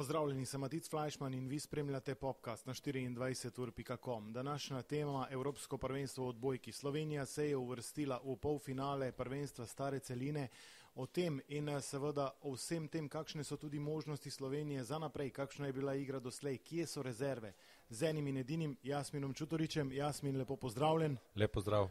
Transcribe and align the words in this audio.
Pozdravljeni, 0.00 0.46
sem 0.46 0.60
Matic 0.60 0.88
Fleischmann 0.90 1.34
in 1.34 1.48
vi 1.48 1.58
spremljate 1.60 2.14
podcast 2.14 2.66
na 2.66 2.72
24.com. 2.72 4.32
Današnja 4.32 4.82
tema 4.82 5.26
je 5.30 5.34
Evropsko 5.34 5.78
prvenstvo 5.78 6.24
v 6.24 6.28
odbojki. 6.28 6.72
Slovenija 6.72 7.26
se 7.26 7.48
je 7.48 7.56
uvrstila 7.56 8.20
v 8.24 8.36
polfinale 8.36 9.12
prvenstva 9.12 9.66
stare 9.66 9.98
celine. 9.98 10.48
O 10.94 11.06
tem 11.06 11.40
in 11.48 11.68
eh, 11.68 11.80
seveda 11.80 12.30
o 12.42 12.54
vsem 12.54 12.88
tem, 12.88 13.08
kakšne 13.08 13.44
so 13.44 13.56
tudi 13.56 13.78
možnosti 13.78 14.30
Slovenije 14.30 14.84
za 14.84 14.98
naprej, 14.98 15.30
kakšna 15.30 15.66
je 15.66 15.72
bila 15.72 15.94
igra 15.94 16.20
doslej, 16.20 16.58
kje 16.58 16.86
so 16.86 17.02
rezerve. 17.02 17.52
Z 17.88 18.02
enim 18.02 18.26
in 18.26 18.36
edinim 18.36 18.76
Jasminom 18.82 19.34
Čutoričem. 19.34 19.92
Jasmin, 19.92 20.36
lepo 20.36 20.56
pozdravljen. 20.56 21.16
Lepo 21.34 21.60
zdrav. 21.60 21.84
Uh, 21.84 21.90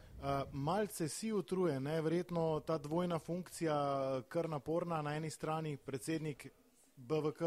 malce 0.51 1.10
si 1.10 1.32
utrujen, 1.33 1.86
verjetno 1.86 2.60
ta 2.60 2.78
dvojna 2.78 3.19
funkcija 3.19 4.21
kar 4.29 4.50
naporna. 4.50 5.01
Na 5.01 5.15
eni 5.15 5.29
strani 5.29 5.78
predsednik 5.78 6.47
BVK 6.96 7.41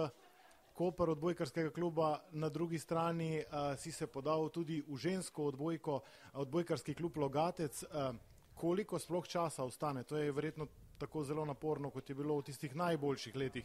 Koper 0.74 1.10
odbojkarskega 1.10 1.70
kluba, 1.70 2.22
na 2.32 2.48
drugi 2.48 2.78
strani 2.78 3.38
uh, 3.38 3.78
si 3.78 3.92
se 3.92 4.06
podal 4.06 4.48
tudi 4.48 4.82
v 4.88 4.96
žensko 4.96 5.44
odbojko, 5.52 6.00
odbojkarski 6.32 6.94
klub 6.94 7.16
Logatec. 7.16 7.82
Uh, 7.82 8.16
koliko 8.54 8.98
sploh 8.98 9.28
časa 9.28 9.64
ostane? 9.64 10.04
To 10.04 10.16
je 10.16 10.32
verjetno 10.32 10.66
tako 10.98 11.24
zelo 11.24 11.44
naporno, 11.44 11.90
kot 11.90 12.08
je 12.08 12.14
bilo 12.14 12.36
v 12.38 12.42
tistih 12.42 12.76
najboljših 12.76 13.36
letih. 13.36 13.64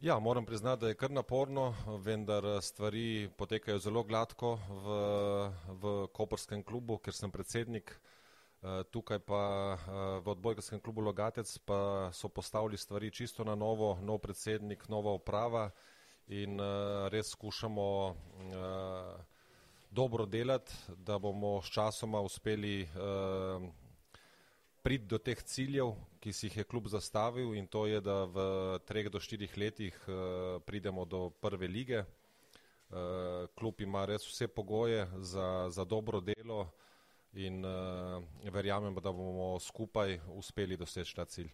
Ja, 0.00 0.18
moram 0.18 0.46
priznati, 0.46 0.80
da 0.80 0.88
je 0.88 0.94
kar 0.94 1.10
naporno, 1.10 1.74
vendar 2.04 2.44
stvari 2.62 3.30
potekajo 3.36 3.78
zelo 3.78 4.02
gladko 4.02 4.54
v, 4.54 4.98
v 5.82 5.94
Koperskem 6.12 6.62
klubu, 6.62 7.00
ker 7.02 7.14
sem 7.14 7.30
predsednik. 7.30 7.96
Tukaj 8.90 9.18
pa 9.22 9.78
v 10.18 10.26
odbojkarskem 10.26 10.80
klubu 10.80 11.00
Logatec 11.00 11.58
pa 11.62 12.10
so 12.12 12.28
postavili 12.28 12.76
stvari 12.76 13.10
čisto 13.10 13.44
na 13.44 13.54
novo, 13.54 13.98
nov 14.02 14.18
predsednik, 14.18 14.88
nova 14.88 15.12
uprava 15.14 15.70
in 16.28 16.60
uh, 16.60 17.06
res 17.08 17.30
skušamo 17.30 18.16
dobro 19.90 20.26
delati, 20.26 20.72
da 20.96 21.18
bomo 21.18 21.62
s 21.62 21.70
časoma 21.70 22.20
uspeli 22.20 22.88
priti 24.82 25.06
do 25.06 25.18
teh 25.18 25.42
ciljev, 25.42 25.94
ki 26.20 26.32
si 26.32 26.46
jih 26.46 26.56
je 26.56 26.64
klub 26.64 26.88
zastavil 26.88 27.54
in 27.54 27.66
to 27.66 27.86
je, 27.86 28.00
da 28.00 28.24
v 28.24 28.38
treh 28.86 29.08
do 29.08 29.20
štirih 29.20 29.56
letih 29.56 29.96
pridemo 30.66 31.04
do 31.04 31.30
prve 31.30 31.68
lige. 31.68 32.04
Klub 33.54 33.80
ima 33.80 34.04
res 34.04 34.26
vse 34.26 34.48
pogoje 34.48 35.08
za, 35.20 35.68
za 35.70 35.84
dobro 35.84 36.20
delo 36.20 36.68
in 37.32 37.64
uh, 37.64 38.52
verjamem, 38.52 38.94
da 38.94 39.12
bomo 39.12 39.58
skupaj 39.60 40.20
uspeli 40.36 40.76
doseči 40.76 41.16
ta 41.16 41.24
cilj. 41.24 41.50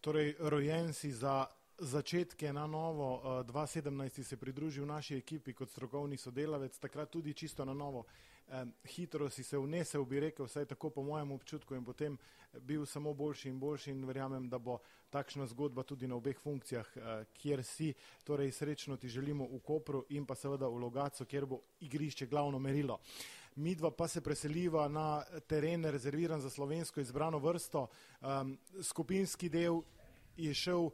Torej, 0.00 0.34
rojen 0.40 0.92
si 0.92 1.12
za 1.12 1.46
začetke 1.80 2.52
na 2.52 2.66
novo. 2.66 3.42
2017 3.44 4.22
se 4.22 4.34
je 4.34 4.38
pridružil 4.38 4.86
naši 4.86 5.16
ekipi 5.16 5.52
kot 5.52 5.70
strokovni 5.70 6.16
sodelavec, 6.16 6.78
takrat 6.78 7.10
tudi 7.10 7.34
čisto 7.34 7.64
na 7.64 7.74
novo. 7.74 8.04
Hitro 8.84 9.30
si 9.30 9.42
se 9.42 9.58
vnesel, 9.58 10.04
bi 10.04 10.20
rekel, 10.20 10.46
vsaj 10.46 10.64
tako 10.64 10.90
po 10.90 11.02
mojem 11.02 11.32
občutku 11.32 11.74
in 11.74 11.84
potem 11.84 12.18
bil 12.60 12.86
samo 12.86 13.14
boljši 13.14 13.48
in 13.48 13.60
boljši 13.60 13.90
in 13.90 14.04
verjamem, 14.04 14.48
da 14.48 14.58
bo 14.58 14.78
takšna 15.10 15.46
zgodba 15.46 15.82
tudi 15.82 16.08
na 16.08 16.16
obeh 16.16 16.38
funkcijah, 16.38 16.96
eh, 16.96 17.24
kjer 17.34 17.64
si. 17.64 17.94
Torej 18.24 18.52
srečno 18.52 18.96
ti 18.96 19.08
želimo 19.08 19.44
v 19.44 19.60
Kopru 19.60 20.04
in 20.08 20.26
pa 20.26 20.34
seveda 20.34 20.68
v 20.68 20.78
Logacu, 20.78 21.24
kjer 21.24 21.46
bo 21.46 21.60
igrišče 21.80 22.26
glavno 22.26 22.58
merilo. 22.58 22.98
Midva 23.60 23.90
pa 23.90 24.08
se 24.08 24.20
preseliva 24.20 24.88
na 24.88 25.22
teren 25.46 25.84
rezerviran 25.84 26.40
za 26.40 26.50
slovensko 26.50 27.00
izbrano 27.00 27.38
vrsto. 27.38 27.86
Skupinski 28.82 29.48
del 29.48 29.82
je 30.36 30.54
šel 30.54 30.88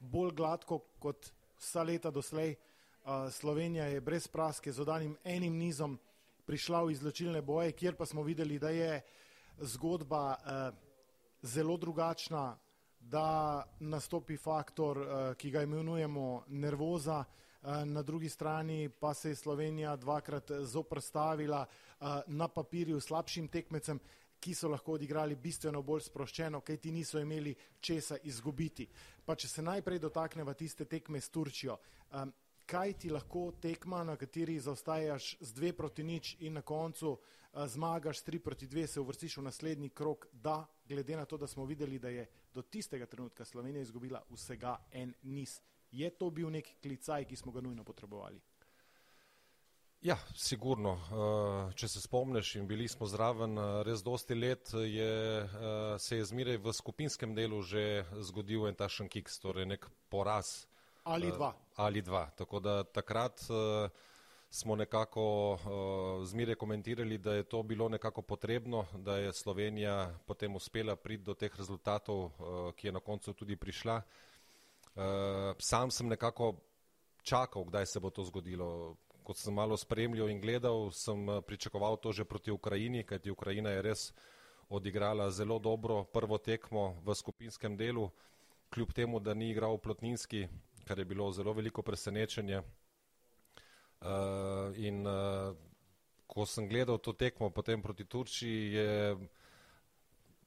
bolj 0.00 0.32
gladko 0.32 0.78
kot 0.98 1.28
vsa 1.58 1.82
leta 1.82 2.10
doslej. 2.10 2.54
Slovenija 3.30 3.84
je 3.84 4.00
brez 4.00 4.28
praske 4.28 4.72
z 4.72 4.80
odanim 4.80 5.16
enim 5.24 5.58
nizom 5.58 5.98
prišla 6.46 6.82
v 6.84 6.92
izločilne 6.96 7.42
boje, 7.42 7.72
kjer 7.72 7.96
pa 7.96 8.06
smo 8.06 8.22
videli, 8.22 8.58
da 8.58 8.70
je 8.70 9.02
zgodba 9.60 10.38
zelo 11.42 11.76
drugačna, 11.76 12.56
da 13.00 13.62
nastopi 13.80 14.36
faktor, 14.36 15.04
ki 15.36 15.50
ga 15.50 15.62
imenujemo 15.62 16.44
nervoza, 16.48 17.24
na 17.62 18.02
drugi 18.02 18.28
strani 18.28 18.88
pa 18.88 19.14
se 19.14 19.28
je 19.28 19.36
Slovenija 19.36 19.96
dvakrat 19.96 20.50
zoprstavila 20.50 21.66
na 22.26 22.48
papirju 22.48 23.00
slabšim 23.00 23.48
tekmecem, 23.48 24.00
ki 24.40 24.54
so 24.54 24.68
lahko 24.72 24.96
odigrali 24.96 25.36
bistveno 25.36 25.82
bolj 25.84 26.06
sproščeno, 26.08 26.62
kaj 26.64 26.78
ti 26.80 26.92
niso 26.92 27.20
imeli 27.20 27.52
česa 27.80 28.16
izgubiti. 28.24 28.86
Pa 29.24 29.36
če 29.36 29.48
se 29.48 29.62
najprej 29.62 30.00
dotakneva 30.00 30.54
tiste 30.56 30.86
tekme 30.88 31.20
s 31.20 31.28
Turčijo, 31.28 31.76
um, 32.16 32.32
kaj 32.66 32.94
ti 33.02 33.10
lahko 33.10 33.50
tekma, 33.60 34.00
na 34.04 34.16
kateri 34.16 34.56
zaostajaš 34.60 35.34
z 35.40 35.52
dve 35.52 35.72
proti 35.76 36.06
nič 36.06 36.36
in 36.40 36.56
na 36.56 36.62
koncu 36.62 37.12
uh, 37.12 37.66
zmagaš 37.68 38.22
s 38.22 38.28
tri 38.30 38.38
proti 38.40 38.66
dve, 38.66 38.86
se 38.86 39.00
uvrstiš 39.00 39.36
v 39.36 39.44
naslednji 39.50 39.90
krok, 39.90 40.26
da 40.32 40.64
glede 40.88 41.16
na 41.16 41.26
to, 41.28 41.36
da 41.36 41.46
smo 41.46 41.68
videli, 41.68 41.98
da 41.98 42.08
je 42.08 42.26
do 42.54 42.62
tistega 42.62 43.06
trenutka 43.06 43.44
Slovenija 43.44 43.82
izgubila 43.82 44.22
vsega 44.30 44.78
en 44.92 45.12
niz. 45.22 45.60
Je 45.90 46.10
to 46.10 46.30
bil 46.30 46.50
nek 46.50 46.76
klicaj, 46.82 47.24
ki 47.26 47.36
smo 47.36 47.52
ga 47.52 47.60
nujno 47.60 47.84
potrebovali? 47.84 48.40
Ja, 50.00 50.16
sigurno. 50.34 50.94
Eh, 50.96 51.72
če 51.76 51.88
se 51.92 52.00
spomniš 52.00 52.54
in 52.56 52.68
bili 52.68 52.86
smo 52.88 53.04
zraven 53.06 53.58
eh, 53.58 53.82
res 53.84 54.00
dosti 54.00 54.34
let, 54.34 54.70
je, 54.72 55.10
eh, 55.44 55.98
se 56.00 56.16
je 56.16 56.24
zmeraj 56.24 56.56
v 56.56 56.72
skupinskem 56.72 57.34
delu 57.36 57.60
že 57.60 58.06
zgodil 58.24 58.64
en 58.68 58.78
tašen 58.78 59.10
kiks, 59.12 59.36
torej 59.42 59.66
nek 59.68 59.84
poraz. 60.08 60.64
Ali 61.04 61.28
dva. 61.28 61.52
Ali 61.76 62.00
dva. 62.00 62.30
Tako 62.36 62.60
da 62.60 62.84
takrat 62.84 63.40
smo 64.50 64.76
nekako 64.76 65.24
zmeraj 66.24 66.54
komentirali, 66.54 67.18
da 67.18 67.34
je 67.34 67.44
to 67.48 67.62
bilo 67.62 67.88
nekako 67.88 68.22
potrebno, 68.22 68.84
da 68.94 69.16
je 69.16 69.32
Slovenija 69.32 70.18
potem 70.26 70.56
uspela 70.56 70.96
priti 70.96 71.24
do 71.24 71.34
teh 71.34 71.56
rezultatov, 71.56 72.30
ki 72.76 72.88
je 72.88 72.92
na 72.92 73.00
koncu 73.00 73.32
tudi 73.32 73.56
prišla. 73.56 74.02
Sam 75.58 75.90
sem 75.90 76.08
nekako 76.08 76.56
čakal, 77.22 77.64
kdaj 77.64 77.86
se 77.86 78.00
bo 78.00 78.10
to 78.10 78.24
zgodilo 78.24 78.96
kot 79.30 79.38
sem 79.38 79.54
malo 79.54 79.76
spremljal 79.76 80.26
in 80.26 80.40
gledal, 80.40 80.90
sem 80.90 81.28
eh, 81.28 81.40
pričakoval 81.46 81.96
to 82.02 82.10
že 82.12 82.24
proti 82.24 82.50
Ukrajini, 82.50 83.06
kajti 83.06 83.30
Ukrajina 83.30 83.70
je 83.70 83.82
res 83.82 84.12
odigrala 84.68 85.30
zelo 85.30 85.58
dobro 85.58 86.02
prvo 86.04 86.38
tekmo 86.38 86.98
v 87.06 87.14
skupinskem 87.14 87.76
delu, 87.76 88.10
kljub 88.74 88.90
temu, 88.92 89.20
da 89.20 89.34
ni 89.34 89.50
igral 89.50 89.78
Plotninski, 89.78 90.48
kar 90.82 90.98
je 90.98 91.04
bilo 91.04 91.30
zelo 91.32 91.52
veliko 91.52 91.82
presenečenje. 91.82 92.62
Uh, 94.00 94.74
in 94.78 95.06
uh, 95.06 95.54
ko 96.26 96.46
sem 96.46 96.66
gledal 96.66 96.98
to 96.98 97.12
tekmo 97.12 97.50
potem 97.50 97.82
proti 97.82 98.06
Turčiji, 98.06 98.72
je 98.72 98.90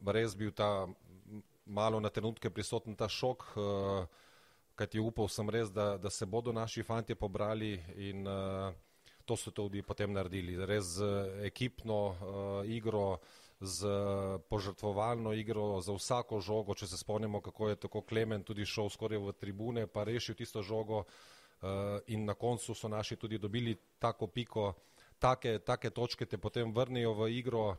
res 0.08 0.36
bil 0.36 0.52
ta 0.52 0.88
malo 1.66 2.00
na 2.00 2.10
trenutke 2.10 2.50
prisoten 2.50 2.96
ta 2.96 3.08
šok. 3.08 3.40
Uh, 3.56 4.08
kajti 4.76 5.00
upal 5.00 5.30
sem 5.30 5.50
res, 5.50 5.72
da, 5.72 5.98
da 5.98 6.10
se 6.10 6.26
bodo 6.26 6.52
naši 6.52 6.84
fanti 6.84 7.16
pobrali 7.16 7.78
in 7.96 8.28
uh, 8.28 8.74
to 9.26 9.38
so 9.38 9.52
tudi 9.52 9.82
potem 9.82 10.14
naredili. 10.14 10.58
Res 10.66 10.98
z 10.98 11.08
ekipno 11.46 12.00
uh, 12.10 12.18
igro, 12.66 13.20
z 13.62 13.88
požrtvovalno 14.50 15.34
igro, 15.34 15.80
za 15.82 15.94
vsako 15.94 16.42
žogo, 16.42 16.76
če 16.76 16.88
se 16.88 16.98
spomnimo, 16.98 17.42
kako 17.42 17.70
je 17.70 17.76
tako 17.86 18.02
Klemen 18.02 18.44
tudi 18.44 18.66
šel 18.66 18.90
skoraj 18.90 19.22
v 19.22 19.36
tribune, 19.40 19.88
pa 19.88 20.04
rešil 20.04 20.36
tisto 20.36 20.62
žogo 20.62 21.04
uh, 21.06 22.02
in 22.08 22.26
na 22.26 22.34
koncu 22.34 22.76
so 22.76 22.88
naši 22.88 23.16
tudi 23.16 23.38
dobili 23.38 23.78
tako 24.00 24.28
piko, 24.28 24.74
take, 25.20 25.60
take 25.60 25.90
točke 25.90 26.26
te 26.26 26.38
potem 26.38 26.74
vrnijo 26.74 27.14
v 27.14 27.30
igro, 27.38 27.70
uh, 27.70 27.78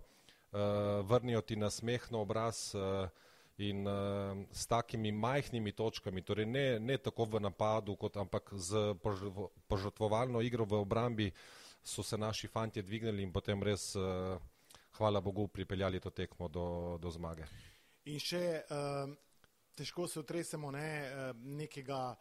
vrnijo 1.04 1.42
ti 1.42 1.56
na 1.56 1.70
smeh 1.70 2.10
na 2.10 2.24
obraz. 2.24 2.72
Uh, 2.74 3.10
in 3.56 3.86
uh, 3.86 4.46
s 4.52 4.66
takimi 4.66 5.12
majhnimi 5.12 5.72
točkami, 5.72 6.22
torej 6.22 6.46
ne, 6.46 6.78
ne 6.80 6.98
tako 6.98 7.24
v 7.24 7.40
napadu, 7.40 7.94
kot, 7.96 8.16
ampak 8.16 8.50
z 8.54 8.94
požrtvovalno 9.68 10.42
igro 10.42 10.64
v 10.64 10.80
obrambi, 10.82 11.30
so 11.84 12.02
se 12.02 12.18
naši 12.18 12.48
fanti 12.48 12.82
dvignili 12.82 13.22
in 13.22 13.32
potem 13.32 13.62
res, 13.62 13.94
uh, 13.94 14.34
hvala 14.98 15.20
Bogu, 15.20 15.48
pripeljali 15.48 16.00
to 16.00 16.10
tekmo 16.10 16.48
do, 16.48 16.98
do 16.98 17.10
zmage. 17.10 17.46
In 18.10 18.18
še 18.18 18.64
uh, 18.66 19.14
težko 19.76 20.08
se 20.08 20.20
otresemo 20.20 20.70
ne, 20.70 20.88
nekega 21.34 22.16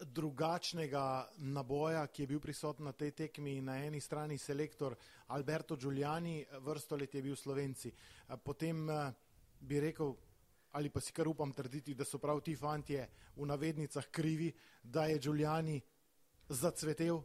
drugačnega 0.00 1.28
naboja, 1.52 2.06
ki 2.06 2.22
je 2.22 2.26
bil 2.26 2.40
prisoten 2.40 2.86
na 2.86 2.92
tej 2.92 3.10
tekmi. 3.12 3.60
Na 3.60 3.76
eni 3.84 4.00
strani 4.00 4.38
selektor 4.38 4.96
Alberto 5.28 5.76
Giuliani, 5.76 6.44
vrsto 6.64 6.96
let 6.96 7.14
je 7.14 7.22
bil 7.22 7.36
Slovenci. 7.36 7.92
Potem 8.42 8.88
bi 9.60 9.80
rekel, 9.80 10.14
ali 10.72 10.90
pa 10.90 11.00
si 11.00 11.12
kar 11.12 11.28
upam 11.28 11.52
trditi, 11.52 11.94
da 11.94 12.04
so 12.04 12.18
prav 12.18 12.40
ti 12.40 12.56
fantje 12.56 13.08
v 13.36 13.46
navednicah 13.46 14.06
krivi, 14.10 14.52
da 14.82 15.06
je 15.06 15.18
Giuliani 15.18 15.80
zacvetel 16.48 17.22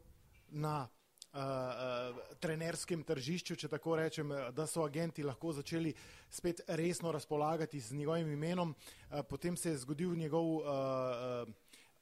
na 0.49 0.83
uh, 0.83 1.39
uh, 1.39 2.35
trenerskem 2.39 3.03
tržišču, 3.03 3.55
če 3.55 3.69
tako 3.71 3.95
rečem, 3.99 4.31
da 4.55 4.67
so 4.67 4.85
agenti 4.85 5.23
lahko 5.23 5.53
začeli 5.53 5.93
spet 6.29 6.61
resno 6.67 7.11
razpolagati 7.11 7.79
z 7.79 7.95
njegovim 7.95 8.31
imenom. 8.31 8.75
Uh, 8.75 9.21
potem 9.29 9.57
se 9.57 9.69
je 9.69 9.81
zgodil 9.83 10.15
njegov 10.15 10.45
uh, 10.45 10.61
uh, 10.63 11.49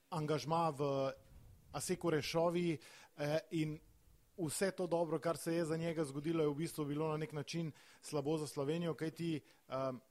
angažma 0.09 0.69
v 0.69 1.11
Aseko 1.73 2.09
Rešovi 2.09 2.77
uh, 2.77 3.37
in 3.51 3.79
vse 4.37 4.71
to 4.71 4.87
dobro, 4.87 5.19
kar 5.19 5.37
se 5.37 5.55
je 5.55 5.65
za 5.65 5.77
njega 5.77 6.05
zgodilo, 6.05 6.43
je 6.43 6.49
v 6.49 6.55
bistvu 6.55 6.85
bilo 6.85 7.11
na 7.11 7.17
nek 7.17 7.33
način 7.33 7.71
slabo 8.01 8.37
za 8.37 8.47
Slovenijo, 8.47 8.93
kajti 8.93 9.41
um, 9.67 10.01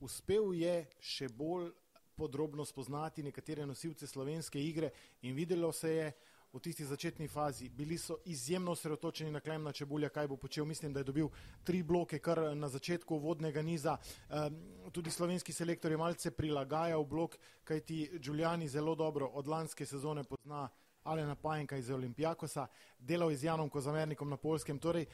uspel 0.00 0.54
je 0.54 0.86
še 1.00 1.28
bolj 1.28 1.70
podrobno 2.16 2.64
spoznati 2.64 3.22
nekatere 3.22 3.66
nosilce 3.66 4.06
slovenske 4.06 4.60
igre 4.60 4.90
in 5.22 5.34
videlo 5.34 5.72
se 5.72 5.90
je 5.92 6.12
v 6.52 6.60
tisti 6.60 6.84
začetni 6.84 7.28
fazi. 7.28 7.68
Bili 7.68 7.98
so 7.98 8.16
izjemno 8.24 8.72
osredotočeni 8.72 9.30
na 9.30 9.40
Klemna 9.40 9.72
Čebulja, 9.72 10.08
kaj 10.08 10.28
bo 10.28 10.36
počel. 10.36 10.64
Mislim, 10.64 10.92
da 10.92 11.00
je 11.00 11.04
dobil 11.04 11.28
tri 11.64 11.82
bloke 11.82 12.18
kar 12.18 12.56
na 12.56 12.68
začetku 12.68 13.18
vodnega 13.18 13.62
niza. 13.62 13.96
Tudi 14.92 15.10
slovenski 15.10 15.52
selektor 15.52 15.92
je 15.92 16.00
malce 16.00 16.30
prilagajal 16.30 17.04
blok, 17.04 17.36
kajti 17.64 18.18
Giuliani 18.18 18.68
zelo 18.68 18.94
dobro 18.94 19.26
od 19.26 19.48
lanske 19.48 19.86
sezone 19.86 20.24
pozna 20.24 20.68
Alena 21.06 21.34
Pajenka 21.34 21.76
iz 21.76 21.90
Olimpijakosa, 21.90 22.66
delal 22.98 23.30
je 23.30 23.36
z 23.36 23.44
Janom 23.44 23.68
Kozamernikom 23.70 24.30
na 24.30 24.36
Polskem. 24.36 24.78
Torej, 24.78 25.06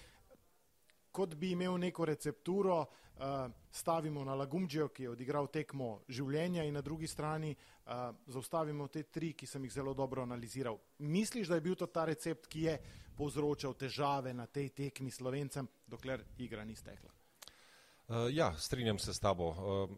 kot 1.12 1.34
bi 1.34 1.52
imel 1.52 1.76
neko 1.78 2.04
recepturo, 2.04 2.80
uh, 2.80 3.50
stavimo 3.70 4.24
na 4.24 4.34
Lagumdžijo, 4.34 4.88
ki 4.88 5.02
je 5.02 5.10
odigral 5.10 5.46
tekmo 5.52 6.00
življenja 6.08 6.64
in 6.64 6.74
na 6.74 6.80
drugi 6.80 7.06
strani 7.06 7.52
uh, 7.52 8.10
zaustavimo 8.26 8.88
te 8.88 9.02
tri, 9.02 9.32
ki 9.36 9.46
sem 9.46 9.64
jih 9.64 9.72
zelo 9.72 9.94
dobro 9.94 10.22
analiziral. 10.22 10.78
Misliš, 10.98 11.48
da 11.48 11.60
je 11.60 11.66
bil 11.68 11.76
to 11.76 11.86
ta 11.86 12.06
recept, 12.08 12.48
ki 12.48 12.66
je 12.68 12.78
povzročal 13.16 13.76
težave 13.76 14.32
na 14.34 14.46
tej 14.46 14.70
tekmi 14.72 15.10
slovencem, 15.10 15.68
dokler 15.86 16.24
igra 16.38 16.64
ni 16.64 16.76
stekla? 16.76 17.12
Uh, 17.12 18.26
ja, 18.32 18.50
strinjam 18.58 18.98
se 18.98 19.14
s 19.14 19.20
tabo. 19.20 19.52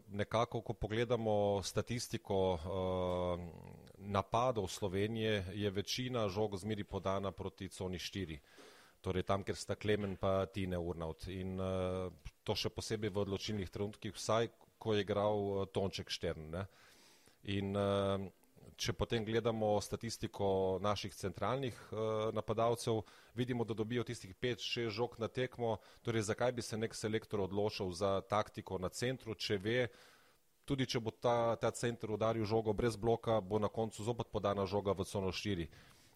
Nekako, 0.07 0.61
ko 0.61 0.73
pogledamo 0.73 1.63
statistiko 1.63 2.59
napadov 3.97 4.67
Slovenije, 4.67 5.45
je 5.53 5.71
večina 5.71 6.27
žog 6.29 6.57
zmeri 6.57 6.83
podana 6.83 7.31
proti 7.31 7.69
coni 7.69 7.97
4 7.97 8.39
torej 9.05 9.25
tam, 9.29 9.43
kjer 9.45 9.57
sta 9.59 9.77
Klemen 9.77 10.17
pa 10.17 10.45
Tine 10.49 10.79
Urnaut. 10.81 11.27
In 11.29 11.59
uh, 11.61 12.09
to 12.43 12.55
še 12.57 12.73
posebej 12.73 13.13
v 13.13 13.21
odločilnih 13.25 13.69
trenutkih, 13.69 14.15
vsaj 14.17 14.49
ko 14.81 14.95
je 14.97 15.05
igral 15.05 15.37
uh, 15.37 15.67
Tonček 15.69 16.09
Štern. 16.09 16.49
Ne? 16.55 16.65
In 17.53 17.77
uh, 17.77 18.25
če 18.75 18.95
potem 18.97 19.23
gledamo 19.23 19.75
statistiko 19.81 20.79
naših 20.83 21.13
centralnih 21.15 21.77
uh, 21.91 22.33
napadalcev, 22.35 23.03
vidimo, 23.37 23.63
da 23.63 23.77
dobijo 23.77 24.03
tistih 24.03 24.33
5-6 24.35 24.89
žog 24.89 25.15
na 25.21 25.29
tekmo, 25.29 25.77
torej 26.03 26.27
zakaj 26.27 26.51
bi 26.57 26.65
se 26.65 26.77
nek 26.77 26.95
selektor 26.95 27.45
odločil 27.45 27.93
za 27.95 28.19
taktiko 28.29 28.81
na 28.81 28.89
centru, 28.89 29.35
če 29.35 29.57
ve, 29.61 29.79
tudi 30.65 30.87
če 30.89 30.99
bo 30.99 31.13
ta, 31.13 31.55
ta 31.61 31.71
center 31.71 32.11
udaril 32.11 32.45
žogo 32.45 32.73
brez 32.73 32.97
bloka, 32.97 33.39
bo 33.41 33.61
na 33.61 33.69
koncu 33.69 34.03
zopet 34.03 34.33
podana 34.33 34.65
žoga 34.65 34.97
v 34.97 35.05
cono 35.05 35.31
4. 35.31 35.69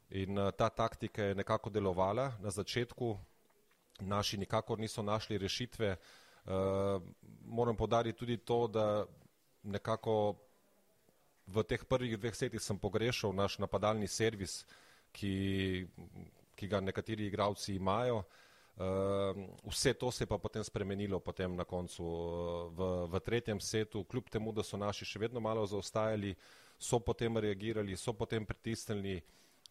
In 0.10 0.38
uh, 0.38 0.52
ta 0.52 0.70
taktika 0.70 1.24
je 1.24 1.36
nekako 1.36 1.70
delovala 1.70 2.34
na 2.42 2.50
začetku, 2.50 3.18
naši 4.00 4.38
nikakor 4.38 4.80
niso 4.80 5.04
našli 5.04 5.38
rešitve. 5.38 5.98
Uh, 6.46 7.02
moram 7.46 7.76
podariti 7.76 8.20
tudi 8.20 8.38
to, 8.38 8.68
da 8.68 9.06
nekako 9.64 10.36
v 11.48 11.64
teh 11.64 11.86
prvih 11.86 12.18
dveh 12.18 12.36
setih 12.36 12.62
sem 12.62 12.78
pogrešal 12.78 13.34
naš 13.34 13.58
napadalni 13.60 14.08
servis, 14.08 14.66
ki, 15.12 15.86
ki 16.56 16.68
ga 16.68 16.82
nekateri 16.82 17.28
igravci 17.28 17.76
imajo. 17.76 18.24
Uh, 18.80 19.36
vse 19.68 19.94
to 19.94 20.12
se 20.12 20.24
je 20.24 20.28
pa 20.28 20.38
potem 20.38 20.64
spremenilo 20.64 21.20
potem 21.20 21.56
na 21.56 21.66
koncu 21.68 22.04
v, 22.72 22.88
v 23.12 23.20
tretjem 23.20 23.60
setu, 23.60 24.04
kljub 24.04 24.30
temu, 24.30 24.54
da 24.56 24.64
so 24.64 24.78
naši 24.78 25.06
še 25.06 25.20
vedno 25.20 25.40
malo 25.44 25.66
zaostajali, 25.68 26.34
so 26.80 27.00
potem 27.00 27.38
reagirali, 27.38 27.98
so 27.98 28.14
potem 28.14 28.46
pritisnili 28.46 29.20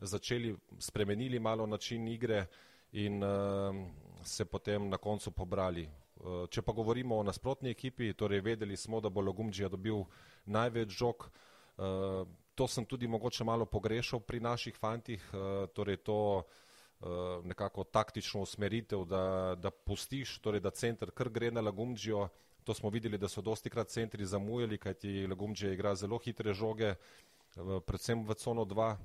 začeli, 0.00 0.56
spremenili 0.78 1.38
malo 1.38 1.66
način 1.66 2.08
igre 2.08 2.46
in 2.92 3.22
uh, 3.22 3.30
se 4.24 4.44
potem 4.44 4.88
na 4.88 4.96
koncu 4.96 5.30
pobrali. 5.30 5.88
Uh, 6.16 6.48
če 6.50 6.62
pa 6.62 6.72
govorimo 6.72 7.18
o 7.18 7.22
nasprotni 7.22 7.70
ekipi, 7.70 8.12
torej 8.12 8.40
vedeli 8.40 8.76
smo, 8.76 9.00
da 9.00 9.08
bo 9.08 9.20
Logumđija 9.20 9.68
dobil 9.68 10.04
največ 10.44 10.88
žog, 10.88 11.28
uh, 11.76 12.28
to 12.54 12.66
sem 12.68 12.84
tudi 12.84 13.06
mogoče 13.06 13.44
malo 13.44 13.66
pogrešal 13.66 14.20
pri 14.20 14.40
naših 14.40 14.76
fantih, 14.76 15.30
uh, 15.32 15.66
torej 15.74 15.96
to 15.96 16.42
nekako 17.44 17.84
taktično 17.84 18.40
usmeritev, 18.42 19.04
da, 19.04 19.54
da 19.54 19.70
pustiš, 19.70 20.40
torej 20.42 20.60
da 20.60 20.70
center 20.70 21.12
kar 21.14 21.28
gre 21.30 21.50
na 21.50 21.60
Lagumđijo, 21.60 22.24
to 22.64 22.74
smo 22.74 22.90
videli, 22.90 23.18
da 23.18 23.28
so 23.28 23.40
dosti 23.40 23.70
krat 23.70 23.88
centri 23.88 24.26
zamujali, 24.26 24.78
kajti 24.78 25.26
Lagumđija 25.30 25.72
igra 25.72 25.94
zelo 25.94 26.18
hitre 26.18 26.54
žoge, 26.54 26.94
predvsem 27.86 28.26
v 28.26 28.34
cono 28.34 28.64
2, 28.64 28.96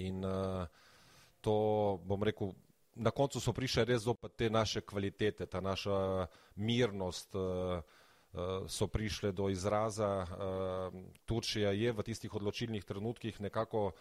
In 0.00 0.24
uh, 0.24 0.66
to, 1.40 1.54
bom 2.04 2.22
rekel, 2.22 2.54
na 2.94 3.10
koncu 3.10 3.40
so 3.40 3.52
prišle 3.52 3.84
res 3.84 4.04
zopet 4.04 4.36
te 4.36 4.50
naše 4.50 4.80
kvalitete, 4.80 5.46
ta 5.46 5.60
naša 5.60 6.26
mirnost 6.56 7.34
uh, 7.34 7.82
so 8.68 8.86
prišle 8.88 9.32
do 9.32 9.50
izraza. 9.52 10.26
Turčija 11.24 11.72
je 11.76 11.92
v 11.92 12.02
tistih 12.02 12.34
odločilnih 12.34 12.84
trenutkih 12.84 13.40
nekako, 13.40 13.92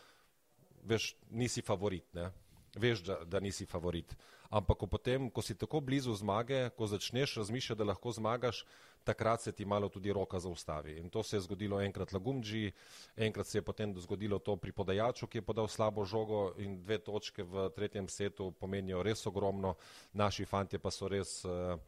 veš, 0.88 1.16
nisi 1.30 1.62
favorit, 1.62 2.08
ne? 2.14 2.32
veš, 2.80 3.04
da, 3.04 3.18
da 3.26 3.40
nisi 3.40 3.66
favorit. 3.66 4.16
Ampak 4.52 4.84
ko 4.84 4.88
potem, 4.88 5.30
ko 5.32 5.40
si 5.40 5.56
tako 5.56 5.80
blizu 5.80 6.12
zmage, 6.12 6.70
ko 6.76 6.88
začneš 6.88 7.38
razmišljati, 7.40 7.80
da 7.80 7.86
lahko 7.88 8.12
zmagaš, 8.12 8.66
takrat 9.04 9.42
se 9.42 9.52
ti 9.52 9.66
malo 9.66 9.90
tudi 9.90 10.12
roka 10.14 10.40
zaustavi. 10.40 10.98
In 11.00 11.10
to 11.10 11.24
se 11.24 11.38
je 11.38 11.42
zgodilo 11.48 11.80
enkrat 11.82 12.12
Lagumdži, 12.12 12.72
enkrat 13.16 13.48
se 13.48 13.58
je 13.58 13.62
potem 13.62 13.96
zgodilo 14.00 14.40
to 14.40 14.56
pri 14.56 14.72
podajaču, 14.72 15.28
ki 15.28 15.38
je 15.38 15.42
podal 15.42 15.68
slabo 15.68 16.06
žogo 16.06 16.52
in 16.58 16.82
dve 16.84 16.98
točke 17.00 17.44
v 17.44 17.70
tretjem 17.76 18.10
setu 18.12 18.52
pomenijo 18.52 19.04
res 19.04 19.26
ogromno. 19.26 19.76
Naši 20.14 20.46
fantje 20.46 20.80
pa 20.80 20.92
so 20.92 21.08
res 21.08 21.46
uh, 21.46 21.80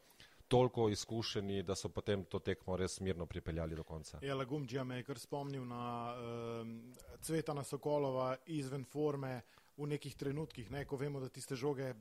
toliko 0.47 0.87
izkušeni, 0.89 1.63
da 1.63 1.75
so 1.75 1.89
potem 1.89 2.23
to 2.23 2.39
tekmo 2.39 2.77
res 2.77 2.99
mirno 3.01 3.25
pripeljali 3.25 3.75
do 3.75 3.83
konca. 3.83 4.19
Ja, 4.21 4.35
Lagumdžija 4.39 4.83
me 4.83 5.01
je 5.01 5.03
kar 5.03 5.19
spomnil 5.19 5.65
na 5.65 6.15
uh, 6.15 7.19
Cvetana 7.19 7.63
Sokolova 7.63 8.37
izven 8.45 8.85
forme 8.85 9.41
v 9.77 9.87
nekih 9.89 10.15
trenutkih, 10.15 10.71
ne, 10.71 10.85
ko 10.85 10.95
vemo, 10.95 11.19
da 11.19 11.29
tiste 11.29 11.55
žoge 11.55 11.93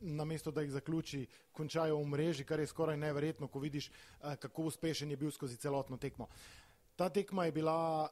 namesto 0.00 0.50
da 0.50 0.60
jih 0.60 0.72
zaključi, 0.72 1.26
končajo 1.52 1.98
v 1.98 2.06
mreži, 2.06 2.44
kar 2.44 2.60
je 2.60 2.66
skoraj 2.66 2.96
neverjetno, 2.96 3.48
ko 3.48 3.58
vidiš, 3.58 3.88
eh, 3.88 4.36
kako 4.36 4.62
uspešen 4.62 5.10
je 5.10 5.16
bil 5.16 5.30
skozi 5.30 5.56
celotno 5.56 5.96
tekmo. 5.96 6.28
Ta 6.96 7.08
tekma 7.08 7.44
je 7.44 7.52
bila, 7.52 8.08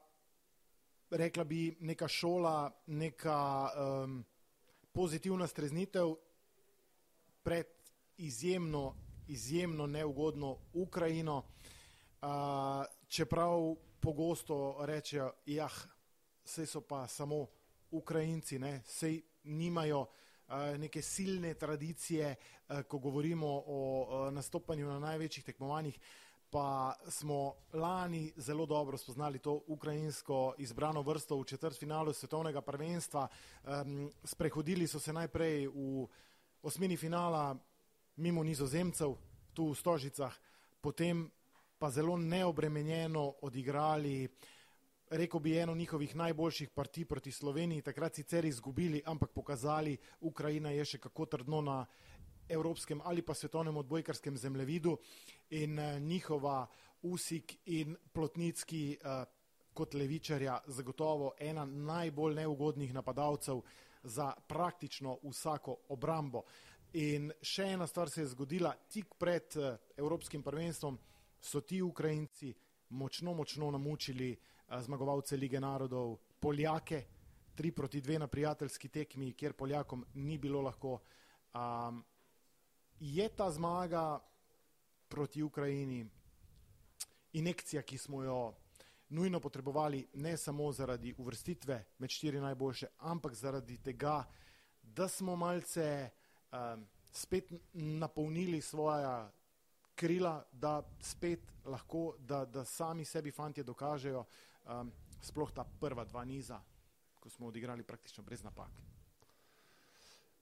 rekla 1.10 1.44
bi, 1.44 1.76
neka 1.80 2.08
šola, 2.08 2.70
neka 2.86 3.70
um, 4.04 4.24
pozitivna 4.92 5.46
streznitev 5.46 6.14
pred 7.42 7.66
izjemno, 8.16 8.94
izjemno 9.28 9.86
neugodno 9.86 10.58
Ukrajino, 10.72 11.36
uh, 11.38 12.28
čeprav 13.08 13.74
pogosto 14.00 14.76
rečejo, 14.80 15.32
jah, 15.46 15.86
vse 16.44 16.66
so 16.66 16.80
pa 16.80 17.06
samo 17.08 17.46
Ukrajinci, 17.90 18.58
ne, 18.58 18.82
sej 18.86 19.22
nimajo 19.42 20.06
Eh, 20.06 20.25
neke 20.78 21.02
silne 21.02 21.54
tradicije, 21.54 22.34
eh, 22.68 22.82
ko 22.82 22.98
govorimo 22.98 23.62
o 23.66 24.30
nastopanju 24.30 24.86
na 24.86 24.98
največjih 24.98 25.44
tekmovanjih, 25.44 25.98
pa 26.50 26.94
smo 27.08 27.54
lani 27.72 28.32
zelo 28.36 28.66
dobro 28.66 28.98
spoznali 28.98 29.38
to 29.38 29.60
ukrajinsko 29.66 30.54
izbrano 30.58 31.02
vrsto 31.02 31.36
v 31.36 31.44
četrtfinalu 31.44 32.12
svetovnega 32.12 32.60
prvenstva. 32.60 33.28
Sprehodili 34.24 34.86
so 34.86 35.00
se 35.00 35.12
najprej 35.12 35.66
v 35.66 36.06
osmini 36.62 36.96
finala 36.96 37.56
mimo 38.16 38.42
nizozemcev, 38.42 39.16
tu 39.54 39.70
v 39.70 39.74
Stožicah, 39.74 40.32
potem 40.80 41.30
pa 41.78 41.90
zelo 41.90 42.16
neobremenjeno 42.16 43.34
odigrali 43.42 44.28
rekel 45.10 45.40
bi, 45.40 45.58
eno 45.58 45.74
njihovih 45.74 46.16
najboljših 46.16 46.70
partij 46.70 47.04
proti 47.04 47.32
Sloveniji, 47.32 47.82
takrat 47.82 48.14
sicer 48.14 48.44
izgubili, 48.44 49.02
ampak 49.04 49.30
pokazali, 49.30 49.96
Ukrajina 50.20 50.70
je 50.70 50.84
še 50.84 50.98
kako 50.98 51.26
trdno 51.26 51.60
na 51.60 51.86
evropskem 52.48 53.00
ali 53.04 53.22
pa 53.22 53.34
svetovnem 53.34 53.76
odbojkarskem 53.76 54.36
zemljevidu 54.36 54.98
in 55.50 55.78
uh, 55.78 55.98
njihova 56.00 56.66
Usik 57.02 57.56
in 57.66 57.96
Plotnicki 58.12 58.98
uh, 58.98 59.24
kot 59.74 59.94
levičarja 59.94 60.60
zagotovo 60.66 61.32
ena 61.38 61.64
najbolj 61.64 62.34
neugodnih 62.34 62.94
napadalcev 62.94 63.60
za 64.02 64.32
praktično 64.48 65.18
vsako 65.22 65.76
obrambo. 65.88 66.42
In 66.92 67.32
še 67.42 67.72
ena 67.74 67.86
stvar 67.86 68.10
se 68.10 68.20
je 68.20 68.26
zgodila 68.26 68.74
tik 68.88 69.14
pred 69.18 69.56
uh, 69.56 69.76
Evropskim 69.96 70.42
prvenstvom, 70.42 70.98
so 71.40 71.60
ti 71.60 71.82
Ukrajinci 71.82 72.54
močno, 72.88 73.34
močno 73.34 73.70
namučili 73.70 74.32
uh, 74.32 74.55
zmagovalce 74.80 75.36
lige 75.36 75.60
narodov, 75.60 76.16
Poljake, 76.40 77.04
tri 77.54 77.72
proti 77.72 78.00
dve 78.00 78.18
na 78.18 78.26
prijateljski 78.26 78.88
tekmi, 78.88 79.32
kjer 79.32 79.52
Poljakom 79.52 80.04
ni 80.14 80.38
bilo 80.38 80.60
lahko. 80.62 80.98
Um, 81.54 82.04
je 83.00 83.28
ta 83.28 83.50
zmaga 83.50 84.20
proti 85.08 85.42
Ukrajini 85.42 86.06
injekcija, 87.32 87.82
ki 87.82 87.98
smo 87.98 88.22
jo 88.22 88.54
nujno 89.08 89.40
potrebovali 89.40 90.06
ne 90.14 90.36
samo 90.36 90.72
zaradi 90.72 91.14
uvrstitve 91.18 91.84
med 91.98 92.10
štiri 92.10 92.40
najboljše, 92.40 92.86
ampak 92.98 93.34
zaradi 93.34 93.78
tega, 93.78 94.24
da 94.82 95.08
smo 95.08 95.36
malce 95.36 96.10
um, 96.52 96.86
spet 97.12 97.52
napolnili 97.72 98.60
svoja 98.60 99.32
krila, 99.94 100.44
da 100.52 100.82
spet 101.00 101.52
lahko, 101.64 102.14
da, 102.18 102.44
da 102.44 102.64
sami 102.64 103.04
sebi 103.04 103.30
fanti 103.30 103.62
dokažejo, 103.62 104.24
um, 104.66 104.92
sploh 105.20 105.50
ta 105.52 105.64
prva 105.64 106.04
dva 106.04 106.24
niza, 106.24 106.60
ko 107.20 107.30
smo 107.30 107.46
odigrali 107.46 107.82
praktično 107.82 108.24
brez 108.24 108.42
napak. 108.42 108.70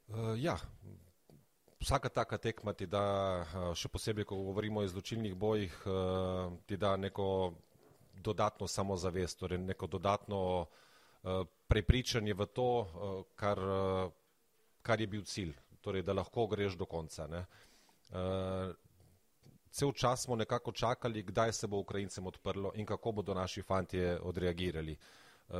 Uh, 0.09 0.37
ja, 0.37 0.59
vsaka 1.81 2.09
taka 2.09 2.39
tekma 2.39 2.73
ti 2.73 2.87
da, 2.87 3.05
uh, 3.45 3.73
še 3.77 3.89
posebej, 3.89 4.29
ko 4.29 4.37
govorimo 4.51 4.81
o 4.81 4.85
izločilnih 4.85 5.35
bojih, 5.35 5.77
uh, 5.87 6.53
ti 6.67 6.77
da 6.77 6.97
neko 6.97 7.55
dodatno 8.25 8.69
samozavest, 8.69 9.39
torej 9.41 9.59
neko 9.59 9.87
dodatno 9.87 10.41
uh, 10.61 11.45
prepričanje 11.69 12.35
v 12.35 12.47
to, 12.47 12.69
uh, 12.81 13.25
kar, 13.37 13.59
uh, 13.59 14.13
kar 14.83 15.01
je 15.01 15.09
bil 15.09 15.25
cilj, 15.25 15.55
torej 15.81 16.05
da 16.05 16.13
lahko 16.13 16.47
greš 16.47 16.77
do 16.77 16.89
konca. 16.89 17.29
Uh, 17.29 18.77
cel 19.75 19.93
čas 19.93 20.23
smo 20.23 20.37
nekako 20.37 20.73
čakali, 20.73 21.23
kdaj 21.23 21.53
se 21.53 21.67
bo 21.67 21.79
Ukrajincem 21.79 22.27
odprlo 22.27 22.73
in 22.75 22.87
kako 22.87 23.13
bodo 23.13 23.35
naši 23.35 23.63
fantje 23.63 24.21
odreagirali. 24.23 24.97
Uh, 25.49 25.57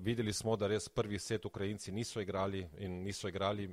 videli 0.00 0.32
smo, 0.32 0.56
da 0.56 0.66
res 0.66 0.88
prvi 0.88 1.18
set 1.18 1.44
Ukrajinci 1.44 1.92
niso 1.92 2.20
igrali 2.20 2.66
in 2.78 3.02
niso 3.02 3.28
igrali, 3.28 3.68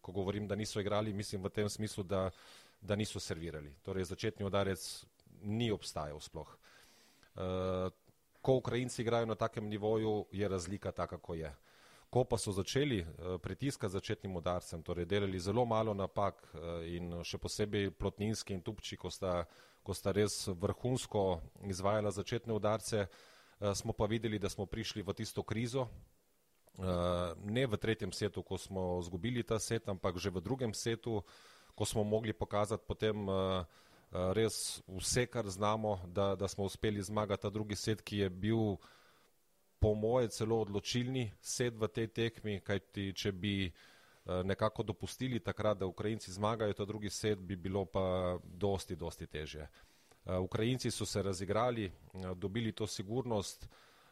ko 0.00 0.12
govorim, 0.12 0.48
da 0.48 0.56
niso 0.56 0.80
igrali, 0.80 1.12
mislim 1.12 1.44
v 1.44 1.48
tem 1.48 1.68
smislu, 1.68 2.04
da, 2.04 2.30
da 2.80 2.96
niso 2.96 3.20
servirali. 3.20 3.74
Torej, 3.82 4.04
začetni 4.04 4.46
udarec 4.46 5.04
ni 5.42 5.70
obstajal 5.70 6.20
sploh. 6.20 6.56
Uh, 7.36 7.92
ko 8.42 8.56
Ukrajinci 8.62 9.02
igrajo 9.02 9.26
na 9.26 9.34
takem 9.34 9.68
nivoju, 9.68 10.24
je 10.32 10.48
razlika 10.48 10.92
taka, 10.92 11.16
kako 11.16 11.34
je. 11.34 11.48
Uh, 11.48 11.77
Ko 12.08 12.24
pa 12.24 12.40
so 12.40 12.52
začeli 12.56 13.04
uh, 13.04 13.36
pritiskati 13.36 13.92
začetnim 13.92 14.36
udarcem, 14.36 14.80
torej 14.82 15.04
delali 15.04 15.40
zelo 15.40 15.64
malo 15.68 15.92
napak 15.92 16.40
uh, 16.40 16.80
in 16.88 17.20
še 17.20 17.36
posebej 17.36 17.90
Plotninski 17.92 18.56
in 18.56 18.64
Tupči, 18.64 18.96
ko 18.96 19.12
sta, 19.12 19.44
ko 19.84 19.92
sta 19.92 20.16
res 20.16 20.48
vrhunsko 20.48 21.42
izvajala 21.68 22.08
začetne 22.08 22.56
udarce, 22.56 23.04
uh, 23.04 23.76
smo 23.76 23.92
pa 23.92 24.08
videli, 24.08 24.40
da 24.40 24.48
smo 24.48 24.64
prišli 24.64 25.04
v 25.04 25.16
tisto 25.16 25.44
krizo. 25.44 25.88
Ne 27.42 27.66
v 27.66 27.74
tretjem 27.74 28.12
setu, 28.14 28.44
ko 28.46 28.54
smo 28.54 29.02
zgubili 29.02 29.42
ta 29.42 29.58
set, 29.58 29.88
ampak 29.90 30.14
že 30.14 30.30
v 30.30 30.38
drugem 30.38 30.70
setu, 30.70 31.26
ko 31.74 31.82
smo 31.82 32.06
mogli 32.06 32.30
pokazati 32.30 32.86
potem 32.86 33.26
res 34.30 34.78
vse, 34.86 35.26
kar 35.26 35.42
znamo, 35.50 35.98
da, 36.06 36.38
da 36.38 36.46
smo 36.46 36.70
uspeli 36.70 37.02
zmagati 37.02 37.42
ta 37.42 37.50
drugi 37.50 37.74
set, 37.74 37.98
ki 37.98 38.22
je 38.22 38.28
bil 38.30 38.78
uh, 38.78 38.86
po 39.80 39.94
moje 39.94 40.28
celo 40.28 40.60
odločilni 40.60 41.30
sed 41.40 41.76
v 41.78 41.88
tej 41.88 42.08
tekmi, 42.10 42.60
kajti 42.60 43.12
če 43.14 43.32
bi 43.32 43.66
eh, 43.66 43.72
nekako 44.44 44.82
dopustili 44.82 45.40
takrat, 45.40 45.78
da 45.78 45.86
Ukrajinci 45.86 46.32
zmagajo 46.32 46.74
ta 46.74 46.84
drugi 46.84 47.10
sed, 47.10 47.38
bi 47.38 47.56
bilo 47.56 47.84
pa 47.84 48.38
dosti, 48.42 48.96
dosti 48.96 49.26
težje. 49.26 49.68
Eh, 49.68 50.38
Ukrajinci 50.38 50.90
so 50.90 51.06
se 51.06 51.22
razigrali, 51.22 51.86
eh, 51.86 52.34
dobili 52.34 52.72
to 52.72 52.86
sigurnost, 52.86 53.68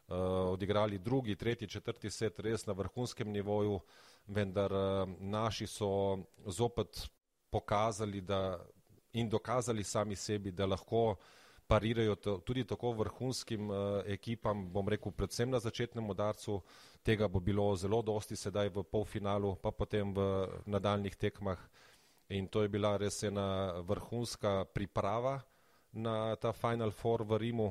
odigrali 0.06 1.00
drugi, 1.02 1.35
tretji, 1.35 1.66
četrti 1.68 2.11
set 2.11 2.38
res 2.38 2.62
na 2.66 2.73
vrhunskem 2.78 3.26
nivoju, 3.26 3.80
vendar 4.26 4.70
naši 5.18 5.66
so 5.66 6.18
zopet 6.46 7.08
pokazali 7.50 8.20
da, 8.20 8.54
in 9.12 9.28
dokazali 9.28 9.82
sami 9.85 10.16
sebi, 10.16 10.52
da 10.52 10.66
lahko 10.66 11.16
parirajo 11.66 12.14
to, 12.14 12.38
tudi 12.38 12.64
tako 12.64 12.92
vrhunskim 12.92 13.70
uh, 13.70 13.78
ekipam, 14.06 14.66
bom 14.73 14.88
rekel, 14.88 15.12
predvsem 15.12 15.50
na 15.50 15.61
začetnem 15.61 16.11
udarcu. 16.11 16.61
Tega 17.02 17.28
bo 17.28 17.40
bilo 17.40 17.68
zelo 17.76 18.02
dosti 18.02 18.37
sedaj 18.37 18.70
v 18.75 18.82
polfinalu, 18.82 19.56
pa 19.62 19.70
potem 19.70 20.14
v 20.14 20.46
nadaljnih 20.66 21.16
tekmah. 21.16 21.58
In 22.35 22.49
to 22.50 22.62
je 22.62 22.68
bila 22.68 22.96
res 22.99 23.23
ena 23.23 23.78
vrhunska 23.87 24.64
priprava 24.75 25.40
na 25.92 26.35
ta 26.37 26.52
Final 26.52 26.90
Four 26.90 27.23
v 27.23 27.38
Rimu, 27.38 27.68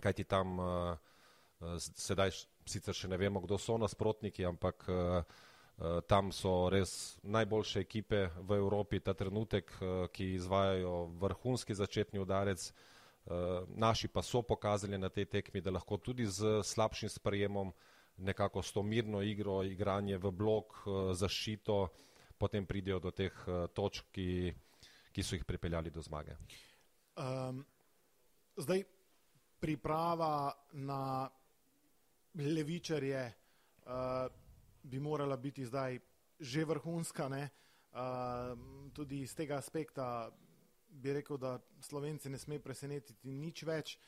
kajti 0.00 0.24
tam 0.24 0.56
uh, 0.58 0.96
sedaj 1.76 2.32
sicer 2.64 2.96
še 2.96 3.08
ne 3.08 3.18
vemo, 3.20 3.40
kdo 3.44 3.58
so 3.60 3.76
nasprotniki, 3.76 4.44
ampak 4.48 4.88
uh, 4.88 5.20
tam 6.06 6.28
so 6.32 6.68
res 6.68 7.18
najboljše 7.22 7.80
ekipe 7.80 8.26
v 8.36 8.56
Evropi 8.56 9.00
ta 9.00 9.14
trenutek, 9.14 9.70
uh, 9.80 10.06
ki 10.12 10.34
izvajajo 10.34 11.06
vrhunski 11.20 11.74
začetni 11.74 12.20
udarec. 12.20 12.72
Eh, 13.26 13.64
naši 13.76 14.08
pa 14.08 14.22
so 14.22 14.42
pokazali 14.42 14.98
na 14.98 15.08
tej 15.08 15.24
tekmi, 15.24 15.60
da 15.60 15.70
lahko 15.70 15.96
tudi 15.96 16.26
z 16.26 16.64
slabšim 16.64 17.08
sprejemom 17.08 17.72
nekako 18.16 18.62
s 18.62 18.72
to 18.72 18.82
mirno 18.82 19.22
igro, 19.22 19.62
igranje 19.62 20.18
v 20.18 20.30
blok, 20.32 20.72
eh, 20.82 21.14
zaščito, 21.14 21.88
potem 22.38 22.66
pridejo 22.66 22.98
do 22.98 23.10
teh 23.10 23.32
eh, 23.46 23.68
točk, 23.70 24.08
ki, 24.12 24.54
ki 25.12 25.22
so 25.22 25.36
jih 25.36 25.44
pripeljali 25.44 25.90
do 25.90 26.02
zmage. 26.02 26.34
Um, 27.20 27.62
zdaj, 28.56 28.84
priprava 29.60 30.50
na 30.72 31.28
levičarje 32.34 33.22
uh, 33.84 34.26
bi 34.82 35.00
morala 35.00 35.36
biti 35.36 35.64
zdaj 35.64 35.98
že 36.40 36.64
vrhunska, 36.64 37.26
uh, 37.26 38.58
tudi 38.92 39.20
iz 39.20 39.34
tega 39.34 39.58
aspekta 39.58 40.30
bi 40.88 41.12
rekel, 41.12 41.36
da 41.36 41.58
Slovenci 41.80 42.30
ne 42.30 42.38
sme 42.38 42.58
presenetiti 42.58 43.28
nič 43.28 43.62
več. 43.62 43.98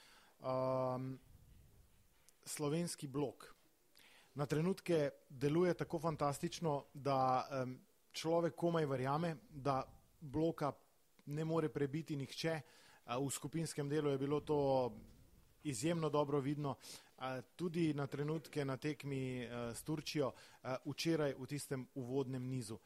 Um, 0.43 1.19
slovenski 2.45 3.07
blok 3.07 3.47
na 4.35 4.47
trenutke 4.47 5.11
deluje 5.29 5.75
tako 5.75 5.99
fantastično, 5.99 6.87
da 6.95 7.47
um, 7.63 7.77
človek 8.13 8.57
komaj 8.57 8.87
verjame, 8.87 9.37
da 9.51 9.83
bloka 10.21 10.73
ne 11.27 11.45
more 11.45 11.69
prebiti 11.69 12.17
nihče. 12.17 12.61
Uh, 13.07 13.21
v 13.27 13.31
skupinskem 13.31 13.89
delu 13.89 14.11
je 14.11 14.19
bilo 14.19 14.41
to 14.41 14.59
izjemno 15.65 16.11
dobro 16.11 16.41
vidno, 16.41 16.75
tudi 17.57 17.95
na 17.95 18.07
trenutke 18.07 18.65
na 18.65 18.77
tekmi 18.77 19.49
s 19.75 19.83
Turčijo, 19.83 20.33
včeraj 20.85 21.35
v 21.39 21.47
tistem 21.47 21.87
uvodnem 21.95 22.49
nizu. 22.49 22.79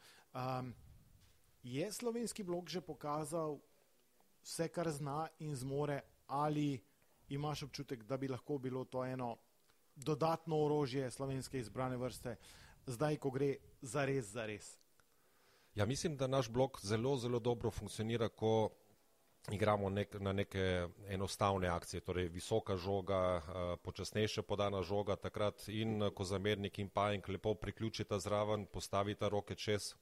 Je 1.63 1.91
slovenski 1.91 2.43
blok 2.43 2.69
že 2.69 2.81
pokazal, 2.81 3.59
vse, 4.43 4.67
kar 4.67 4.91
zna 4.91 5.27
in 5.39 5.55
zmore, 5.55 6.01
ali 6.27 6.79
imaš 7.29 7.63
občutek, 7.63 8.03
da 8.03 8.17
bi 8.17 8.27
lahko 8.27 8.57
bilo 8.57 8.85
to 8.85 9.05
eno 9.05 9.37
dodatno 9.95 10.63
orožje 10.65 11.11
slovenske 11.11 11.59
izbrane 11.59 11.97
vrste, 11.97 12.35
zdaj, 12.85 13.17
ko 13.17 13.31
gre 13.31 13.55
za 13.81 14.05
res, 14.05 14.25
za 14.25 14.45
res. 14.45 14.77
Ja, 15.75 15.85
mislim, 15.85 16.17
da 16.17 16.27
naš 16.27 16.49
blok 16.49 16.79
zelo, 16.81 17.17
zelo 17.17 17.39
dobro 17.39 17.71
funkcionira, 17.71 18.29
ko 18.29 18.69
igramo 19.51 19.89
nek, 19.89 20.15
na 20.19 20.33
neke 20.33 20.87
enostavne 21.07 21.67
akcije, 21.67 22.01
torej 22.01 22.27
visoka 22.27 22.75
žoga, 22.77 23.19
uh, 23.37 23.43
počasnejša 23.83 24.43
podana 24.43 24.81
žoga, 24.83 25.15
takrat 25.15 25.67
in 25.67 26.09
ko 26.15 26.23
zamernik 26.23 26.79
in 26.79 26.89
pajenk 26.89 27.27
lepo 27.27 27.55
priključita 27.55 28.19
zraven, 28.19 28.65
postavita 28.65 29.29
roke 29.29 29.55
čez 29.55 29.93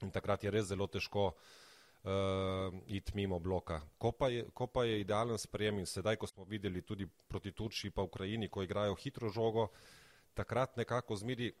in 0.00 0.10
takrat 0.10 0.44
je 0.44 0.50
res 0.50 0.64
zelo 0.72 0.86
težko 0.86 1.26
uh, 1.28 2.72
iti 2.86 3.12
mimo 3.14 3.38
bloka. 3.38 3.82
Ko 3.98 4.12
pa, 4.12 4.30
je, 4.32 4.46
ko 4.54 4.66
pa 4.66 4.84
je 4.84 5.00
idealen 5.00 5.38
sprejem 5.38 5.78
in 5.78 5.86
sedaj, 5.86 6.16
ko 6.16 6.26
smo 6.26 6.44
videli 6.44 6.82
tudi 6.82 7.06
proti 7.28 7.52
Turčiji 7.52 7.90
pa 7.90 8.02
Ukrajini, 8.02 8.48
ko 8.48 8.62
igrajo 8.62 8.94
hitro 8.94 9.28
žogo, 9.28 9.68
takrat 10.34 10.76
nekako 10.76 11.16
zmeri 11.16 11.52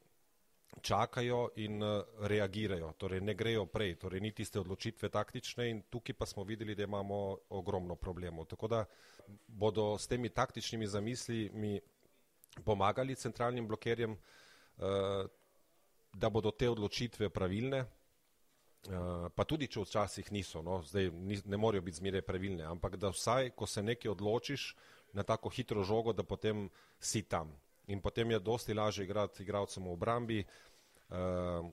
čakajo 0.82 1.48
in 1.56 1.82
uh, 1.82 2.02
reagirajo, 2.20 2.92
torej 2.98 3.20
ne 3.20 3.34
grejo 3.34 3.66
prej, 3.66 3.96
torej 3.98 4.20
ni 4.20 4.32
tiste 4.32 4.60
odločitve 4.60 5.08
taktične 5.08 5.68
in 5.70 5.82
tukaj 5.90 6.14
pa 6.14 6.26
smo 6.26 6.44
videli, 6.44 6.74
da 6.74 6.86
imamo 6.86 7.38
ogromno 7.48 7.96
problemov. 7.96 8.46
Tako 8.46 8.68
da 8.68 8.84
bodo 9.46 9.98
s 9.98 10.06
temi 10.06 10.28
taktičnimi 10.28 10.86
zamislimi 10.86 11.80
pomagali 12.64 13.14
centralnim 13.14 13.68
blokerjem, 13.68 14.12
uh, 14.12 15.26
da 16.12 16.30
bodo 16.30 16.50
te 16.50 16.70
odločitve 16.70 17.30
pravilne, 17.30 17.84
Eh, 18.80 19.28
pa 19.36 19.44
tudi 19.44 19.66
če 19.68 19.82
včasih 19.84 20.30
niso, 20.32 20.62
no, 20.64 20.78
zdaj 20.88 21.10
ne 21.52 21.58
morejo 21.60 21.84
biti 21.84 21.98
zmeraj 21.98 22.22
pravilne, 22.24 22.64
ampak 22.64 22.96
da 22.96 23.10
vsaj, 23.12 23.50
ko 23.52 23.66
se 23.68 23.82
nekaj 23.84 24.08
odločiš 24.08 24.70
na 25.12 25.22
tako 25.22 25.52
hitro 25.52 25.84
žogo, 25.84 26.14
da 26.16 26.24
potem 26.24 26.70
si 26.96 27.20
tam. 27.28 27.52
In 27.90 28.00
potem 28.00 28.30
je 28.30 28.38
dosti 28.38 28.74
lažje 28.74 29.04
igrati 29.04 29.42
igralcem 29.42 29.84
v 29.84 29.92
obrambi, 29.92 30.38
uh, 30.42 31.66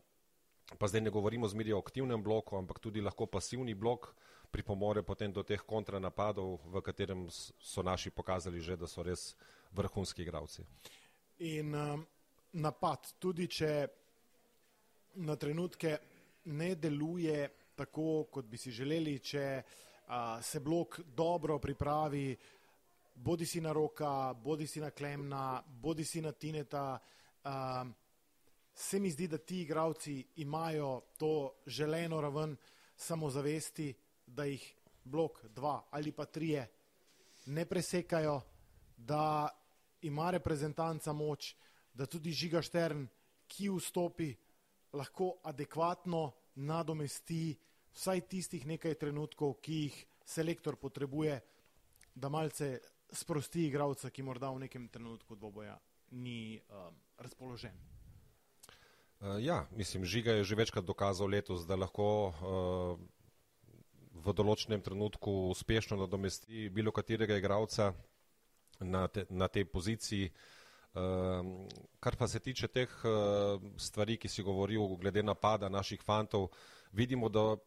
pa 0.77 0.87
zdaj 0.89 1.01
ne 1.01 1.13
govorimo 1.13 1.47
zmeraj 1.47 1.77
o 1.77 1.83
aktivnem 1.83 2.23
bloku, 2.23 2.57
ampak 2.57 2.79
tudi 2.79 3.01
lahko 3.01 3.29
pasivni 3.29 3.75
blok 3.75 4.13
pripomore 4.51 5.03
potem 5.03 5.31
do 5.31 5.43
teh 5.43 5.59
kontranapadov, 5.59 6.59
v 6.65 6.81
katerem 6.81 7.27
so 7.29 7.83
naši 7.83 8.09
pokazali 8.09 8.61
že, 8.63 8.79
da 8.79 8.87
so 8.87 9.03
res 9.03 9.35
vrhunski 9.75 10.23
igralci. 10.23 10.63
In 11.45 11.75
um, 11.75 12.05
napad, 12.57 13.13
tudi 13.19 13.47
če 13.47 13.71
na 15.21 15.35
trenutke 15.35 15.97
ne 16.47 16.75
deluje 16.75 17.49
tako, 17.77 18.25
kot 18.31 18.47
bi 18.47 18.57
si 18.57 18.71
želeli, 18.71 19.19
če 19.19 19.45
a, 20.07 20.39
se 20.41 20.59
blok 20.63 20.99
dobro 21.15 21.59
pripravi, 21.59 22.37
bodi 23.17 23.45
si 23.45 23.61
na 23.61 23.71
roka, 23.71 24.33
bodi 24.33 24.67
si 24.67 24.79
na 24.79 24.91
klemna, 24.91 25.63
bodi 25.67 26.05
si 26.05 26.21
na 26.21 26.31
tineta. 26.31 26.99
Uh, 27.43 27.87
se 28.73 28.99
mi 28.99 29.09
zdi, 29.11 29.27
da 29.27 29.37
ti 29.37 29.61
igravci 29.61 30.25
imajo 30.35 31.01
to 31.17 31.53
želeno 31.65 32.21
raven 32.21 32.55
samozavesti, 32.95 33.93
da 34.25 34.45
jih 34.45 34.75
blok 35.03 35.45
dva 35.45 35.87
ali 35.91 36.11
pa 36.11 36.25
trije 36.25 36.67
ne 37.45 37.65
presekajo, 37.65 38.41
da 38.97 39.49
ima 40.01 40.31
reprezentanca 40.31 41.13
moč, 41.13 41.55
da 41.93 42.05
tudi 42.05 42.31
Žiga 42.31 42.61
Štern, 42.61 43.07
ki 43.47 43.69
vstopi, 43.69 44.33
lahko 44.93 45.37
adekvatno 45.43 46.31
nadomesti 46.55 47.57
vsaj 47.93 48.21
tistih 48.27 48.65
nekaj 48.67 48.97
trenutkov, 48.99 49.55
ki 49.61 49.73
jih 49.73 50.05
selektor 50.25 50.75
potrebuje, 50.75 51.39
da 52.15 52.29
malce 52.29 52.79
sprosti 53.11 53.67
igralca, 53.67 54.09
ki 54.09 54.23
morda 54.23 54.51
v 54.51 54.65
nekem 54.65 54.87
trenutku 54.87 55.35
dvoboja 55.35 55.77
ni 56.11 56.59
um, 56.69 56.95
razpoložen. 57.17 57.75
Uh, 59.19 59.37
ja, 59.41 59.65
mislim, 59.71 60.05
Žiga 60.05 60.31
je 60.31 60.43
že 60.43 60.55
večkrat 60.55 60.85
dokazal 60.85 61.27
letos, 61.27 61.65
da 61.67 61.75
lahko 61.75 62.07
uh, 62.29 62.99
v 64.13 64.33
določenem 64.33 64.81
trenutku 64.81 65.49
uspešno 65.53 65.97
nadomesti 65.97 66.69
bilo 66.69 66.91
katerega 66.91 67.37
igralca 67.37 67.93
na, 68.79 69.07
te, 69.07 69.25
na 69.29 69.47
tej 69.47 69.65
poziciji. 69.65 70.31
Uh, 70.97 71.67
kar 71.99 72.15
pa 72.17 72.27
se 72.27 72.39
tiče 72.39 72.67
teh 72.67 72.89
uh, 73.05 73.61
stvari, 73.77 74.17
ki 74.17 74.29
si 74.29 74.45
govoril 74.45 74.97
glede 74.97 75.23
napada 75.23 75.69
naših 75.69 76.01
fantov, 76.01 76.49
vidimo, 76.91 77.29
da 77.29 77.57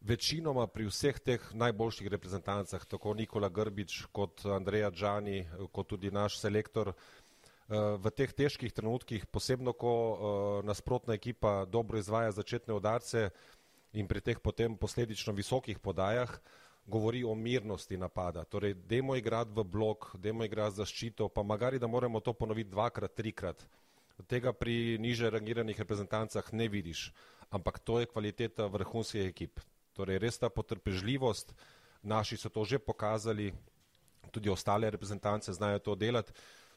večinoma 0.00 0.66
pri 0.66 0.88
vseh 0.88 1.18
teh 1.20 1.42
najboljših 1.54 2.08
reprezentancah, 2.08 2.84
tako 2.84 3.14
Nikola 3.14 3.48
Grbič 3.48 4.06
kot 4.12 4.44
Andreja 4.48 4.90
Džani, 4.90 5.44
kot 5.72 5.88
tudi 5.88 6.10
naš 6.10 6.40
selektor, 6.40 6.92
eh, 6.92 7.74
v 8.00 8.10
teh 8.10 8.32
težkih 8.32 8.72
trenutkih, 8.72 9.26
posebno 9.26 9.72
ko 9.72 9.92
eh, 9.92 10.66
nasprotna 10.66 11.14
ekipa 11.14 11.64
dobro 11.64 11.98
izvaja 11.98 12.32
začetne 12.32 12.74
udarce 12.74 13.30
in 13.92 14.06
pri 14.06 14.20
teh 14.20 14.38
potem 14.40 14.76
posledično 14.76 15.32
visokih 15.32 15.78
podajah, 15.78 16.40
govori 16.86 17.24
o 17.24 17.34
mirnosti 17.34 17.96
napada. 17.96 18.44
Torej, 18.44 18.74
demo 18.74 19.16
igrati 19.16 19.50
v 19.54 19.64
blok, 19.64 20.16
demo 20.18 20.44
igrati 20.44 20.76
zaščito, 20.76 21.28
pa 21.28 21.42
magari, 21.42 21.78
da 21.78 21.86
moramo 21.86 22.20
to 22.20 22.32
ponoviti 22.32 22.70
dvakrat, 22.70 23.14
trikrat. 23.14 23.66
Tega 24.26 24.52
pri 24.52 24.98
niže 24.98 25.30
rangiranih 25.30 25.78
reprezentancah 25.78 26.52
ne 26.52 26.68
vidiš, 26.68 27.12
ampak 27.50 27.78
to 27.78 28.00
je 28.00 28.06
kvaliteta 28.06 28.66
vrhunskih 28.66 29.28
ekip. 29.28 29.60
Torej, 29.92 30.18
res 30.22 30.38
ta 30.38 30.48
potrpežljivost, 30.48 31.54
naši 32.02 32.36
so 32.36 32.48
to 32.48 32.64
že 32.64 32.78
pokazali, 32.78 33.52
tudi 34.30 34.50
ostale 34.50 34.90
reprezentance 34.90 35.52
znajo 35.52 35.78
to 35.78 35.94
delati. 35.94 36.32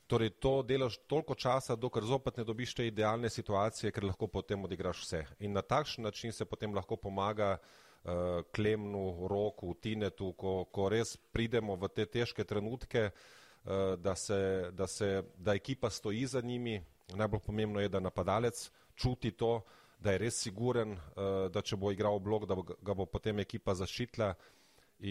Torej, 0.07 0.29
to 0.29 0.63
delaš 0.67 0.97
toliko 1.07 1.35
časa, 1.35 1.75
dokler 1.75 2.03
zopet 2.03 2.37
ne 2.37 2.43
dobiš 2.43 2.73
te 2.75 2.87
idealne 2.87 3.29
situacije, 3.29 3.91
ker 3.91 4.03
lahko 4.03 4.27
potem 4.27 4.63
odigraš 4.65 5.05
vse. 5.05 5.21
In 5.39 5.53
na 5.53 5.61
takšen 5.61 6.03
način 6.03 6.33
se 6.33 6.45
potem 6.45 6.73
lahko 6.75 6.97
pomaga 6.97 7.55
uh, 7.57 8.43
Klemnu, 8.55 9.27
Roku, 9.31 9.73
Tinetu, 9.73 10.33
ko, 10.33 10.65
ko 10.65 10.89
res 10.89 11.15
pridemo 11.31 11.75
v 11.79 11.87
te 11.87 12.05
težke 12.05 12.43
trenutke, 12.43 13.11
uh, 13.11 13.95
da, 13.95 14.15
se, 14.15 14.71
da, 14.71 14.87
se, 14.87 15.23
da 15.37 15.55
ekipa 15.55 15.89
stoji 15.89 16.25
za 16.27 16.41
njimi. 16.41 16.81
Najbolj 17.15 17.39
pomembno 17.45 17.79
je, 17.79 17.89
da 17.89 18.03
napadalec 18.03 18.69
čuti 18.95 19.31
to, 19.31 19.55
uh, 19.55 19.82
da 20.03 20.11
je 20.11 20.21
res 20.25 20.37
siguren, 20.43 20.97
uh, 21.15 21.47
da 21.53 21.63
če 21.63 21.79
bo 21.79 21.91
igral 21.93 22.19
blok, 22.19 22.45
da 22.49 22.57
ga 22.59 22.95
bo 22.97 23.07
potem 23.07 23.39
ekipa 23.43 23.75
zaščitila. 23.79 24.33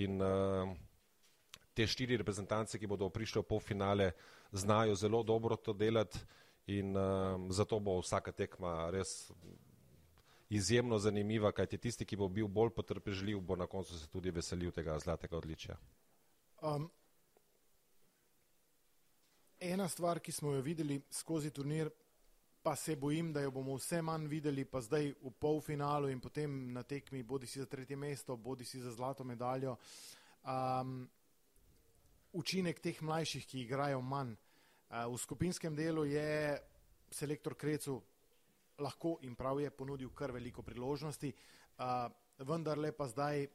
In 0.03 0.21
uh, 0.21 0.73
te 1.73 1.87
štiri 1.89 2.19
reprezentance, 2.21 2.79
ki 2.79 2.91
bodo 2.91 3.09
prišli 3.13 3.41
v 3.41 3.49
polfinale, 3.49 4.13
znajo 4.53 4.95
zelo 4.99 5.23
dobro 5.25 5.57
to 5.57 5.73
delati 5.73 6.21
in 6.73 6.93
uh, 6.97 7.49
zato 7.51 7.81
bo 7.81 7.99
vsaka 8.03 8.33
tekma 8.37 8.91
res 8.93 9.33
izjemno 10.53 10.99
zanimiva, 11.01 11.53
kajti 11.53 11.79
tisti, 11.79 12.05
ki 12.05 12.17
bo 12.21 12.29
bil 12.29 12.49
bolj 12.49 12.75
potrpežljiv, 12.77 13.41
bo 13.41 13.57
na 13.57 13.67
koncu 13.67 13.97
se 13.97 14.09
tudi 14.13 14.31
veselil 14.31 14.73
tega 14.77 14.99
zlatega 15.01 15.39
odličja. 15.39 15.79
Um, 16.61 16.91
ena 19.61 19.89
stvar, 19.89 20.21
ki 20.21 20.33
smo 20.33 20.53
jo 20.53 20.61
videli 20.61 21.01
skozi 21.11 21.51
turnir, 21.51 21.89
pa 22.63 22.77
se 22.77 22.97
bojim, 22.97 23.33
da 23.33 23.41
jo 23.41 23.51
bomo 23.51 23.75
vse 23.75 24.03
manj 24.03 24.27
videli, 24.31 24.65
pa 24.65 24.81
zdaj 24.81 25.11
v 25.23 25.31
polfinalu 25.41 26.09
in 26.13 26.21
potem 26.21 26.73
na 26.73 26.83
tekmi, 26.83 27.23
bodi 27.23 27.47
si 27.47 27.59
za 27.59 27.67
tretje 27.67 27.97
mesto, 27.97 28.37
bodi 28.37 28.65
si 28.65 28.81
za 28.81 28.93
zlato 28.93 29.25
medaljo. 29.25 29.77
Um, 30.47 31.09
učinek 32.33 32.81
teh 32.81 33.03
mlajših, 33.03 33.47
ki 33.47 33.65
igrajo 33.65 34.01
manj. 34.01 34.37
Uh, 34.91 35.11
v 35.11 35.19
skupinskem 35.19 35.75
delu 35.77 36.05
je 36.05 36.59
selektor 37.11 37.57
Krecu 37.59 37.99
lahko 38.79 39.19
in 39.23 39.35
prav 39.35 39.61
je 39.61 39.71
ponudil 39.71 40.13
kar 40.15 40.33
veliko 40.33 40.63
priložnosti, 40.63 41.33
uh, 41.79 42.07
vendar 42.47 42.79
le 42.79 42.93
pa 42.93 43.09
zdaj, 43.11 43.47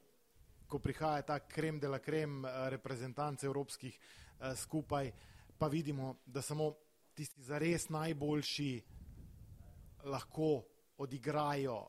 ko 0.68 0.78
prihaja 0.84 1.22
ta 1.22 1.38
krem 1.48 1.80
de 1.80 1.88
la 1.88 1.98
krem 1.98 2.44
uh, 2.44 2.68
reprezentance 2.68 3.46
evropskih 3.46 3.96
uh, 3.96 4.52
skupaj, 4.52 5.12
pa 5.58 5.66
vidimo, 5.68 6.18
da 6.26 6.42
samo 6.42 6.74
tisti 7.14 7.42
zares 7.42 7.88
najboljši 7.88 8.97
lahko 10.04 10.62
odigrajo, 10.98 11.88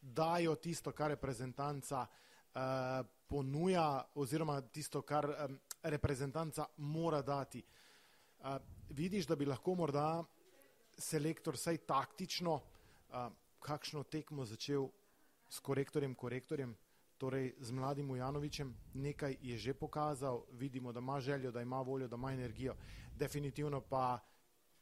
dajo 0.00 0.54
tisto, 0.56 0.92
kar 0.92 1.10
reprezentanca 1.10 2.06
uh, 2.06 3.06
ponuja, 3.26 4.04
oziroma 4.14 4.60
tisto, 4.60 5.02
kar 5.02 5.26
um, 5.26 5.58
reprezentanca 5.82 6.66
mora 6.76 7.22
dati. 7.22 7.62
Uh, 8.38 8.56
vidiš, 8.88 9.26
da 9.26 9.36
bi 9.36 9.46
lahko 9.46 9.74
morda 9.74 10.24
selektor 10.98 11.54
vsaj 11.54 11.78
taktično 11.86 12.54
uh, 12.54 13.28
kakšno 13.60 14.02
tekmo 14.02 14.44
začel 14.44 14.88
s 15.48 15.60
korektorjem, 15.60 16.14
korektorjem, 16.14 16.76
torej 17.18 17.54
z 17.58 17.72
mladim 17.72 18.10
Ujanovičem, 18.10 18.74
nekaj 18.94 19.36
je 19.40 19.56
že 19.58 19.74
pokazal, 19.74 20.44
vidimo, 20.52 20.92
da 20.92 21.00
ima 21.00 21.20
željo, 21.20 21.50
da 21.50 21.62
ima 21.62 21.80
voljo, 21.80 22.08
da 22.08 22.16
ima 22.16 22.32
energijo, 22.32 22.76
definitivno 23.16 23.80
pa 23.80 24.18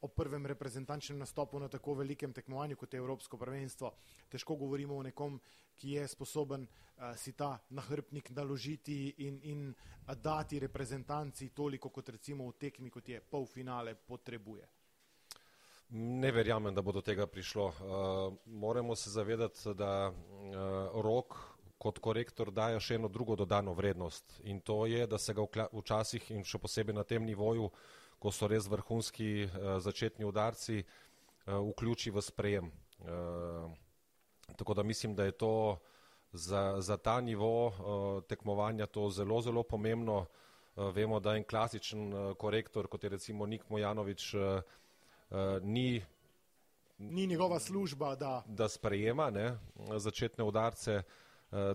o 0.04 0.08
prvem 0.08 0.46
reprezentančnem 0.46 1.18
nastopu 1.18 1.58
na 1.58 1.68
tako 1.68 1.94
velikem 1.94 2.32
tekmovanju, 2.32 2.76
kot 2.76 2.92
je 2.92 3.00
Evropsko 3.00 3.38
prvenstvo. 3.40 3.92
Težko 4.28 4.56
govorimo 4.60 4.96
o 4.96 5.02
nekom, 5.02 5.40
ki 5.74 5.96
je 5.96 6.08
sposoben 6.08 6.66
uh, 6.66 7.16
si 7.16 7.32
ta 7.32 7.56
nahrbnik 7.70 8.30
naložiti 8.36 9.14
in, 9.24 9.40
in 9.42 9.66
uh, 9.70 10.14
dati 10.14 10.60
reprezentanci 10.60 11.48
toliko, 11.56 11.88
kot 11.88 12.08
recimo 12.08 12.50
v 12.50 12.58
tekmi, 12.60 12.90
kot 12.90 13.08
je 13.08 13.20
polfinale, 13.20 13.94
potrebuje. 13.94 14.68
Ne 15.96 16.32
verjamem, 16.32 16.74
da 16.74 16.82
bo 16.82 16.92
do 16.92 17.00
tega 17.00 17.26
prišlo. 17.26 17.66
Uh, 17.66 18.36
moramo 18.46 18.94
se 18.94 19.10
zavedati, 19.10 19.74
da 19.74 20.10
uh, 20.10 21.02
rok 21.02 21.54
kot 21.78 21.98
korektor 21.98 22.52
daje 22.52 22.80
še 22.80 22.96
eno 22.98 23.08
drugo 23.12 23.36
dodano 23.36 23.74
vrednost 23.76 24.38
in 24.44 24.60
to 24.60 24.84
je, 24.86 25.06
da 25.06 25.18
se 25.18 25.34
ga 25.34 25.68
včasih 25.72 26.30
in 26.32 26.44
še 26.44 26.58
posebej 26.58 26.96
na 26.96 27.04
tem 27.04 27.24
nivoju 27.24 27.68
ko 28.24 28.32
so 28.32 28.48
res 28.48 28.64
vrhunski 28.72 29.44
uh, 29.44 29.76
začetni 29.84 30.24
udarci, 30.24 30.80
uh, 30.80 31.60
vključi 31.60 32.08
v 32.08 32.22
sprejem. 32.24 32.70
Uh, 33.04 33.68
tako 34.56 34.74
da 34.74 34.82
mislim, 34.82 35.12
da 35.12 35.28
je 35.28 35.34
to 35.36 35.76
za, 36.32 36.80
za 36.80 36.96
ta 36.96 37.20
nivo 37.20 38.22
tekmovanja 38.28 38.86
to 38.86 39.10
zelo, 39.10 39.40
zelo 39.40 39.62
pomembno. 39.62 40.26
Vemo, 40.76 41.20
da 41.20 41.36
en 41.36 41.44
klasičen 41.46 42.34
korektor, 42.34 42.88
kot 42.90 43.04
je 43.04 43.10
recimo 43.12 43.46
Nik 43.46 43.68
Mojanovič, 43.70 44.34
ni, 45.62 46.02
ni 46.98 47.26
njegova 47.26 47.60
služba, 47.60 48.16
da, 48.16 48.42
da 48.46 48.68
sprejema 48.68 49.30
ne, 49.30 49.52
začetne 49.96 50.44
udarce. 50.44 50.96
Uh, 50.96 51.02
Eh, 51.04 51.23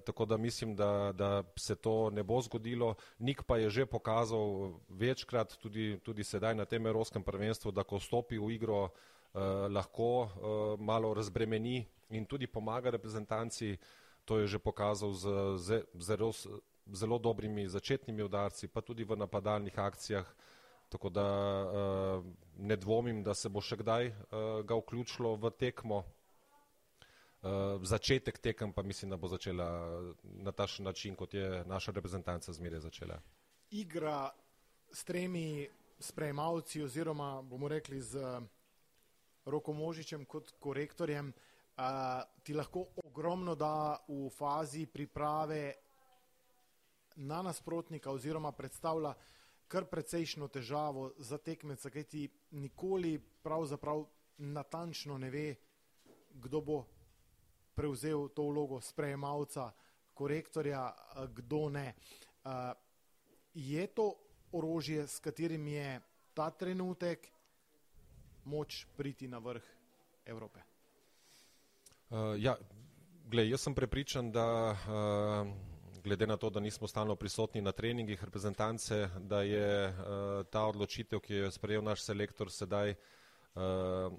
tako 0.06 0.26
da 0.26 0.38
mislim, 0.38 0.76
da, 0.76 1.12
da 1.16 1.44
se 1.56 1.76
to 1.76 2.10
ne 2.10 2.24
bo 2.24 2.42
zgodilo. 2.42 2.96
Nik 3.20 3.44
pa 3.44 3.58
je 3.58 3.70
že 3.70 3.86
pokazal 3.86 4.74
večkrat, 4.90 5.58
tudi, 5.58 6.00
tudi 6.04 6.24
sedaj 6.24 6.56
na 6.56 6.66
tem 6.66 6.88
Evropskem 6.88 7.24
prvenstvu, 7.24 7.72
da 7.72 7.84
ko 7.84 8.00
stopi 8.00 8.38
v 8.38 8.52
igro, 8.52 8.90
eh, 8.90 9.40
lahko 9.72 10.28
eh, 10.28 10.30
malo 10.84 11.14
razbremeni 11.14 11.86
in 12.10 12.26
tudi 12.26 12.48
pomaga 12.48 12.90
reprezentanci. 12.90 13.78
To 14.26 14.40
je 14.40 14.48
že 14.48 14.60
pokazal 14.60 15.14
z, 15.14 15.26
z 15.58 15.84
zelo, 15.96 16.32
zelo 16.92 17.18
dobrimi 17.18 17.68
začetnimi 17.68 18.24
udarci, 18.24 18.68
pa 18.68 18.82
tudi 18.82 19.04
v 19.04 19.16
napadalnih 19.16 19.80
akcijah. 19.80 20.28
Tako 20.90 21.10
da 21.10 21.26
uh, 21.66 22.26
ne 22.58 22.76
dvomim, 22.76 23.24
da 23.24 23.34
se 23.34 23.50
bo 23.50 23.62
še 23.62 23.78
kdaj 23.78 24.10
uh, 24.10 24.16
ga 24.66 24.74
vključilo 24.74 25.36
v 25.38 25.52
tekmo, 25.54 26.04
Uh, 27.40 27.80
začetek 27.84 28.38
tekem 28.38 28.74
pa 28.74 28.84
mislim, 28.84 29.12
da 29.12 29.18
bo 29.18 29.28
začela 29.28 29.68
na 30.24 30.52
tašen 30.52 30.86
način, 30.86 31.16
kot 31.16 31.34
je 31.34 31.64
naša 31.66 31.92
reprezentanca 31.92 32.54
zmeraj 32.54 32.80
začela. 32.80 33.22
Igra 33.72 34.30
s 34.92 35.04
tremi 35.04 35.70
sprejemavci 36.00 36.84
oziroma 36.84 37.42
bomo 37.42 37.68
rekli 37.68 38.02
z 38.02 38.42
Rokomožičem 39.46 40.26
kot 40.26 40.52
korektorjem 40.60 41.32
uh, 41.32 41.84
ti 42.44 42.54
lahko 42.54 42.86
ogromno 43.06 43.56
da 43.56 43.98
v 44.08 44.30
fazi 44.30 44.86
priprave 44.86 45.74
na 47.16 47.42
nasprotnika 47.42 48.12
oziroma 48.12 48.52
predstavlja 48.52 49.14
kar 49.68 49.86
precejšno 49.86 50.48
težavo 50.48 51.12
za 51.18 51.38
tekmeca, 51.38 51.90
kaj 51.90 52.04
ti 52.04 52.30
nikoli 52.52 53.20
pravzaprav 53.44 54.06
natančno 54.38 55.18
ne 55.18 55.30
ve, 55.30 55.56
kdo 56.34 56.62
bo 56.62 56.86
prevzel 57.80 58.28
to 58.36 58.44
vlogo 58.52 58.82
sprejemalca, 58.84 59.70
korektorja, 60.14 60.84
kdo 61.32 61.70
ne. 61.72 61.94
Je 63.56 63.88
to 63.88 64.12
orožje, 64.52 65.08
s 65.08 65.20
katerim 65.24 65.68
je 65.68 66.02
ta 66.34 66.50
trenutek 66.52 67.32
moč 68.44 68.84
priti 68.98 69.28
na 69.28 69.40
vrh 69.40 69.64
Evrope? 70.26 70.60
Uh, 72.10 72.34
ja, 72.38 72.58
gled, 73.30 73.48
jaz 73.50 73.62
sem 73.62 73.76
prepričan, 73.76 74.32
da 74.32 74.74
uh, 74.74 75.48
glede 76.04 76.28
na 76.28 76.38
to, 76.38 76.50
da 76.50 76.60
nismo 76.60 76.88
stalno 76.88 77.16
prisotni 77.16 77.62
na 77.62 77.72
treningih 77.72 78.24
reprezentance, 78.24 79.10
da 79.20 79.42
je 79.42 79.90
uh, 79.90 79.96
ta 80.50 80.66
odločitev, 80.66 81.20
ki 81.20 81.34
jo 81.34 81.46
je 81.46 81.52
sprejel 81.52 81.86
naš 81.86 82.04
selektor 82.04 82.52
sedaj, 82.52 82.96
uh, 83.56 84.14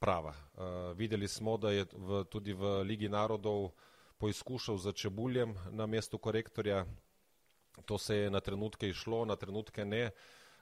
prava. 0.00 0.32
Uh, 0.32 0.96
videli 0.96 1.28
smo, 1.28 1.56
da 1.56 1.70
je 1.70 1.84
v, 1.92 2.24
tudi 2.24 2.56
v 2.56 2.80
Ligi 2.82 3.08
narodov 3.08 3.70
poizkušal 4.18 4.76
za 4.80 4.92
čebuljem 4.92 5.54
na 5.70 5.86
mestu 5.86 6.18
korektorja. 6.18 6.86
To 7.84 7.98
se 7.98 8.16
je 8.16 8.30
na 8.30 8.40
trenutke 8.40 8.88
išlo, 8.88 9.24
na 9.24 9.36
trenutke 9.36 9.84
ne. 9.84 10.10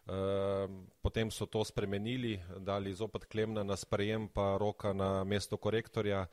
Uh, 0.08 0.66
potem 1.02 1.30
so 1.30 1.46
to 1.46 1.64
spremenili, 1.64 2.40
dali 2.58 2.94
zopet 2.94 3.26
Klemna 3.30 3.62
na 3.62 3.76
sprejem, 3.76 4.28
pa 4.28 4.56
roka 4.58 4.92
na 4.92 5.24
mesto 5.24 5.56
korektorja. 5.56 6.26
Uh, 6.26 6.28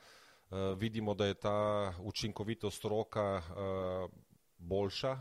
vidimo, 0.78 1.14
da 1.14 1.26
je 1.26 1.34
ta 1.34 1.92
učinkovitost 2.02 2.84
roka 2.84 3.42
eh, 3.42 4.08
boljša, 4.58 5.18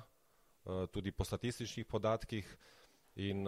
tudi 0.91 1.12
po 1.12 1.24
statističnih 1.24 1.86
podatkih 1.86 2.58
in 3.15 3.45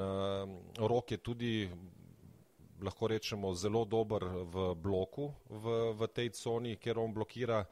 rok 0.78 1.12
je 1.12 1.18
tudi, 1.18 1.70
lahko 2.82 3.08
rečemo, 3.08 3.54
zelo 3.54 3.86
dober 3.86 4.24
v 4.24 4.76
bloku 4.76 5.32
v, 5.50 5.94
v 5.98 6.08
tej 6.14 6.30
coni, 6.38 6.76
kjer 6.78 7.00
on 7.00 7.14
blokira, 7.14 7.66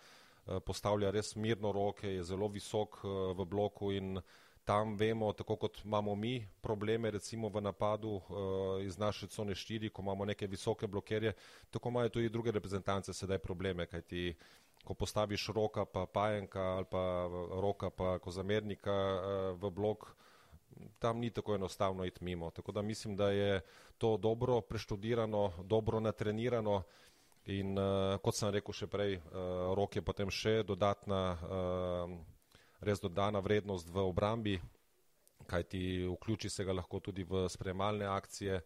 postavlja 0.45 1.11
res 1.11 1.35
mirno 1.35 1.71
roke, 1.73 2.07
je 2.07 2.23
zelo 2.23 2.47
visok 2.47 3.01
v 3.33 3.45
bloku 3.49 3.91
in 3.91 4.19
tam 4.65 4.95
vemo, 4.97 5.33
tako 5.33 5.55
kot 5.55 5.81
imamo 5.85 6.15
mi 6.15 6.47
probleme 6.61 7.11
recimo 7.11 7.49
v 7.49 7.61
napadu 7.61 8.21
iz 8.81 8.97
naše 8.97 9.27
cone 9.27 9.53
4, 9.53 9.89
ko 9.89 10.01
imamo 10.01 10.25
neke 10.25 10.47
visoke 10.47 10.87
blokerje, 10.87 11.33
tako 11.69 11.89
imajo 11.89 12.09
tudi 12.09 12.29
druge 12.29 12.51
reprezentance 12.51 13.13
sedaj 13.13 13.37
probleme, 13.37 13.85
kajti 13.85 14.33
ko 14.85 14.93
postaviš 14.93 15.49
roka 15.49 15.85
pa 15.85 16.05
pajenka 16.05 16.61
ali 16.61 16.85
pa 16.89 17.29
roka 17.61 17.89
pa 17.89 18.19
kozamernika 18.19 18.93
v 19.61 19.71
blok, 19.71 20.15
tam 20.99 21.19
ni 21.19 21.29
tako 21.29 21.55
enostavno 21.55 22.05
iti 22.05 22.23
mimo. 22.23 22.51
Tako 22.51 22.71
da 22.71 22.81
mislim, 22.81 23.15
da 23.15 23.29
je 23.29 23.61
to 23.97 24.17
dobro 24.17 24.61
preštudirano, 24.61 25.53
dobro 25.63 25.99
natrenirano 25.99 26.83
in 27.45 27.77
uh, 27.77 28.17
kot 28.21 28.35
sem 28.35 28.49
rekel 28.49 28.73
še 28.73 28.87
prej, 28.87 29.17
uh, 29.17 29.73
rok 29.77 29.95
je 29.95 30.01
potem 30.01 30.31
še 30.33 30.63
dodatna 30.65 31.21
uh, 31.35 32.15
res 32.81 33.01
dodana 33.01 33.39
vrednost 33.39 33.89
v 33.89 34.01
obrambi, 34.01 34.55
kajti 35.45 36.07
vključi 36.09 36.49
se 36.49 36.65
ga 36.65 36.73
lahko 36.73 36.99
tudi 36.99 37.23
v 37.23 37.45
sprejemalne 37.49 38.07
akcije 38.09 38.61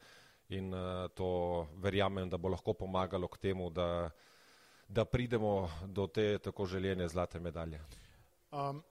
in 0.55 0.71
uh, 0.73 1.09
to 1.13 1.67
verjamem, 1.83 2.29
da 2.29 2.37
bo 2.37 2.49
lahko 2.49 2.73
pomagalo 2.73 3.27
k 3.27 3.37
temu, 3.49 3.67
da, 3.69 4.09
da 4.87 5.05
pridemo 5.05 5.69
do 5.85 6.07
te 6.07 6.37
tako 6.39 6.65
željene 6.65 7.07
zlate 7.07 7.39
medalje. 7.39 7.81
Um, 8.51 8.81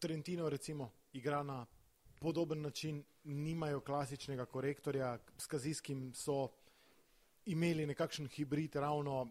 Trentino 0.00 0.48
recimo 0.48 0.88
igra 1.12 1.42
na 1.42 1.66
podoben 2.20 2.62
način, 2.62 3.04
nimajo 3.24 3.80
klasičnega 3.80 4.46
korektorja, 4.46 5.18
s 5.38 5.46
kazijskim 5.46 6.12
so 6.14 6.48
imeli 7.46 7.86
nekakšen 7.86 8.28
hibrid 8.28 8.76
ravno 8.76 9.28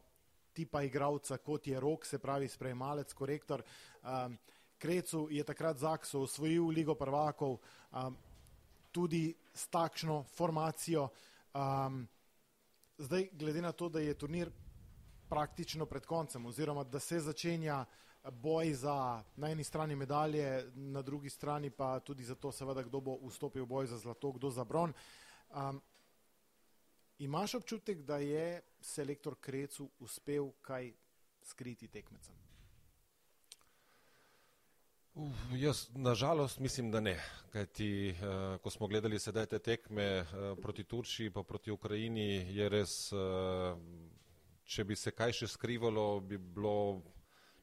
tipa 0.53 0.83
igralca, 0.83 1.37
kot 1.37 1.67
je 1.67 1.79
rok, 1.79 2.05
se 2.05 2.19
pravi 2.19 2.47
sprejemalec, 2.47 3.13
korektor. 3.13 3.63
Um, 4.03 4.37
Krecu 4.79 5.27
je 5.31 5.43
takrat 5.43 5.77
Zakso 5.77 6.21
osvojil 6.21 6.67
Ligo 6.67 6.95
prvakov 6.95 7.57
um, 7.91 8.17
tudi 8.91 9.35
s 9.53 9.67
takšno 9.67 10.23
formacijo. 10.23 11.09
Um, 11.53 12.07
zdaj, 12.97 13.29
glede 13.33 13.61
na 13.61 13.71
to, 13.71 13.89
da 13.89 13.99
je 13.99 14.13
turnir 14.13 14.51
praktično 15.29 15.85
pred 15.85 16.05
koncem, 16.05 16.45
oziroma 16.45 16.83
da 16.83 16.99
se 16.99 17.19
začenja 17.19 17.85
boj 18.31 18.73
za 18.73 19.23
na 19.35 19.51
eni 19.51 19.63
strani 19.63 19.95
medalje, 19.95 20.71
na 20.75 21.01
drugi 21.01 21.29
strani 21.29 21.69
pa 21.69 21.99
tudi 21.99 22.23
za 22.23 22.35
to, 22.35 22.51
seveda, 22.51 22.83
kdo 22.83 23.01
bo 23.01 23.19
vstopil 23.27 23.63
v 23.63 23.67
boj 23.67 23.87
za 23.87 23.97
zlato, 23.97 24.31
kdo 24.31 24.49
za 24.49 24.63
bron. 24.63 24.93
Um, 25.49 25.81
Imaš 27.19 27.55
občutek, 27.55 28.01
da 28.01 28.17
je 28.17 28.61
selektor 28.81 29.35
Krecu 29.39 29.89
uspel 29.99 30.51
kaj 30.61 30.93
skriti 31.43 31.87
tekmecem? 31.87 32.35
Uh, 35.13 35.31
jaz 35.55 35.89
nažalost 35.95 36.59
mislim, 36.59 36.91
da 36.91 36.99
ne. 36.99 37.19
Kajti, 37.51 38.15
uh, 38.15 38.61
ko 38.61 38.69
smo 38.69 38.87
gledali 38.87 39.19
sedaj 39.19 39.45
te 39.45 39.59
tekme 39.59 40.21
uh, 40.21 40.57
proti 40.61 40.83
Turčiji 40.83 41.29
pa 41.29 41.43
proti 41.43 41.71
Ukrajini, 41.71 42.55
je 42.55 42.69
res, 42.69 43.11
uh, 43.11 43.75
če 44.63 44.83
bi 44.83 44.95
se 44.95 45.11
kaj 45.11 45.33
še 45.41 45.47
skrivalo, 45.47 46.19
bi 46.19 46.37
bilo 46.37 47.01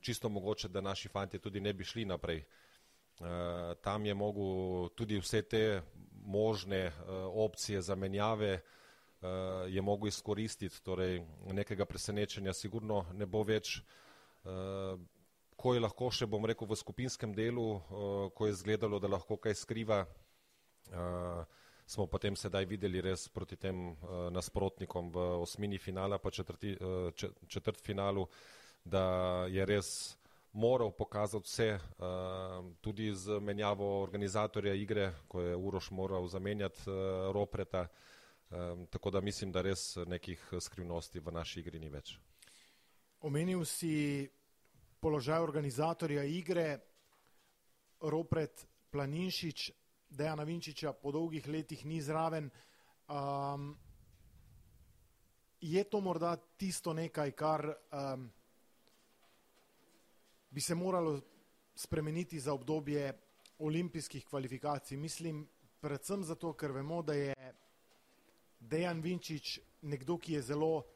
čisto 0.07 0.29
mogoče, 0.29 0.69
da 0.69 0.81
naši 0.81 1.09
fanti 1.09 1.39
tudi 1.43 1.61
ne 1.61 1.73
bi 1.75 1.85
šli 1.85 2.05
naprej. 2.05 2.45
Uh, 3.17 3.27
tam 3.83 4.07
je 4.07 4.15
mogel 4.15 4.89
tudi 4.95 5.19
vse 5.19 5.43
te 5.43 5.83
možne 6.25 6.87
uh, 6.87 6.93
opcije 7.47 7.83
zamenjave 7.83 8.53
uh, 8.55 9.29
je 9.69 9.83
mogel 9.83 10.09
izkoristiti, 10.09 10.83
torej 10.83 11.23
nekega 11.53 11.85
presenečenja 11.85 12.53
sigurno 12.53 13.05
ne 13.13 13.27
bo 13.27 13.43
več. 13.43 13.81
Ko 15.57 15.73
je 15.75 15.81
lahko 15.81 16.11
še, 16.13 16.27
bom 16.31 16.45
rekel, 16.47 16.69
v 16.71 16.77
skupinskem 16.79 17.33
delu, 17.35 17.81
ko 18.37 18.47
je 18.47 18.53
izgledalo, 18.53 19.01
da 19.03 19.09
lahko 19.11 19.41
kaj 19.43 19.57
skriva, 19.59 20.05
smo 21.87 22.07
potem 22.07 22.37
sedaj 22.39 22.69
videli 22.71 23.03
res 23.03 23.25
proti 23.35 23.57
tem 23.59 23.97
nasprotnikom 24.31 25.11
v 25.11 25.25
osmini 25.41 25.81
finala 25.83 26.21
pa 26.23 26.31
četrti, 26.31 26.77
četrt 27.49 27.83
finalu, 27.83 28.29
da 28.87 29.05
je 29.51 29.67
res 29.67 29.91
moral 30.55 30.95
pokazati 30.95 31.45
vse, 31.45 31.69
uh, 31.77 32.63
tudi 32.81 33.11
z 33.15 33.41
menjavo 33.43 33.89
organizatorja 34.03 34.75
igre, 34.75 35.11
ko 35.29 35.43
je 35.43 35.57
Uroš 35.57 35.91
moral 35.91 36.29
zamenjati 36.31 36.87
uh, 36.87 37.33
Ropreta, 37.35 37.89
Um, 38.51 38.87
tako 38.87 39.11
da 39.11 39.21
mislim, 39.21 39.53
da 39.53 39.63
res 39.63 39.97
nekih 40.07 40.53
skrivnosti 40.61 41.21
v 41.21 41.33
naši 41.35 41.61
igri 41.61 41.81
ni 41.83 41.89
več. 41.91 42.13
Omenil 43.27 43.65
si 43.67 44.23
položaj 45.03 45.43
organizatorja 45.43 46.23
igre, 46.31 46.79
Ropret 48.01 48.63
Planinšič, 48.93 49.71
Dejana 50.09 50.45
Vinčiča 50.47 50.93
po 50.93 51.11
dolgih 51.11 51.49
letih 51.49 51.83
ni 51.85 51.99
zraven. 52.01 52.51
Um, 53.09 53.73
je 55.61 55.83
to 55.91 56.01
morda 56.01 56.37
tisto 56.37 56.93
nekaj, 56.95 57.33
kar 57.33 57.67
um, 57.67 58.29
bi 60.57 60.61
se 60.61 60.75
moralo 60.75 61.21
spremeniti 61.75 62.41
za 62.41 62.53
obdobje 62.53 63.13
olimpijskih 63.59 64.27
kvalifikacij? 64.27 64.97
Mislim 64.97 65.49
predvsem 65.81 66.25
zato, 66.25 66.53
ker 66.53 66.73
vemo, 66.73 67.03
da 67.03 67.13
je 67.13 67.35
Dejan 68.61 69.03
Vinčič, 69.05 69.61
nekdo, 69.83 70.17
ki 70.17 70.33
je 70.33 70.43
zelo 70.43 70.87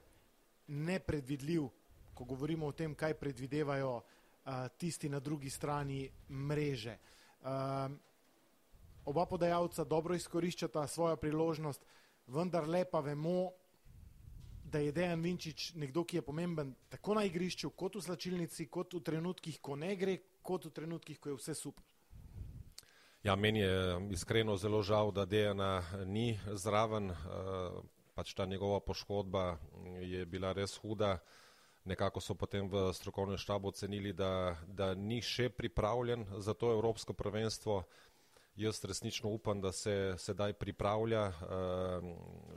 nepredvidljiv, 0.66 1.66
ko 2.14 2.24
govorimo 2.24 2.66
o 2.66 2.72
tem, 2.72 2.94
kaj 2.94 3.18
predvidevajo 3.20 3.90
uh, 3.98 4.02
tisti 4.78 5.08
na 5.12 5.20
drugi 5.20 5.50
strani 5.50 6.08
mreže. 6.30 6.96
Uh, 7.42 7.92
oba 9.04 9.26
podajalca 9.26 9.84
dobro 9.84 10.16
izkoriščata 10.16 10.86
svojo 10.86 11.16
priložnost, 11.16 11.84
vendar 12.26 12.68
lepa 12.68 13.00
vemo, 13.00 13.52
da 14.70 14.78
je 14.78 14.92
Dejan 14.92 15.22
Vinčič 15.22 15.74
nekdo, 15.74 16.04
ki 16.04 16.20
je 16.20 16.22
pomemben 16.22 16.74
tako 16.88 17.14
na 17.18 17.24
igrišču, 17.26 17.70
kot 17.70 17.98
v 17.98 18.02
slačilnici, 18.06 18.68
kot 18.70 18.94
v 18.94 19.02
trenutkih, 19.02 19.58
ko 19.58 19.76
ne 19.76 19.96
gre, 19.98 20.16
kot 20.42 20.68
v 20.68 20.74
trenutkih, 20.74 21.18
ko 21.18 21.32
je 21.32 21.38
vse 21.40 21.54
super. 21.58 21.84
Ja, 23.26 23.34
meni 23.36 23.60
je 23.60 23.98
iskreno 24.14 24.56
zelo 24.56 24.82
žal, 24.82 25.10
da 25.12 25.26
Dejana 25.26 25.82
ni 26.06 26.38
zraven, 26.54 27.10
eh, 27.10 27.16
pač 28.14 28.34
ta 28.34 28.46
njegova 28.46 28.80
poškodba 28.80 29.58
je 30.00 30.26
bila 30.26 30.52
res 30.52 30.78
huda. 30.78 31.18
Nekako 31.84 32.20
so 32.20 32.34
potem 32.34 32.68
v 32.68 32.92
strokovnem 32.92 33.38
štabu 33.38 33.68
ocenili, 33.68 34.12
da, 34.12 34.56
da 34.68 34.94
ni 34.94 35.20
še 35.22 35.48
pripravljen 35.48 36.26
za 36.38 36.54
to 36.54 36.72
evropsko 36.72 37.12
prvenstvo. 37.12 37.82
Jaz 38.56 38.84
resnično 38.84 39.30
upam, 39.30 39.60
da 39.60 39.72
se 39.72 40.14
sedaj 40.16 40.52
pripravlja, 40.52 41.26
eh, 41.28 41.34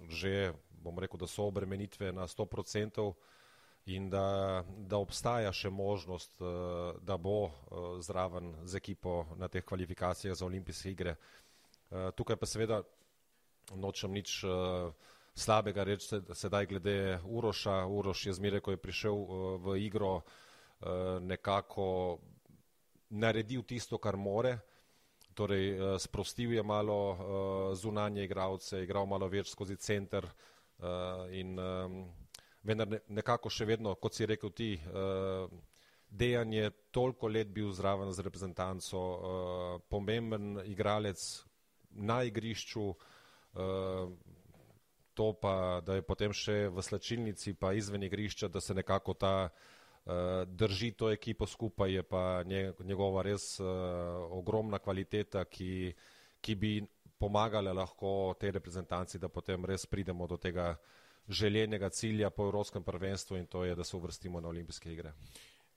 že 0.09 0.53
bom 0.83 0.99
rekel, 0.99 1.19
da 1.21 1.27
so 1.27 1.47
obremenitve 1.47 2.11
na 2.11 2.27
100%, 2.27 3.13
in 3.85 4.09
da, 4.09 4.63
da 4.87 4.97
obstaja 4.97 5.51
še 5.51 5.69
možnost, 5.69 6.35
uh, 6.41 6.95
da 7.03 7.17
bo 7.17 7.37
uh, 7.43 7.53
zraven 8.03 8.53
z 8.63 8.79
ekipo 8.79 9.23
na 9.37 9.49
teh 9.51 9.65
kvalifikacijah 9.65 10.35
za 10.35 10.45
olimpijske 10.45 10.91
igre. 10.91 11.15
Uh, 11.89 12.11
tukaj 12.15 12.39
pa 12.39 12.47
seveda 12.47 12.83
nočem 13.79 14.11
nič 14.11 14.43
slabega 15.39 15.85
reči 15.87 16.19
sedaj 16.35 16.67
glede 16.67 17.19
Uroša. 17.23 17.85
Uroš 17.87 18.25
je 18.27 18.33
zmeraj, 18.35 18.59
ko 18.59 18.73
je 18.75 18.81
prišel 18.83 19.21
v 19.63 19.75
igro, 19.79 20.19
nekako 21.23 22.19
naredil 23.09 23.63
tisto, 23.63 23.97
kar 24.03 24.19
more. 24.19 24.57
Torej, 25.33 25.95
sprostil 26.03 26.51
je 26.57 26.63
malo 26.63 26.99
zunanje 27.73 28.27
igralce, 28.27 28.83
igral 28.83 29.07
malo 29.07 29.31
več 29.31 29.47
skozi 29.55 29.79
center 29.79 30.27
uh, 30.27 30.52
in 31.31 31.59
um, 31.59 31.99
vendar 32.63 32.89
ne, 32.89 32.99
nekako 33.07 33.51
še 33.51 33.67
vedno, 33.67 33.95
kot 33.95 34.15
si 34.15 34.27
rekel 34.29 34.51
ti, 34.55 34.73
uh, 34.77 35.47
Dejan 36.13 36.51
je 36.53 36.69
toliko 36.93 37.25
let 37.27 37.49
bil 37.49 37.71
zraven 37.73 38.11
z 38.13 38.21
reprezentanco, 38.21 38.99
uh, 38.99 39.81
pomemben 39.89 40.59
igralec 40.69 41.17
na 41.93 42.23
igrišču, 42.23 42.85
to 45.13 45.25
pa, 45.37 45.81
da 45.85 45.93
je 45.99 46.01
potem 46.01 46.33
še 46.33 46.71
v 46.73 46.81
slačilnici 46.81 47.53
pa 47.53 47.69
izven 47.77 48.01
igrišča, 48.01 48.49
da 48.49 48.61
se 48.61 48.73
nekako 48.73 49.13
ta 49.13 49.33
drži 50.49 50.91
to 50.97 51.11
ekipo 51.13 51.45
skupaj, 51.45 51.93
je 51.93 52.03
pa 52.03 52.41
njegova 52.81 53.21
res 53.21 53.59
ogromna 53.61 54.79
kvaliteta, 54.81 55.45
ki, 55.45 55.93
ki 56.41 56.55
bi 56.55 56.73
pomagala 57.23 57.71
lahko 57.73 58.35
tej 58.39 58.51
reprezentanci, 58.59 59.19
da 59.19 59.31
potem 59.31 59.65
res 59.65 59.85
pridemo 59.87 60.27
do 60.27 60.37
tega 60.37 60.75
željenega 61.27 61.89
cilja 61.89 62.29
po 62.29 62.43
Evropskem 62.49 62.83
prvenstvu 62.83 63.37
in 63.37 63.45
to 63.47 63.63
je, 63.63 63.75
da 63.75 63.83
se 63.83 63.95
uvrstimo 63.97 64.41
na 64.41 64.51
olimpijske 64.51 64.91
igre. 64.91 65.13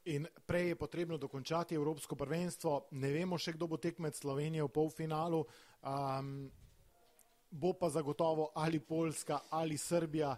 In 0.07 0.27
prej 0.47 0.69
je 0.69 0.79
potrebno 0.79 1.19
dokončati 1.19 1.75
Evropsko 1.75 2.17
prvenstvo. 2.17 2.89
Ne 2.91 3.11
vemo 3.11 3.39
še, 3.39 3.57
kdo 3.57 3.67
bo 3.67 3.79
tekmec 3.79 4.19
Slovenije 4.19 4.63
v 4.63 4.71
polfinalu. 4.71 5.41
Um, 5.83 6.51
bo 7.51 7.73
pa 7.79 7.91
zagotovo 7.91 8.53
ali 8.55 8.81
Poljska 8.81 9.41
ali 9.51 9.79
Srbija. 9.79 10.37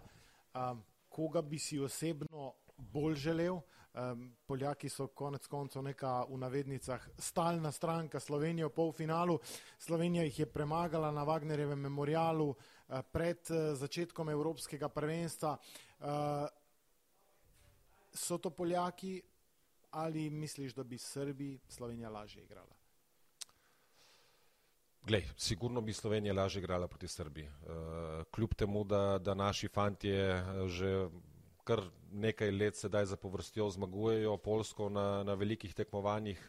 Um, 0.53 0.81
koga 1.09 1.41
bi 1.41 1.59
si 1.59 1.79
osebno 1.79 2.53
bolj 2.77 3.15
želel? 3.15 3.61
Um, 3.93 4.35
Poljaki 4.45 4.89
so 4.89 5.07
konec 5.07 5.47
koncev 5.47 5.81
neka 5.83 6.23
v 6.29 6.37
navednicah 6.37 7.07
stalna 7.17 7.71
stranka 7.71 8.19
Slovenije 8.19 8.65
v 8.65 8.73
polfinalu. 8.73 9.39
Slovenija 9.79 10.23
jih 10.23 10.39
je 10.39 10.45
premagala 10.45 11.11
na 11.11 11.25
Wagnerjevem 11.25 11.79
memorialu. 11.79 12.55
Eh, 12.89 13.05
pred 13.05 13.37
eh, 13.53 13.75
začetkom 13.77 14.29
Evropskega 14.33 14.89
prvenstva. 14.89 15.53
Eh, 15.53 16.47
so 18.13 18.37
to 18.37 18.49
Poljaki 18.49 19.21
ali 19.91 20.29
misliš, 20.29 20.73
da 20.73 20.83
bi 20.83 20.97
Srbi 20.97 21.59
Slovenija 21.67 22.09
lažje 22.09 22.43
igrala? 22.43 22.75
Glej, 25.01 25.25
sigurno 25.37 25.81
bi 25.81 25.93
Slovenija 25.93 26.33
lažje 26.33 26.59
igrala 26.59 26.87
proti 26.87 27.07
Srbiji. 27.07 27.49
Kljub 28.31 28.53
temu, 28.53 28.83
da, 28.83 29.17
da 29.17 29.33
naši 29.33 29.67
fantje 29.67 30.43
že 30.67 31.09
kar 31.69 31.83
nekaj 32.11 32.51
let 32.51 32.77
sedaj 32.79 33.05
za 33.05 33.17
povrstjo 33.17 33.69
zmagujejo 33.69 34.37
Polsko 34.37 34.89
na, 34.89 35.23
na 35.23 35.35
velikih 35.37 35.75
tekmovanjih, 35.77 36.41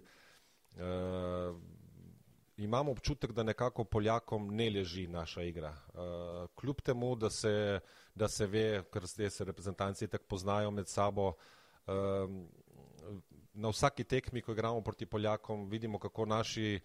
imam 2.56 2.88
občutek, 2.88 3.32
da 3.32 3.42
nekako 3.42 3.84
Poljakom 3.84 4.48
ne 4.56 4.70
leži 4.70 5.06
naša 5.08 5.42
igra. 5.42 5.70
Uh, 5.70 6.48
kljub 6.54 6.80
temu, 6.80 7.14
da 7.16 7.30
se, 7.30 7.80
da 8.14 8.28
se 8.28 8.46
ve, 8.46 8.82
ker 8.92 9.06
zdaj 9.06 9.30
se 9.30 9.44
reprezentanci 9.44 10.08
tako 10.08 10.24
poznajo 10.28 10.70
med 10.70 10.88
sabo, 10.88 11.32
uh, 11.86 11.94
na 13.54 13.68
vsaki 13.68 14.04
tekmi, 14.04 14.42
ko 14.42 14.52
igramo 14.52 14.80
proti 14.80 15.06
Poljakom, 15.06 15.68
vidimo, 15.68 15.98
kako 15.98 16.26
naši 16.26 16.80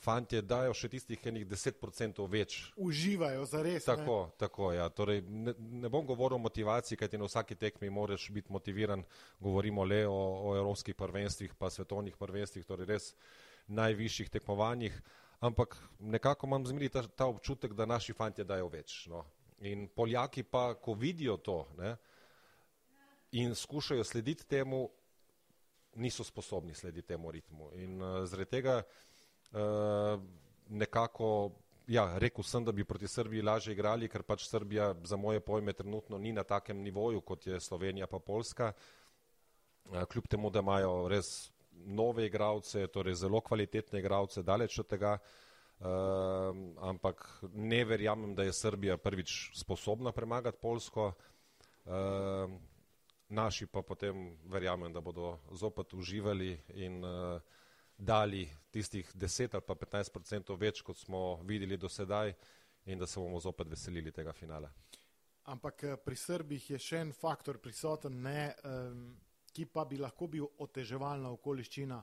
fantje 0.00 0.40
dajo 0.42 0.74
še 0.76 0.88
tistih 0.92 1.20
enih 1.30 1.44
10% 1.48 2.24
več. 2.30 2.56
Uživajo 2.80 3.44
za 3.48 3.62
res. 3.64 3.86
Tako, 3.86 4.16
ne? 4.26 4.36
tako, 4.40 4.70
ja. 4.74 4.88
Torej, 4.92 5.22
ne, 5.28 5.54
ne 5.82 5.90
bom 5.92 6.06
govoril 6.08 6.38
o 6.38 6.44
motivaciji, 6.46 6.98
kajti 7.00 7.20
na 7.20 7.28
vsaki 7.28 7.56
tekmi 7.60 7.90
moraš 7.92 8.28
biti 8.34 8.52
motiviran, 8.52 9.04
govorimo 9.40 9.84
le 9.84 10.02
o, 10.08 10.20
o 10.50 10.54
evropskih 10.58 10.96
prvenstvih, 10.96 11.54
pa 11.58 11.70
svetovnih 11.70 12.16
prvenstvih, 12.20 12.66
torej 12.68 12.88
res 12.90 13.10
najvišjih 13.70 14.30
tekmovanjih, 14.32 14.96
ampak 15.46 15.76
nekako 16.00 16.48
imam 16.48 16.64
zmeri 16.66 16.88
ta, 16.92 17.04
ta 17.04 17.28
občutek, 17.30 17.76
da 17.76 17.88
naši 17.88 18.16
fantje 18.16 18.48
dajo 18.48 18.70
več. 18.72 19.04
No. 19.12 19.24
In 19.68 19.88
Poljaki 19.92 20.42
pa, 20.42 20.72
ko 20.80 20.96
vidijo 20.96 21.36
to 21.36 21.60
ne, 21.78 21.94
in 23.36 23.54
skušajo 23.54 24.04
slediti 24.04 24.48
temu, 24.48 24.88
niso 26.00 26.24
sposobni 26.24 26.74
slediti 26.74 27.12
temu 27.12 27.30
ritmu. 27.30 27.70
In 27.82 28.02
uh, 28.02 28.24
zaradi 28.26 28.50
tega 28.56 28.80
uh, 28.80 29.09
nekako, 30.68 31.50
ja, 31.86 32.18
rekel 32.18 32.44
sem, 32.44 32.64
da 32.64 32.72
bi 32.72 32.84
proti 32.84 33.08
Srbiji 33.08 33.42
lažje 33.42 33.72
igrali, 33.74 34.08
ker 34.08 34.22
pač 34.22 34.46
Srbija 34.48 34.94
za 35.04 35.16
moje 35.16 35.40
pojme 35.40 35.72
trenutno 35.72 36.18
ni 36.18 36.32
na 36.32 36.44
takem 36.44 36.82
nivoju, 36.82 37.20
kot 37.20 37.46
je 37.46 37.60
Slovenija 37.60 38.06
pa 38.06 38.18
Poljska. 38.18 38.72
Uh, 38.72 39.00
kljub 40.12 40.28
temu, 40.28 40.50
da 40.50 40.58
imajo 40.60 41.08
res 41.08 41.50
nove 41.72 42.26
igralce, 42.26 42.86
torej 42.86 43.14
zelo 43.14 43.40
kvalitetne 43.40 43.98
igralce, 43.98 44.42
daleč 44.42 44.78
od 44.78 44.86
tega, 44.86 45.16
uh, 45.18 45.86
ampak 46.86 47.26
ne 47.52 47.84
verjamem, 47.84 48.34
da 48.34 48.42
je 48.46 48.52
Srbija 48.52 48.96
prvič 48.96 49.50
sposobna 49.58 50.12
premagati 50.12 50.58
Polsko. 50.60 51.12
Naši 53.28 53.66
pa 53.66 53.82
potem 53.82 54.36
verjamem, 54.46 54.92
da 54.92 55.00
bodo 55.00 55.38
zopet 55.50 55.94
uživali 55.94 56.52
in 56.74 57.04
uh, 57.04 57.40
dali 58.00 58.48
tistih 58.70 59.08
10 59.14 59.54
ali 59.54 59.64
pa 59.66 59.74
15 59.74 60.16
odstotkov 60.16 60.56
več, 60.60 60.82
kot 60.82 60.98
smo 60.98 61.40
videli 61.44 61.76
do 61.76 61.88
sedaj 61.88 62.32
in 62.86 62.98
da 62.98 63.06
se 63.06 63.20
bomo 63.20 63.40
zopet 63.40 63.68
veselili 63.68 64.12
tega 64.12 64.32
finala. 64.32 64.70
Ampak 65.52 65.84
pri 66.04 66.16
Srbih 66.16 66.70
je 66.70 66.78
še 66.78 67.00
en 67.04 67.12
faktor 67.12 67.58
prisoten, 67.58 68.20
ne, 68.22 68.54
um, 68.64 69.04
ki 69.52 69.66
pa 69.66 69.84
bi 69.84 69.98
lahko 69.98 70.28
bil 70.30 70.46
oteževalna 70.62 71.30
okoliščina 71.36 72.02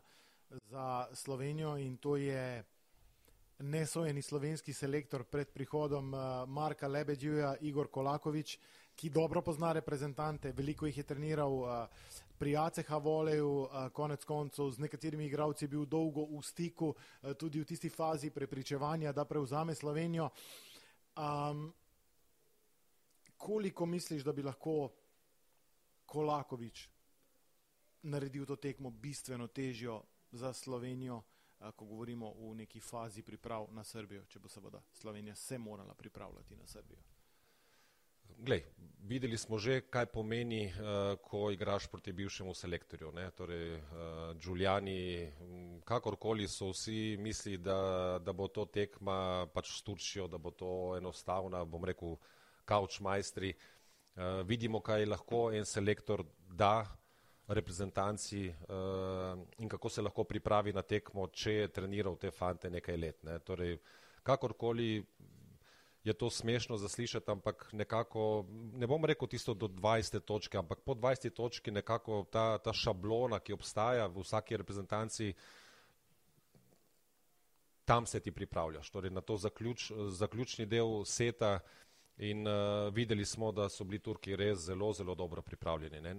za 0.69 1.07
Slovenijo 1.13 1.77
in 1.77 1.97
to 1.97 2.17
je 2.17 2.63
nesojeni 3.59 4.21
slovenski 4.21 4.73
selektor 4.73 5.23
pred 5.23 5.49
prihodom 5.49 6.13
eh, 6.13 6.19
Marka 6.47 6.87
Lebedjuja, 6.87 7.55
Igor 7.61 7.89
Kolakovič, 7.91 8.59
ki 8.97 9.09
dobro 9.13 9.41
pozna 9.45 9.71
reprezentante, 9.77 10.51
veliko 10.57 10.89
jih 10.89 10.97
je 10.97 11.05
treniral 11.05 11.53
eh, 11.53 11.87
pri 12.37 12.55
ACH 12.57 12.89
voleju, 13.03 13.51
eh, 13.65 13.89
konec 13.93 14.25
koncev 14.25 14.71
z 14.73 14.81
nekaterimi 14.87 15.25
igralci 15.29 15.65
je 15.65 15.69
bil 15.69 15.85
dolgo 15.85 16.25
v 16.25 16.41
stiku, 16.41 16.95
tudi 17.37 17.61
v 17.61 17.65
tisti 17.65 17.89
fazi 17.89 18.31
prepričevanja, 18.33 19.13
da 19.13 19.25
prevzame 19.25 19.75
Slovenijo. 19.75 20.29
Um, 21.17 21.73
koliko 23.37 23.85
misliš, 23.85 24.23
da 24.23 24.33
bi 24.33 24.43
lahko 24.43 24.89
Kolakovič 26.05 26.89
naredil 28.03 28.45
to 28.45 28.55
tekmo 28.55 28.89
bistveno 28.91 29.47
težjo 29.47 30.01
za 30.31 30.53
Slovenijo, 30.53 31.21
ko 31.75 31.85
govorimo 31.85 32.33
v 32.33 32.55
neki 32.55 32.79
fazi 32.79 33.21
priprav 33.21 33.67
na 33.71 33.83
Srbijo, 33.83 34.25
če 34.25 34.39
bo 34.39 34.49
seveda 34.49 34.81
Slovenija 34.93 35.35
se 35.35 35.57
morala 35.57 35.93
pripravljati 35.93 36.55
na 36.55 36.67
Srbijo. 36.67 37.16
Glej, 38.37 38.63
videli 39.07 39.37
smo 39.37 39.57
že, 39.57 39.81
kaj 39.89 40.09
pomeni, 40.11 40.67
uh, 40.67 41.15
ko 41.23 41.51
igraš 41.51 41.87
proti 41.87 42.13
bivšemu 42.13 42.53
selektorju. 42.53 43.11
Ne? 43.11 43.29
Torej, 43.31 43.75
uh, 43.75 43.81
Giuliani, 44.35 45.31
kakorkoli 45.87 46.47
so 46.47 46.71
vsi 46.73 47.17
misli, 47.19 47.57
da, 47.57 48.19
da 48.19 48.33
bo 48.33 48.47
to 48.47 48.65
tekma 48.65 49.47
pač 49.53 49.71
s 49.77 49.81
Turčijo, 49.83 50.27
da 50.27 50.37
bo 50.37 50.51
to 50.51 50.97
enostavna, 50.97 51.63
bom 51.65 51.85
rekel, 51.85 52.17
kauč 52.65 52.99
majstri. 52.99 53.53
Uh, 54.17 54.43
vidimo, 54.47 54.81
kaj 54.83 55.05
lahko 55.07 55.47
en 55.55 55.65
selektor 55.65 56.25
da, 56.51 56.85
reprezentanci 57.47 58.41
in 59.57 59.69
kako 59.69 59.89
se 59.89 60.01
lahko 60.01 60.25
pripravi 60.27 60.73
na 60.75 60.81
tekmo, 60.83 61.29
če 61.31 61.53
je 61.53 61.67
treniral 61.71 62.17
te 62.19 62.27
fante 62.31 62.67
nekaj 62.69 62.97
let. 62.99 63.23
Ne. 63.23 63.37
Torej, 63.39 63.77
kakorkoli 64.27 64.97
je 66.07 66.13
to 66.13 66.29
smešno 66.29 66.77
zaslišati, 66.77 67.31
ampak 67.31 67.67
nekako, 67.71 68.45
ne 68.73 68.87
bom 68.87 69.05
rekel 69.05 69.27
tisto 69.27 69.53
do 69.53 69.67
20 69.67 70.23
točke, 70.23 70.57
ampak 70.57 70.79
po 70.85 70.95
20 70.95 71.35
točki 71.35 71.71
nekako 71.71 72.23
ta, 72.31 72.57
ta 72.63 72.73
šablona, 72.73 73.39
ki 73.39 73.53
obstaja 73.53 74.07
v 74.07 74.23
vsaki 74.23 74.57
reprezentanci, 74.57 75.33
tam 77.85 78.05
se 78.05 78.19
ti 78.19 78.31
pripravljaš, 78.31 78.89
torej 78.89 79.11
na 79.11 79.21
to 79.21 79.37
zaključ, 79.37 79.91
zaključni 80.09 80.65
del 80.65 81.03
seta 81.05 81.59
in 82.17 82.47
uh, 82.47 82.87
videli 82.93 83.25
smo, 83.25 83.51
da 83.51 83.69
so 83.69 83.83
bili 83.83 83.99
Turki 83.99 84.35
res 84.35 84.65
zelo, 84.65 84.93
zelo 84.93 85.15
dobro 85.15 85.41
pripravljeni. 85.41 86.01
Ne 86.01 86.15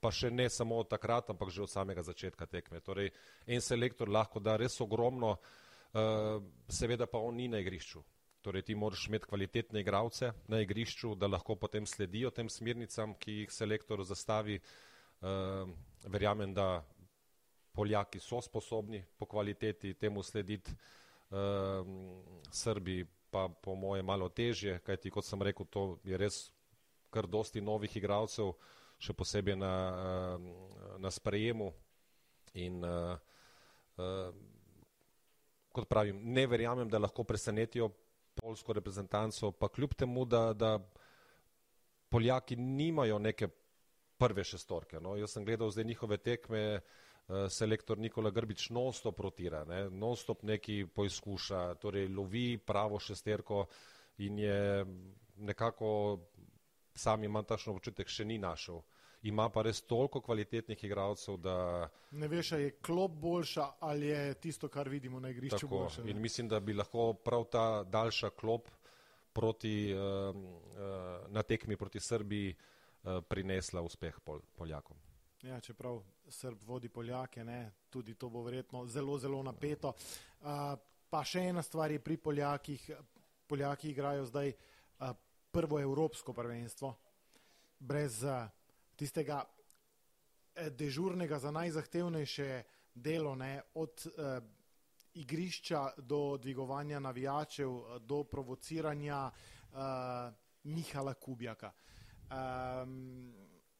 pa 0.00 0.10
še 0.12 0.30
ne 0.30 0.46
samo 0.50 0.78
od 0.78 0.90
takrat, 0.90 1.30
ampak 1.30 1.50
že 1.50 1.64
od 1.64 1.70
samega 1.70 2.02
začetka 2.02 2.46
tekme. 2.46 2.80
Torej, 2.80 3.10
en 3.46 3.60
selektor 3.60 4.08
lahko 4.08 4.38
da 4.40 4.56
res 4.56 4.78
ogromno, 4.80 5.34
uh, 5.34 6.42
seveda 6.68 7.08
pa 7.10 7.18
on 7.18 7.34
ni 7.34 7.48
na 7.48 7.58
igrišču. 7.58 8.04
Torej, 8.46 8.62
ti 8.62 8.74
moraš 8.74 9.08
imeti 9.08 9.26
kvalitetne 9.26 9.80
igralce 9.80 10.28
na 10.46 10.60
igrišču, 10.62 11.16
da 11.18 11.26
lahko 11.26 11.56
potem 11.58 11.86
sledijo 11.86 12.30
tem 12.30 12.46
smernicam, 12.48 13.16
ki 13.18 13.40
jih 13.40 13.50
selektor 13.50 14.04
zastavi. 14.06 14.60
Uh, 15.18 15.72
verjamem, 16.06 16.52
da 16.54 16.84
Poljaki 17.74 18.20
so 18.22 18.38
sposobni 18.40 19.02
po 19.18 19.26
kvaliteti 19.26 19.94
temu 19.94 20.22
slediti, 20.22 20.70
uh, 21.34 21.90
Srbi 22.52 23.00
pa 23.30 23.48
po 23.48 23.74
moje 23.74 24.06
malo 24.06 24.28
težje, 24.28 24.78
kajti 24.78 25.10
kot 25.10 25.26
sem 25.26 25.42
rekel, 25.42 25.66
to 25.66 25.98
je 26.06 26.14
res 26.16 26.44
kar 27.10 27.26
dosti 27.26 27.60
novih 27.60 27.98
igralcev, 27.98 28.54
še 29.02 29.10
posebej 29.12 29.58
na, 29.58 29.74
uh, 29.90 30.96
na 31.02 31.10
sprejemu. 31.10 31.72
In, 32.62 32.78
uh, 32.78 33.18
uh, 33.98 34.30
kot 35.74 35.90
pravim, 35.90 36.22
ne 36.22 36.46
verjamem, 36.46 36.86
da 36.86 37.02
lahko 37.02 37.26
presenetijo 37.26 37.90
polsko 38.36 38.72
reprezentanco, 38.72 39.50
pa 39.52 39.68
kljub 39.68 39.94
temu, 39.94 40.24
da, 40.24 40.52
da 40.52 40.78
Poljaki 42.08 42.56
nimajo 42.56 43.18
neke 43.18 43.48
prve 44.18 44.44
šestorke. 44.44 45.00
No. 45.00 45.16
Jaz 45.16 45.34
sem 45.34 45.44
gledal 45.44 45.70
zdaj 45.70 45.84
njihove 45.84 46.16
tekme, 46.16 46.62
uh, 46.76 47.46
selektor 47.50 47.98
Nikola 47.98 48.30
Grbič 48.30 48.70
non-stop 48.70 49.20
rotira, 49.20 49.64
ne. 49.64 49.86
non-stop 49.90 50.42
neki 50.42 50.84
poizkuša, 50.94 51.74
torej 51.82 52.08
lovi 52.08 52.58
pravo 52.58 52.98
šesterko 52.98 53.66
in 54.18 54.38
je 54.38 54.86
nekako, 55.36 56.20
sam 56.94 57.24
imam 57.24 57.44
takšno 57.44 57.74
občutek, 57.76 58.08
še 58.08 58.24
ni 58.24 58.38
našel. 58.38 58.80
Ima 59.26 59.48
pa 59.50 59.64
res 59.66 59.80
toliko 59.82 60.20
kvalitetnih 60.22 60.84
igralcev, 60.86 61.38
da. 61.42 61.88
Ne 62.14 62.28
veš, 62.30 62.52
je 62.52 62.70
klop 62.84 63.16
boljša 63.20 63.66
ali 63.80 64.06
je 64.06 64.34
tisto, 64.34 64.68
kar 64.68 64.88
vidimo 64.88 65.20
na 65.20 65.32
igrišču. 65.34 65.66
Tako, 65.66 65.78
boljša, 65.78 66.04
in 66.06 66.20
mislim, 66.22 66.48
da 66.48 66.60
bi 66.60 66.76
lahko 66.76 67.12
prav 67.12 67.44
ta 67.50 67.66
daljša 67.84 68.30
klop 68.38 68.68
proti, 69.32 69.94
uh, 69.94 70.36
uh, 70.36 71.32
na 71.32 71.42
tekmi 71.42 71.76
proti 71.76 72.00
Srbiji 72.00 72.54
uh, 72.54 73.20
prinesla 73.28 73.82
uspeh 73.82 74.20
pol, 74.24 74.40
Poljakom. 74.56 74.96
Ja, 75.42 75.60
čeprav 75.60 76.00
Srb 76.28 76.62
vodi 76.64 76.88
Poljake, 76.88 77.44
ne, 77.44 77.70
tudi 77.90 78.14
to 78.14 78.28
bo 78.28 78.42
verjetno 78.42 78.86
zelo, 78.86 79.18
zelo 79.18 79.42
napeto. 79.42 79.92
Uh, 80.40 80.74
pa 81.10 81.24
še 81.24 81.48
ena 81.50 81.62
stvar 81.62 81.92
je 81.92 82.00
pri 82.00 82.16
Poljakih. 82.16 82.90
Poljaki 83.46 83.90
igrajo 83.90 84.24
zdaj 84.26 84.52
uh, 84.52 85.12
prvo 85.50 85.80
evropsko 85.80 86.32
prvenstvo. 86.32 86.94
Brez 87.78 88.22
uh, 88.24 88.48
tistega 88.96 89.44
dežurnega 90.70 91.38
za 91.38 91.50
najzahtevnejše 91.50 92.62
delo, 92.94 93.34
ne, 93.34 93.62
od 93.74 94.06
uh, 94.06 94.44
igrišča 95.14 95.90
do 95.96 96.36
dvigovanja 96.36 97.00
navijačev, 97.00 97.70
do 98.00 98.24
provociranja 98.24 99.30
uh, 99.30 99.78
Mihala 100.62 101.14
Kubjaka. 101.14 101.72
Um, 102.30 103.34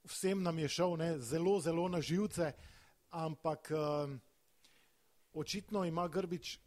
vsem 0.05 0.43
nam 0.43 0.59
je 0.59 0.69
šel 0.69 0.97
ne, 0.97 1.19
zelo, 1.19 1.61
zelo 1.61 1.89
na 1.89 2.01
živce, 2.01 2.53
ampak 3.11 3.73
um, 3.73 4.21
očitno 5.33 5.85
ima 5.85 6.09
Grbič 6.09 6.59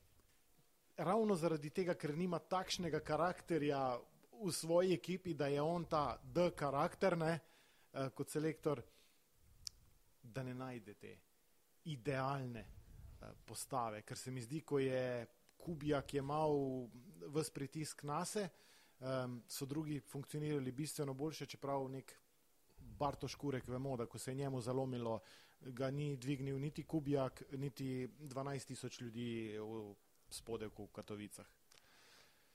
ravno 0.97 1.35
zaradi 1.35 1.69
tega, 1.69 1.93
ker 1.93 2.17
nima 2.17 2.39
takšnega 2.39 2.99
karakterja 2.99 3.99
v 4.43 4.51
svoji 4.51 4.93
ekipi, 4.93 5.33
da 5.33 5.47
je 5.47 5.61
on 5.61 5.85
ta 5.85 6.17
D 6.23 6.51
karakter, 6.51 7.17
ne, 7.17 7.33
uh, 7.33 7.58
kot 8.13 8.29
selektor, 8.29 8.81
da 10.21 10.43
ne 10.43 10.53
najdete 10.53 11.17
idealne 11.89 12.65
uh, 13.21 13.27
postave, 13.45 14.01
ker 14.01 14.17
se 14.17 14.31
mi 14.31 14.41
zdi, 14.41 14.61
ko 14.61 14.79
je 14.79 15.27
Kubjak 15.59 16.13
je 16.13 16.19
imel 16.19 16.87
vse 17.33 17.51
pritisk 17.53 18.03
na 18.03 18.23
se, 18.25 18.47
um, 18.99 19.41
so 19.47 19.65
drugi 19.65 19.99
funkcionirali 19.99 20.71
bistveno 20.71 21.13
boljše, 21.13 21.45
čeprav 21.45 21.89
nek 21.89 22.13
Barto 22.79 23.27
Škurek 23.27 23.67
vemo, 23.67 23.97
da 23.97 24.05
ko 24.05 24.17
se 24.17 24.31
je 24.31 24.35
njemu 24.35 24.61
zalomilo, 24.61 25.19
ga 25.61 25.91
ni 25.91 26.17
dvignil 26.17 26.59
niti 26.59 26.83
Kubjak, 26.83 27.43
niti 27.51 28.07
12 28.19 28.67
tisoč 28.67 29.01
ljudi 29.01 29.57
v 29.59 29.95
spodek 30.29 30.79
v 30.79 30.87
Katovicah. 30.87 31.58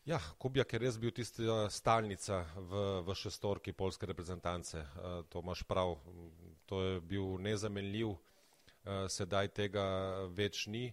Ja, 0.04 0.18
Kubjak 0.36 0.68
je 0.68 0.78
res 0.82 0.96
bil 1.00 1.14
tista 1.16 1.62
stalnica 1.72 2.42
v, 2.60 2.80
v 3.06 3.14
šestorki 3.16 3.72
polske 3.72 4.04
reprezentance. 4.04 4.82
To 5.32 5.40
imaš 5.40 5.62
prav, 5.64 5.94
to 6.68 6.80
je 6.82 6.98
bil 7.00 7.38
nezamenljiv, 7.40 8.10
sedaj 9.08 9.48
tega 9.56 9.84
več 10.28 10.66
ni. 10.68 10.90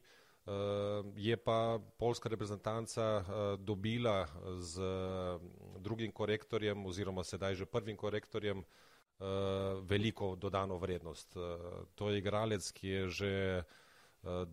Je 1.19 1.35
pa 1.43 1.75
polska 1.99 2.31
reprezentanca 2.31 3.57
dobila 3.59 4.29
z 4.63 4.87
drugim 5.83 6.15
korektorjem 6.15 6.79
oziroma 6.87 7.27
sedaj 7.27 7.59
že 7.59 7.67
prvim 7.67 7.99
korektorjem 7.99 8.63
veliko 9.91 10.37
dodano 10.39 10.79
vrednost. 10.79 11.35
To 11.99 12.09
je 12.09 12.23
igralec, 12.23 12.71
ki 12.71 12.87
je 12.87 13.03
že 13.09 13.33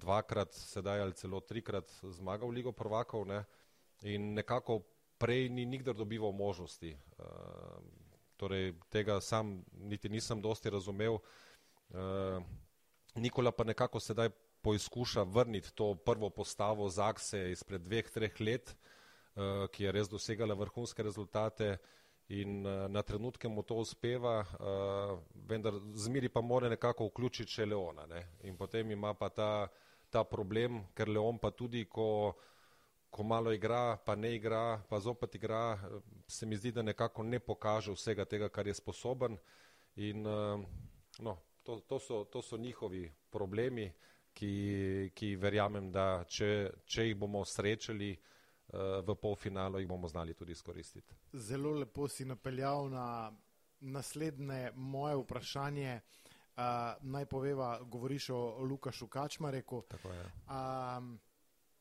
dvakrat, 0.02 0.50
sedaj 0.50 1.06
ali 1.06 1.14
celo 1.14 1.38
trikrat 1.46 1.86
zmagal 2.02 2.50
Ligo 2.50 2.74
prvakov. 2.74 3.22
Ne? 3.22 3.44
In 4.02 4.34
nekako 4.34 4.82
prej 5.18 5.48
ni 5.48 5.66
nikdar 5.66 5.94
dobival 5.94 6.32
možnosti. 6.32 6.96
Uh, 7.18 7.26
torej, 8.36 8.74
tega 8.90 9.20
sam 9.20 9.64
niti 9.72 10.08
nisem 10.08 10.42
dosti 10.42 10.70
razumel. 10.70 11.18
Uh, 11.90 12.42
Nikola 13.14 13.50
pa 13.50 13.64
nekako 13.64 14.00
sedaj 14.00 14.28
poizkuša 14.62 15.22
vrniti 15.22 15.72
to 15.74 15.94
prvo 15.94 16.30
postavo 16.30 16.88
Zakse 16.88 17.50
izpred 17.50 17.82
dveh, 17.82 18.10
treh 18.10 18.40
let, 18.40 18.76
uh, 19.34 19.66
ki 19.72 19.84
je 19.84 19.92
res 19.92 20.08
dosegala 20.08 20.54
vrhunske 20.54 21.02
rezultate 21.02 21.76
in 22.28 22.66
uh, 22.66 22.86
na 22.90 23.02
trenutke 23.02 23.48
mu 23.48 23.62
to 23.62 23.74
uspeva, 23.74 24.40
uh, 24.40 25.18
vendar 25.48 25.74
zmeri 25.94 26.28
pa 26.28 26.40
more 26.40 26.68
nekako 26.68 27.08
vključiti 27.08 27.52
še 27.52 27.66
Leona. 27.66 28.06
Ne? 28.06 28.22
In 28.44 28.56
potem 28.56 28.90
ima 28.90 29.14
pa 29.14 29.28
ta, 29.28 29.50
ta 30.10 30.24
problem, 30.24 30.84
ker 30.94 31.08
Leon 31.08 31.38
pa 31.38 31.50
tudi, 31.50 31.86
ko 31.88 32.34
ko 33.10 33.22
malo 33.22 33.52
igra, 33.52 33.96
pa 34.04 34.14
ne 34.16 34.34
igra, 34.36 34.82
pa 34.88 35.00
zopet 35.00 35.34
igra, 35.34 35.78
se 36.28 36.46
mi 36.46 36.56
zdi, 36.56 36.72
da 36.72 36.82
nekako 36.82 37.22
ne 37.22 37.40
pokaže 37.40 37.92
vsega 37.92 38.24
tega, 38.24 38.48
kar 38.48 38.66
je 38.66 38.74
sposoben. 38.74 39.38
In, 39.96 40.26
eh, 40.26 40.66
no, 41.18 41.38
to, 41.62 41.80
to, 41.80 41.98
so, 41.98 42.24
to 42.24 42.42
so 42.42 42.56
njihovi 42.56 43.10
problemi, 43.30 43.92
ki, 44.34 45.10
ki 45.14 45.34
verjamem, 45.36 45.90
da 45.92 46.24
če, 46.28 46.70
če 46.86 47.08
jih 47.08 47.16
bomo 47.18 47.42
srečali 47.44 48.12
eh, 48.12 48.20
v 49.02 49.16
polfinalu, 49.18 49.80
jih 49.82 49.88
bomo 49.88 50.08
znali 50.08 50.34
tudi 50.34 50.52
izkoristiti. 50.52 51.16
Zelo 51.32 51.72
lepo 51.80 52.08
si 52.08 52.24
napeljal 52.24 52.90
na 52.90 53.32
naslednje 53.80 54.70
moje 54.74 55.16
vprašanje. 55.16 56.00
Uh, 56.58 56.64
naj 57.06 57.26
poveva, 57.30 57.78
govoriš 57.82 58.30
o 58.30 58.58
Lukašu 58.66 59.06
Kačmareku. 59.06 59.84
Um, 60.50 61.12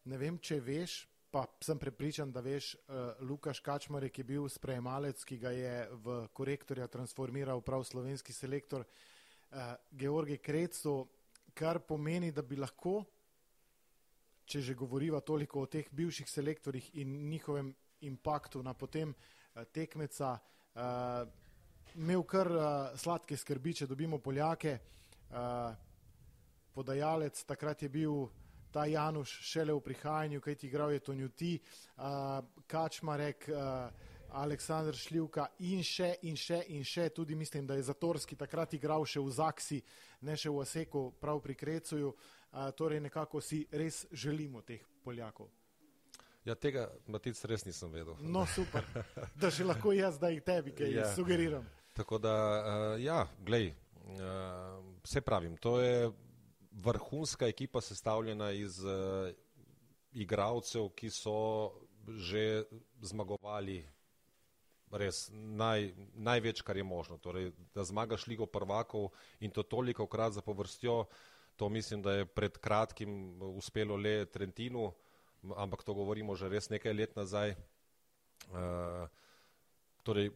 ne 0.05 0.17
vem, 0.17 0.37
če 0.37 0.59
veš, 0.61 0.99
pa 1.31 1.45
sem 1.61 1.79
prepričan, 1.79 2.31
da 2.31 2.41
veš, 2.41 2.73
uh, 2.75 3.11
Lukaš 3.27 3.59
Kačmarek 3.59 4.17
je 4.17 4.23
bil 4.23 4.47
sprejemalec, 4.49 5.23
ki 5.27 5.37
ga 5.37 5.51
je 5.51 5.75
v 5.91 6.17
korektorja 6.33 6.87
transformiral 6.87 7.61
prav 7.61 7.83
slovenski 7.83 8.33
selektor 8.33 8.85
uh, 8.85 9.73
Georgi 9.91 10.37
Krecu, 10.37 11.07
kar 11.53 11.79
pomeni, 11.79 12.31
da 12.31 12.41
bi 12.41 12.55
lahko, 12.55 13.01
če 14.47 14.61
že 14.61 14.77
govoriva 14.79 15.19
toliko 15.19 15.65
o 15.65 15.67
teh 15.67 15.89
bivših 15.91 16.29
selektorjih 16.29 16.93
in 17.01 17.17
njihovem 17.29 17.73
impaktu 18.07 18.63
na 18.63 18.73
potem 18.73 19.11
uh, 19.11 19.63
tekmeca, 19.73 20.37
uh, 20.75 21.27
imel 21.95 22.23
kar 22.23 22.51
uh, 22.51 22.63
sladke 22.95 23.37
skrbi, 23.37 23.73
če 23.73 23.87
dobimo 23.87 24.21
Poljake. 24.23 24.79
Uh, 25.27 25.75
podajalec 26.77 27.39
takrat 27.43 27.81
je 27.83 27.89
bil 27.89 28.27
ta 28.71 28.85
Januš 28.85 29.39
šele 29.41 29.73
v 29.73 29.81
prihajanju, 29.81 30.41
kaj 30.41 30.55
ti 30.55 30.67
igral 30.67 30.91
je 30.91 30.99
to 30.99 31.13
njuti, 31.13 31.59
uh, 31.97 32.03
Kačmarek, 32.67 33.49
uh, 33.49 33.91
Aleksandr 34.31 34.95
Šljivka 34.95 35.47
in 35.59 35.83
še 35.83 36.15
in 36.21 36.35
še 36.35 36.63
in 36.67 36.83
še, 36.83 37.09
tudi 37.09 37.35
mislim, 37.35 37.67
da 37.67 37.75
je 37.75 37.87
Zatorski 37.87 38.35
takrat 38.35 38.73
igral 38.73 39.05
še 39.05 39.23
v 39.23 39.31
Zaksi, 39.31 39.81
ne 40.21 40.35
še 40.37 40.49
v 40.49 40.63
Oseku, 40.63 41.11
prav 41.21 41.39
pri 41.41 41.55
Krecuju, 41.55 42.11
uh, 42.11 42.67
torej 42.75 42.99
nekako 42.99 43.41
si 43.41 43.63
res 43.71 44.05
želimo 44.11 44.61
teh 44.61 44.83
Poljakov. 45.03 45.49
Ja, 46.47 46.55
tega 46.55 46.87
Matic 47.11 47.39
res 47.49 47.65
nisem 47.67 47.91
vedel. 47.91 48.15
No, 48.23 48.45
super, 48.47 48.85
da 49.41 49.51
še 49.51 49.65
lahko 49.67 49.91
jaz 49.95 50.15
zdaj 50.15 50.39
tebi 50.47 50.75
kaj 50.75 50.93
ja. 50.93 51.09
sugeriram. 51.15 51.65
Tako 51.97 52.19
da, 52.21 52.35
uh, 52.35 53.01
ja, 53.01 53.25
glej, 53.43 53.73
uh, 54.15 54.77
vse 55.03 55.23
pravim, 55.25 55.57
to 55.59 55.79
je 55.81 56.07
vrhunska 56.77 57.47
ekipa 57.47 57.81
sestavljena 57.81 58.51
iz 58.51 58.79
uh, 58.83 59.29
igralcev, 60.13 60.89
ki 60.95 61.09
so 61.09 61.37
že 62.07 62.63
zmagovali 63.03 63.81
res 64.95 65.27
naj, 65.33 65.91
največ, 66.15 66.61
kar 66.63 66.77
je 66.79 66.85
možno. 66.87 67.17
Torej, 67.19 67.51
da 67.75 67.83
zmagaš 67.83 68.27
ligo 68.31 68.45
prvakov 68.47 69.11
in 69.43 69.51
to 69.51 69.63
toliko 69.63 70.07
krat 70.07 70.37
za 70.37 70.41
povrstjo, 70.41 71.05
to 71.57 71.69
mislim, 71.69 72.01
da 72.01 72.13
je 72.13 72.25
pred 72.25 72.57
kratkim 72.57 73.41
uspelo 73.41 73.97
le 73.97 74.25
Trentinu, 74.25 74.93
ampak 75.55 75.83
to 75.83 75.93
govorimo 75.93 76.35
že 76.35 76.49
res 76.49 76.69
nekaj 76.69 76.93
let 76.93 77.15
nazaj. 77.15 77.55
Uh, 78.47 79.09
torej, 80.03 80.31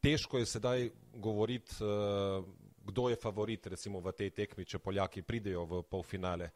težko 0.00 0.38
je 0.38 0.46
sedaj 0.46 0.90
govoriti, 1.12 1.76
uh, 1.84 2.46
kdo 2.86 3.08
je 3.08 3.16
favorit 3.16 3.66
recimo 3.66 4.00
v 4.00 4.12
tej 4.12 4.30
tekmi, 4.30 4.64
če 4.64 4.78
Poljaki 4.78 5.22
pridejo 5.22 5.64
v 5.66 5.82
polfinale. 5.90 6.50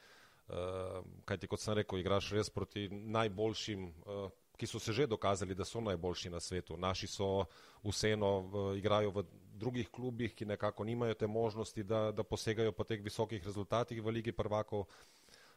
Uh, 0.51 1.03
kajti, 1.24 1.47
kot 1.47 1.62
sem 1.62 1.76
rekel, 1.78 2.01
igraš 2.03 2.33
res 2.35 2.51
proti 2.51 2.89
najboljšim, 2.91 3.85
uh, 3.87 4.31
ki 4.59 4.66
so 4.66 4.81
se 4.83 4.93
že 4.93 5.07
dokazali, 5.07 5.55
da 5.55 5.64
so 5.64 5.81
najboljši 5.81 6.31
na 6.31 6.41
svetu. 6.41 6.76
Naši 6.76 7.07
so 7.07 7.47
vseeno 7.87 8.31
uh, 8.39 8.78
igrajo 8.78 9.14
v 9.14 9.24
drugih 9.61 9.91
klubih, 9.91 10.35
ki 10.35 10.49
nekako 10.51 10.85
nimajo 10.85 11.14
te 11.14 11.26
možnosti, 11.26 11.83
da, 11.83 12.11
da 12.12 12.26
posegajo 12.26 12.72
po 12.72 12.85
teh 12.85 13.03
visokih 13.03 13.45
rezultatih 13.45 14.03
v 14.03 14.11
Ligi 14.18 14.33
prvakov, 14.33 14.89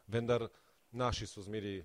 vendar 0.08 0.48
naši 0.92 1.26
so 1.28 1.42
zmeri 1.42 1.82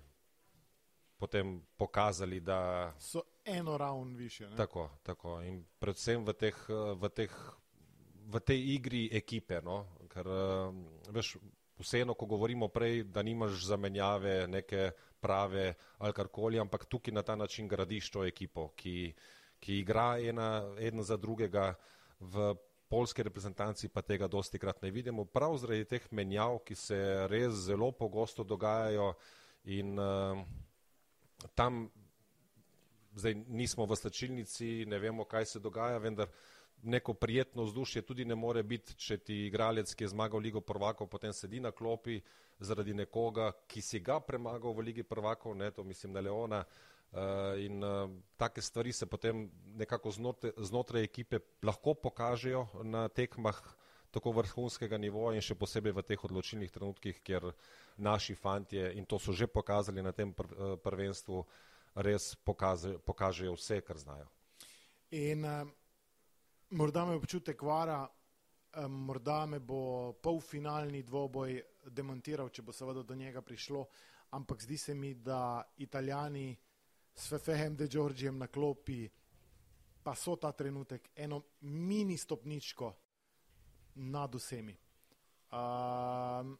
potem 1.19 1.61
pokazali, 1.77 2.39
da 2.39 2.93
so 2.99 3.21
eno 3.45 3.77
ravno 3.77 4.17
više. 4.17 4.49
Ne? 4.49 4.55
Tako, 4.55 4.89
tako. 5.03 5.41
In 5.41 5.65
predvsem 5.79 6.25
v, 6.25 6.33
teh, 6.33 6.55
v, 6.95 7.09
teh, 7.09 7.33
v 8.29 8.39
tej 8.45 8.59
igri 8.75 9.07
ekipe, 9.11 9.61
no? 9.65 9.81
ker 10.09 10.27
veš, 11.13 11.37
vseeno, 11.79 12.13
ko 12.13 12.27
govorimo 12.29 12.67
prej, 12.69 13.03
da 13.09 13.23
nimaš 13.23 13.65
zamenjave, 13.65 14.47
neke 14.47 14.91
prave 15.19 15.73
ali 15.97 16.13
karkoli, 16.13 16.59
ampak 16.59 16.85
tukaj 16.85 17.13
na 17.13 17.23
ta 17.23 17.35
način 17.35 17.67
gradiš 17.67 18.11
to 18.11 18.25
ekipo, 18.25 18.69
ki, 18.75 19.13
ki 19.59 19.79
igra 19.79 20.19
ena, 20.19 20.75
ena 20.79 21.03
za 21.03 21.17
drugega 21.17 21.73
v 22.19 22.53
polske 22.89 23.23
reprezentanci 23.23 23.89
pa 23.93 24.01
tega 24.01 24.27
dosti 24.27 24.59
krat 24.59 24.81
ne 24.81 24.91
vidimo, 24.91 25.25
prav 25.25 25.57
zaradi 25.61 25.85
teh 25.85 26.07
menjav, 26.11 26.59
ki 26.65 26.75
se 26.75 26.97
res 27.29 27.53
zelo 27.67 27.91
pogosto 27.91 28.43
dogajajo 28.43 29.13
in 29.69 29.99
uh, 29.99 30.41
tam 31.55 31.89
zdaj 33.15 33.35
nismo 33.47 33.85
v 33.85 33.95
slačilnici, 33.95 34.85
ne 34.87 34.99
vemo, 34.99 35.25
kaj 35.25 35.45
se 35.45 35.59
dogaja, 35.59 35.97
vendar 35.97 36.29
neko 36.83 37.13
prijetno 37.13 37.63
vzdušje 37.63 38.01
tudi 38.01 38.25
ne 38.25 38.35
more 38.35 38.63
biti, 38.63 38.95
če 38.95 39.17
ti 39.17 39.45
igralec, 39.47 39.93
ki 39.93 40.03
je 40.03 40.11
zmagal 40.13 40.39
Ligo 40.39 40.61
prvakov, 40.61 41.07
potem 41.07 41.33
sedi 41.33 41.59
na 41.59 41.71
klopi 41.71 42.19
zaradi 42.59 42.93
nekoga, 42.93 43.51
ki 43.67 43.81
si 43.81 43.99
ga 43.99 44.19
premagal 44.19 44.73
v 44.75 44.85
Ligi 44.89 45.03
prvakov, 45.03 45.55
ne, 45.57 45.71
to 45.71 45.83
mislim 45.83 46.13
na 46.13 46.23
Leona, 46.23 46.63
uh, 46.63 47.59
in 47.59 47.83
uh, 47.83 48.09
take 48.37 48.61
stvari 48.61 48.93
se 48.93 49.05
potem 49.05 49.49
nekako 49.75 50.11
znotraj, 50.11 50.51
znotraj 50.57 51.03
ekipe 51.03 51.39
lahko 51.63 51.93
pokažejo 51.93 52.67
na 52.83 53.07
tekmah 53.07 53.61
tako 54.11 54.31
vrhunskega 54.31 54.97
nivoja 54.97 55.37
in 55.37 55.45
še 55.45 55.55
posebej 55.55 55.93
v 55.93 56.03
teh 56.03 56.23
odločilnih 56.25 56.71
trenutkih, 56.73 57.21
kjer 57.21 57.51
naši 58.01 58.35
fantje, 58.35 58.87
in 58.97 59.05
to 59.05 59.19
so 59.19 59.31
že 59.31 59.47
pokazali 59.47 60.01
na 60.01 60.11
tem 60.11 60.33
prvenstvu, 60.33 61.43
res 61.95 62.33
pokaže, 62.45 62.97
pokažejo 63.05 63.53
vse, 63.53 63.81
kar 63.85 64.01
znajo. 64.01 64.25
In 65.13 65.45
uh, 65.45 65.69
morda 66.69 67.05
me 67.05 67.15
občutek 67.15 67.61
vara, 67.61 68.07
um, 68.77 68.91
morda 68.91 69.45
me 69.45 69.59
bo 69.59 70.13
polfinalni 70.21 71.03
dvoboj 71.03 71.61
demontiral, 71.89 72.49
če 72.49 72.61
bo 72.61 72.73
seveda 72.73 73.03
do 73.03 73.15
njega 73.15 73.41
prišlo, 73.41 73.85
ampak 74.37 74.61
zdi 74.61 74.77
se 74.77 74.95
mi, 74.95 75.13
da 75.15 75.63
italijani 75.77 76.57
s 77.15 77.29
Fefehem 77.29 77.75
de 77.75 77.87
Giorgijem 77.87 78.37
na 78.37 78.47
klopi 78.47 79.09
pa 80.03 80.15
so 80.15 80.35
ta 80.35 80.51
trenutek 80.51 81.09
eno 81.15 81.41
mini 81.61 82.17
stopničko 82.17 82.93
nad 83.95 84.35
vsemi. 84.35 84.77
Uh, 85.51 86.55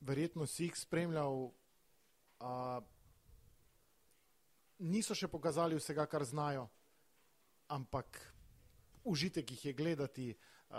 verjetno 0.00 0.46
si 0.46 0.64
jih 0.64 0.76
spremljal, 0.76 1.50
uh, 2.40 2.82
niso 4.78 5.16
še 5.16 5.28
pokazali 5.28 5.76
vsega, 5.80 6.06
kar 6.06 6.24
znajo, 6.24 6.68
ampak 7.68 8.20
užitek 9.04 9.50
jih 9.50 9.64
je 9.64 9.72
gledati, 9.72 10.28
uh, 10.70 10.76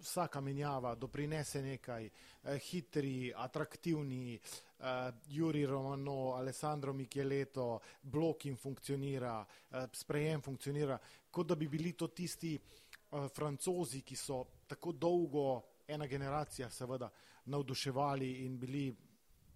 vsaka 0.00 0.40
menjava 0.40 0.94
doprinese 0.94 1.62
nekaj, 1.62 2.06
uh, 2.06 2.50
hitri, 2.70 3.32
atraktivni, 3.36 4.38
uh, 4.78 4.86
Juri 5.28 5.66
Romano, 5.66 6.34
Alessandro 6.34 6.92
Micheleto, 6.92 7.80
blok 8.02 8.44
jim 8.44 8.56
funkcionira, 8.56 9.38
uh, 9.40 9.86
sprejem 9.92 10.42
funkcionira, 10.42 10.98
kot 11.30 11.46
da 11.46 11.54
bi 11.54 11.68
bili 11.68 11.92
to 11.92 12.08
tisti 12.08 12.56
uh, 12.56 13.28
francozi, 13.28 14.02
ki 14.02 14.16
so 14.16 14.44
tako 14.66 14.92
dolgo, 14.92 15.48
ena 15.86 16.06
generacija 16.06 16.70
seveda, 16.70 17.10
navduševali 17.46 18.30
in 18.44 18.58
bili 18.58 18.88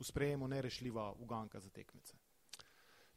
v 0.00 0.04
sprejemu 0.04 0.48
nerešljiva 0.48 1.12
uganka 1.18 1.60
za 1.60 1.70
tekmece. 1.70 2.19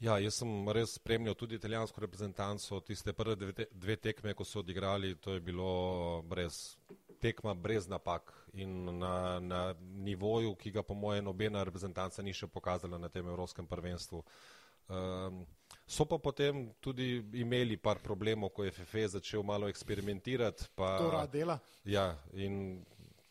Ja, 0.04 0.18
jaz 0.20 0.41
sem 0.41 0.49
res 0.76 0.97
spremljal 0.97 1.36
tudi 1.39 1.56
italijansko 1.56 2.01
reprezentanco, 2.04 2.82
tiste 2.84 3.14
prve 3.16 3.38
dve, 3.39 3.68
dve 3.72 3.95
tekme, 3.95 4.34
ko 4.36 4.43
so 4.43 4.60
odigrali, 4.60 5.14
to 5.16 5.38
je 5.38 5.39
bilo 5.39 5.68
brez 6.28 6.76
tekma, 7.24 7.54
brez 7.56 7.88
napak 7.88 8.34
in 8.54 8.97
na, 8.99 9.39
na 9.39 9.62
nivoju, 9.80 10.58
ki 10.60 10.74
ga 10.76 10.84
po 10.84 10.93
moje 10.93 11.22
nobena 11.24 11.64
reprezentanca 11.64 12.22
ni 12.22 12.36
še 12.36 12.51
pokazala 12.51 12.99
na 12.99 13.08
tem 13.10 13.28
evropskem 13.32 13.68
prvenstvu. 13.70 14.20
Um, 14.91 15.45
so 15.88 16.04
pa 16.04 16.20
potem 16.20 16.66
tudi 16.84 17.24
imeli 17.39 17.80
par 17.80 18.04
problemov, 18.04 18.51
ko 18.51 18.68
je 18.68 18.76
FFE 18.76 19.08
začel 19.16 19.43
malo 19.47 19.72
eksperimentirati. 19.72 20.68
Pa, 20.76 20.97
to 20.99 21.14
rad 21.16 21.32
dela. 21.32 21.56
Ja, 21.88 22.10
in 22.36 22.84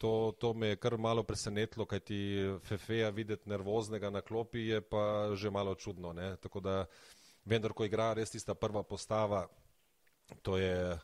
To, 0.03 0.34
to 0.34 0.50
me 0.55 0.72
je 0.72 0.76
kar 0.82 0.96
malo 0.98 1.22
presenetilo, 1.22 1.86
kaj 1.86 2.00
ti 2.00 2.18
Fefeja 2.66 3.11
videti 3.14 3.46
nervoznega 3.46 4.11
na 4.11 4.20
klopi 4.20 4.66
je 4.66 4.80
pa 4.80 5.30
že 5.38 5.50
malo 5.50 5.74
čudno. 5.78 6.11
Ne? 6.12 6.34
Tako 6.42 6.61
da, 6.61 6.86
vendar, 7.46 7.70
ko 7.70 7.86
igra 7.86 8.11
res 8.18 8.34
tista 8.34 8.55
prva 8.59 8.82
postava, 8.82 9.46
to 10.42 10.59
je, 10.59 10.98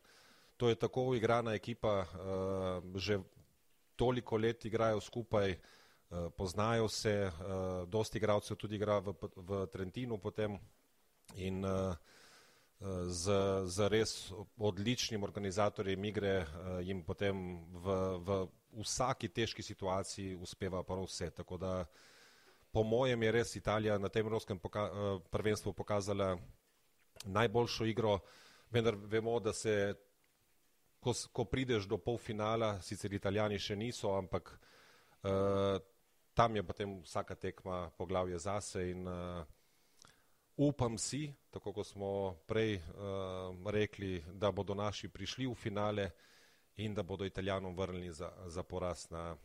to 0.57 0.69
je 0.69 0.75
tako 0.75 1.15
igrana 1.15 1.55
ekipa, 1.55 1.95
uh, 2.03 2.99
že 2.99 3.21
toliko 3.97 4.37
let 4.37 4.67
igrajo 4.67 5.01
skupaj, 5.01 5.55
uh, 5.55 6.35
poznajo 6.35 6.89
se, 6.89 7.31
uh, 7.31 7.89
dosti 7.89 8.19
igralcev 8.19 8.59
tudi 8.59 8.83
igra 8.83 8.99
v, 8.99 9.15
v 9.37 9.67
Trentinu 9.71 10.19
potem 10.19 10.59
in 11.39 11.63
uh, 11.65 11.95
z, 13.07 13.39
z 13.67 13.89
res 13.91 14.33
odličnim 14.59 15.23
organizatorjem 15.23 16.05
igre 16.05 16.47
jim 16.83 17.03
potem 17.03 17.59
v, 17.75 17.97
v 18.23 18.47
vsaki 18.73 19.29
težki 19.29 19.63
situaciji 19.63 20.37
uspeva 20.37 20.83
prav 20.83 21.05
vse. 21.05 21.31
Tako 21.31 21.57
da 21.57 21.87
po 22.73 22.83
mojem 22.83 23.23
je 23.23 23.33
res 23.33 23.57
Italija 23.57 23.99
na 23.99 24.09
tem 24.09 24.27
evropskem 24.27 24.59
poka 24.59 24.87
eh, 24.87 25.21
prvenstvu 25.31 25.73
pokazala 25.73 26.39
najboljšo 27.25 27.85
igro, 27.85 28.19
vendar 28.71 28.95
vemo, 28.95 29.41
da 29.41 29.53
se, 29.53 29.95
ko, 31.01 31.15
ko 31.33 31.45
prideš 31.45 31.89
do 31.89 31.99
polfinala, 31.99 32.77
sicer 32.83 33.13
italijani 33.13 33.59
še 33.59 33.75
niso, 33.77 34.13
ampak 34.15 34.53
uh, 34.55 35.81
tam 36.35 36.57
je 36.57 36.63
potem 36.63 36.93
vsaka 37.03 37.35
tekma 37.35 37.89
poglavje 37.99 38.39
zase 38.39 38.85
in 38.93 39.09
uh, 39.09 39.43
upam 40.57 40.99
si, 40.99 41.33
tako 41.51 41.73
kot 41.73 41.91
smo 41.91 42.13
prej 42.47 42.77
uh, 42.77 43.51
rekli, 43.67 44.23
da 44.31 44.53
bodo 44.53 44.79
naši 44.79 45.09
prišli 45.09 45.47
v 45.51 45.59
finale, 45.59 46.07
uh, 46.07 46.38
in 46.79 46.95
da 46.95 47.03
bodo 47.03 47.25
Italijanom 47.25 47.77
vrnili 47.77 48.13
za, 48.13 48.33
za 48.47 48.63
poraz 48.63 49.11
na, 49.11 49.37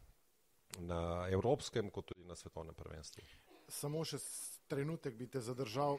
na 0.79 1.27
evropskem, 1.31 1.89
kot 1.89 2.05
tudi 2.05 2.25
na 2.25 2.35
svetovnem 2.35 2.75
prvenstvu. 2.75 3.23
Samo 3.67 4.03
še 4.05 4.19
trenutek 4.67 5.15
bi 5.17 5.27
te 5.27 5.41
zadržal, 5.41 5.97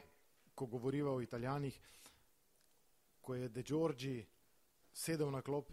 ko 0.55 0.65
govoriva 0.65 1.11
o 1.11 1.21
Italijanih. 1.21 1.75
Ko 3.21 3.35
je 3.35 3.49
De 3.49 3.63
Giorgi 3.63 4.23
sedel 4.93 5.31
na 5.31 5.41
klop, 5.41 5.71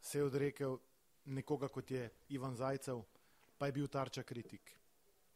se 0.00 0.18
je 0.18 0.24
odrekel 0.24 0.78
nekoga, 1.24 1.68
kot 1.68 1.90
je 1.90 2.08
Ivan 2.34 2.56
Zajcev, 2.56 3.04
pa 3.58 3.66
je 3.66 3.72
bil 3.72 3.86
tarča 3.86 4.22
kritik. 4.22 4.72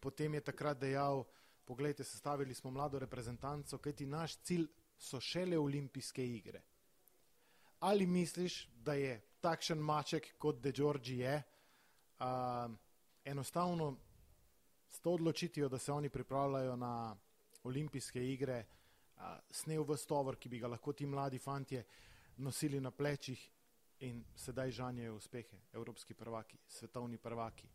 Potem 0.01 0.35
je 0.35 0.41
takrat 0.41 0.81
dejal, 0.81 1.23
pogledajte, 1.65 2.05
sestavili 2.05 2.55
smo 2.55 2.71
mlado 2.71 2.99
reprezentanco, 2.99 3.79
kajti 3.79 4.07
naš 4.07 4.37
cilj 4.43 4.67
so 4.99 5.21
šele 5.21 5.59
olimpijske 5.59 6.27
igre. 6.27 6.63
Ali 7.81 8.07
misliš, 8.07 8.67
da 8.75 8.95
je 8.95 9.21
takšen 9.45 9.79
maček, 9.79 10.35
kot 10.41 10.61
De 10.63 10.73
Giorgi 10.73 11.19
je, 11.21 11.35
uh, 11.37 12.73
enostavno 13.25 13.97
s 14.91 15.01
to 15.01 15.13
odločitijo, 15.19 15.69
da 15.69 15.79
se 15.79 15.93
oni 15.93 16.09
pripravljajo 16.09 16.77
na 16.77 17.17
olimpijske 17.65 18.23
igre, 18.33 18.65
uh, 18.65 19.37
snel 19.51 19.85
v 19.85 19.97
stovor, 19.97 20.39
ki 20.41 20.49
bi 20.49 20.61
ga 20.63 20.71
lahko 20.73 20.93
ti 20.93 21.07
mladi 21.07 21.39
fantje 21.39 21.85
nosili 22.37 22.81
na 22.81 22.91
plečih 22.91 23.51
in 24.01 24.25
sedaj 24.37 24.71
žanjejo 24.71 25.17
uspehe, 25.17 25.61
evropski 25.73 26.15
prvaki, 26.15 26.59
svetovni 26.69 27.19
prvaki. 27.19 27.69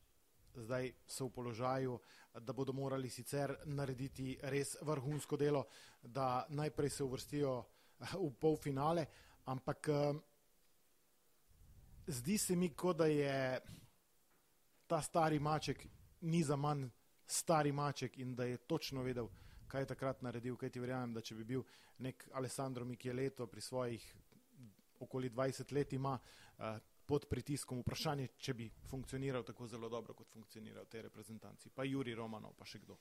Zdaj 0.55 0.91
so 1.07 1.27
v 1.27 1.33
položaju, 1.33 1.99
da 2.41 2.53
bodo 2.53 2.73
morali 2.73 3.09
sicer 3.09 3.53
narediti 3.65 4.37
res 4.41 4.75
vrhunsko 4.81 5.37
delo, 5.37 5.65
da 6.01 6.45
najprej 6.49 6.89
se 6.89 7.03
uvrstijo 7.03 7.63
v 8.13 8.33
polfinale, 8.39 9.05
ampak 9.45 9.89
zdi 12.09 12.37
se 12.37 12.55
mi, 12.55 12.69
kot 12.73 12.97
da 12.97 13.05
je 13.05 13.59
ta 14.87 15.01
stari 15.01 15.39
maček 15.39 15.85
ni 16.21 16.43
za 16.43 16.55
manj 16.55 16.87
stari 17.25 17.71
maček 17.71 18.17
in 18.17 18.35
da 18.35 18.43
je 18.43 18.57
točno 18.57 19.03
vedel, 19.03 19.27
kaj 19.67 19.81
je 19.81 19.85
takrat 19.85 20.21
naredil, 20.21 20.57
kaj 20.57 20.69
ti 20.69 20.79
verjamem, 20.79 21.13
da 21.13 21.21
če 21.21 21.35
bi 21.35 21.43
bil 21.43 21.63
nek 22.01 22.27
Alessandro 22.33 22.85
Micheleto 22.85 23.47
pri 23.47 23.61
svojih 23.61 24.15
okoli 24.99 25.29
20 25.29 25.73
let 25.73 25.93
ima 25.93 26.17
uh, 26.17 26.77
pod 27.05 27.25
pritiskom 27.29 27.79
vprašanje, 27.81 28.27
če 28.37 28.53
bi 28.53 28.69
funkcioniral 28.89 29.43
tako 29.43 29.67
zelo 29.67 29.89
dobro, 29.89 30.13
kot 30.13 30.29
funkcionira 30.33 30.81
v 30.81 30.89
tej 30.89 31.01
reprezentanci. 31.07 31.69
Pa 31.69 31.85
Juri 31.85 32.13
Romanov, 32.15 32.53
pa 32.57 32.65
še 32.65 32.81
kdo. 32.83 32.97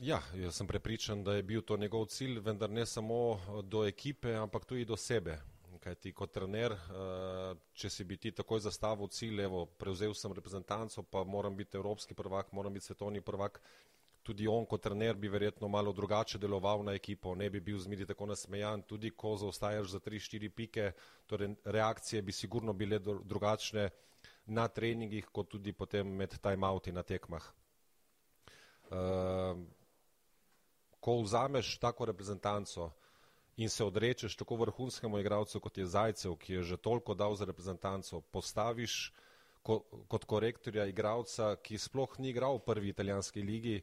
Ja, 0.00 0.22
jaz 0.34 0.56
sem 0.56 0.66
prepričan, 0.66 1.22
da 1.24 1.36
je 1.36 1.44
bil 1.44 1.62
to 1.62 1.76
njegov 1.76 2.06
cilj, 2.12 2.40
vendar 2.40 2.70
ne 2.70 2.86
samo 2.86 3.62
do 3.62 3.84
ekipe, 3.86 4.34
ampak 4.36 4.64
tudi 4.64 4.84
do 4.88 4.96
sebe. 4.96 5.38
Kaj 5.82 5.96
ti 5.98 6.12
kot 6.14 6.30
trener, 6.30 6.72
uh, 6.72 7.56
če 7.74 7.88
si 7.90 8.04
bi 8.06 8.14
ti 8.16 8.30
takoj 8.30 8.60
zastavil 8.62 9.08
cilj, 9.10 9.40
evo, 9.42 9.64
prevzel 9.66 10.14
sem 10.14 10.34
reprezentanco, 10.36 11.02
pa 11.02 11.24
moram 11.26 11.56
biti 11.58 11.76
evropski 11.76 12.14
prvak, 12.14 12.52
moram 12.54 12.72
biti 12.76 12.86
svetovni 12.86 13.20
prvak, 13.20 13.58
tudi 14.22 14.46
on 14.46 14.66
kot 14.70 14.84
trener 14.86 15.18
bi 15.18 15.28
verjetno 15.28 15.68
malo 15.68 15.92
drugače 15.92 16.38
deloval 16.38 16.84
na 16.86 16.94
ekipo, 16.94 17.34
ne 17.34 17.50
bi 17.50 17.60
bil 17.60 17.78
zmeri 17.82 18.06
tako 18.06 18.30
nasmejan, 18.30 18.86
tudi 18.86 19.10
ko 19.10 19.34
zaostajaš 19.36 19.90
za 19.96 20.00
3-4 20.00 20.52
pike, 20.54 20.92
torej 21.26 21.56
reakcije 21.64 22.22
bi 22.22 22.32
sigurno 22.32 22.72
bile 22.72 23.02
drugačne 23.02 23.90
na 24.46 24.68
treningih, 24.68 25.26
kot 25.34 25.50
tudi 25.50 25.72
potem 25.72 26.06
med 26.06 26.38
timeouti 26.38 26.92
na 26.92 27.02
tekmah. 27.02 27.52
Uh, 28.92 29.58
ko 31.00 31.22
vzameš 31.22 31.78
tako 31.82 32.06
reprezentanco 32.06 32.92
in 33.56 33.70
se 33.70 33.84
odrečeš 33.84 34.36
tako 34.36 34.56
vrhunskemu 34.56 35.18
igralcu, 35.18 35.60
kot 35.60 35.78
je 35.78 35.86
Zajcev, 35.86 36.36
ki 36.36 36.52
je 36.52 36.62
že 36.62 36.76
toliko 36.76 37.14
dal 37.14 37.34
za 37.36 37.44
reprezentanco, 37.44 38.20
postaviš 38.20 39.12
ko, 39.62 39.82
kot 40.08 40.24
korektorja 40.24 40.86
igralca, 40.86 41.56
ki 41.62 41.78
sploh 41.78 42.18
ni 42.18 42.32
igral 42.32 42.58
v 42.58 42.64
prvi 42.66 42.88
italijanski 42.88 43.42
ligi 43.42 43.82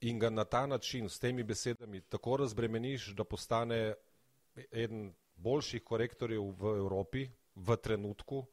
in 0.00 0.18
ga 0.18 0.30
na 0.30 0.44
ta 0.44 0.66
način 0.66 1.08
s 1.08 1.18
temi 1.18 1.42
besedami 1.42 2.00
tako 2.00 2.36
razbremeniš, 2.36 3.14
da 3.16 3.24
postane 3.24 3.94
eden 4.70 5.14
boljših 5.36 5.82
korektorjev 5.84 6.42
v 6.42 6.76
Evropi 6.78 7.28
v 7.54 7.76
trenutku, 7.76 8.44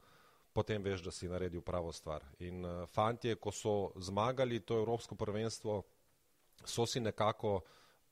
potem 0.52 0.82
veš, 0.82 1.02
da 1.02 1.10
si 1.10 1.28
naredil 1.28 1.60
pravo 1.62 1.92
stvar. 1.92 2.24
In 2.38 2.64
uh, 2.64 2.86
fantje, 2.88 3.36
ko 3.36 3.52
so 3.52 3.92
zmagali 3.96 4.60
to 4.60 4.78
evropsko 4.78 5.14
prvenstvo, 5.14 5.82
so 6.64 6.86
si 6.86 7.00
nekako, 7.00 7.60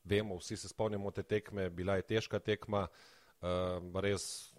vemo, 0.03 0.37
vsi 0.37 0.57
se 0.57 0.67
spomnimo 0.67 1.11
te 1.11 1.23
tekme, 1.23 1.69
bila 1.69 1.95
je 1.95 2.01
težka 2.01 2.39
tekma, 2.39 2.87
uh, 2.87 4.01
res 4.01 4.53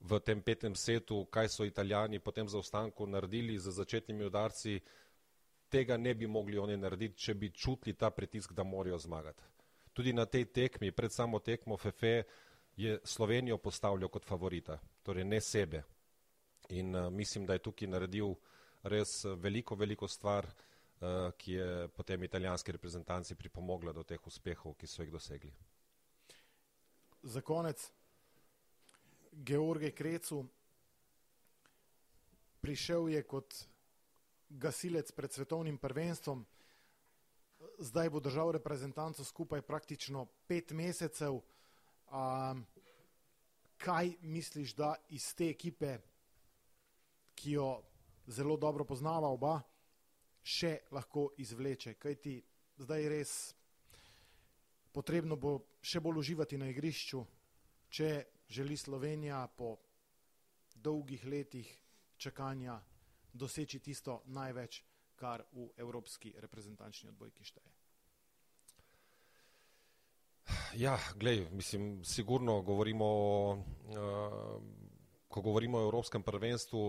v 0.00 0.20
tem 0.20 0.42
petem 0.42 0.74
setu, 0.76 1.24
kaj 1.32 1.48
so 1.48 1.64
italijani 1.64 2.20
potem 2.20 2.48
za 2.48 2.58
ostanku 2.58 3.06
naredili 3.06 3.58
z 3.58 3.72
začetnimi 3.72 4.24
udarci, 4.24 4.80
tega 5.68 5.96
ne 5.96 6.14
bi 6.14 6.26
mogli 6.26 6.58
oni 6.58 6.76
narediti, 6.76 7.16
če 7.16 7.34
bi 7.34 7.50
čutili 7.50 7.96
ta 7.96 8.10
pritisk, 8.10 8.52
da 8.52 8.64
morajo 8.64 8.98
zmagati. 8.98 9.42
Tudi 9.92 10.12
na 10.12 10.26
tej 10.26 10.44
tekmi, 10.52 10.92
pred 10.92 11.12
samo 11.12 11.38
tekmo 11.38 11.76
FFE, 11.76 12.22
je 12.76 12.98
Slovenijo 13.04 13.58
postavljal 13.58 14.08
kot 14.08 14.24
favorita, 14.24 14.80
torej 15.02 15.24
ne 15.24 15.40
sebe. 15.40 15.82
In 16.68 16.96
uh, 16.96 17.10
mislim, 17.12 17.46
da 17.46 17.54
je 17.54 17.62
tukaj 17.62 17.88
naredil 17.88 18.34
res 18.82 19.24
veliko, 19.38 19.76
veliko 19.78 20.08
stvar, 20.08 20.44
uh, 20.44 20.73
ki 21.36 21.52
je 21.52 21.88
potem 21.88 22.22
italijanski 22.22 22.72
reprezentanci 22.72 23.34
pripomogla 23.34 23.92
do 23.92 24.02
teh 24.02 24.26
uspehov, 24.26 24.76
ki 24.78 24.86
so 24.86 25.02
jih 25.02 25.12
dosegli. 25.12 25.52
Za 27.22 27.40
konec, 27.40 27.90
George 29.32 29.90
Krecu. 29.90 30.44
Prišel 32.60 33.08
je 33.08 33.22
kot 33.22 33.54
gasilec 34.48 35.10
pred 35.12 35.32
svetovnim 35.32 35.78
prvenstvom, 35.78 36.46
zdaj 37.78 38.10
bo 38.10 38.20
držal 38.20 38.52
reprezentanco 38.56 39.24
skupaj 39.24 39.62
praktično 39.62 40.26
pet 40.46 40.70
mesecev. 40.70 41.40
Um, 42.14 42.64
kaj 43.76 44.14
misliš, 44.22 44.74
da 44.74 44.94
iz 45.08 45.34
te 45.34 45.48
ekipe, 45.50 45.98
ki 47.34 47.58
jo 47.58 47.82
zelo 48.26 48.56
dobro 48.56 48.84
poznava 48.84 49.28
oba, 49.28 49.60
še 50.44 50.78
lahko 50.92 51.30
izvleče? 51.40 51.96
Kaj 51.98 52.14
ti 52.20 52.36
zdaj 52.78 53.08
res 53.08 53.32
potrebno 54.92 55.36
bo 55.40 55.56
še 55.82 56.00
bolj 56.04 56.20
uživati 56.22 56.58
na 56.60 56.68
igrišču, 56.70 57.24
če 57.90 58.10
želi 58.48 58.76
Slovenija 58.76 59.40
po 59.56 59.74
dolgih 60.74 61.24
letih 61.24 61.70
čakanja 62.16 62.76
doseči 63.32 63.80
tisto 63.80 64.22
največ, 64.26 64.82
kar 65.16 65.42
v 65.54 65.70
evropski 65.78 66.34
reprezentančni 66.42 67.10
odbojki 67.10 67.44
šteje. 67.46 67.72
Ja, 70.74 70.98
glej, 71.16 71.46
mislim, 71.54 72.04
sigurno 72.04 72.60
govorimo, 72.62 73.06
uh, 73.54 74.62
ko 75.28 75.40
govorimo 75.40 75.78
o 75.78 75.86
evropskem 75.86 76.22
prvenstvu, 76.22 76.82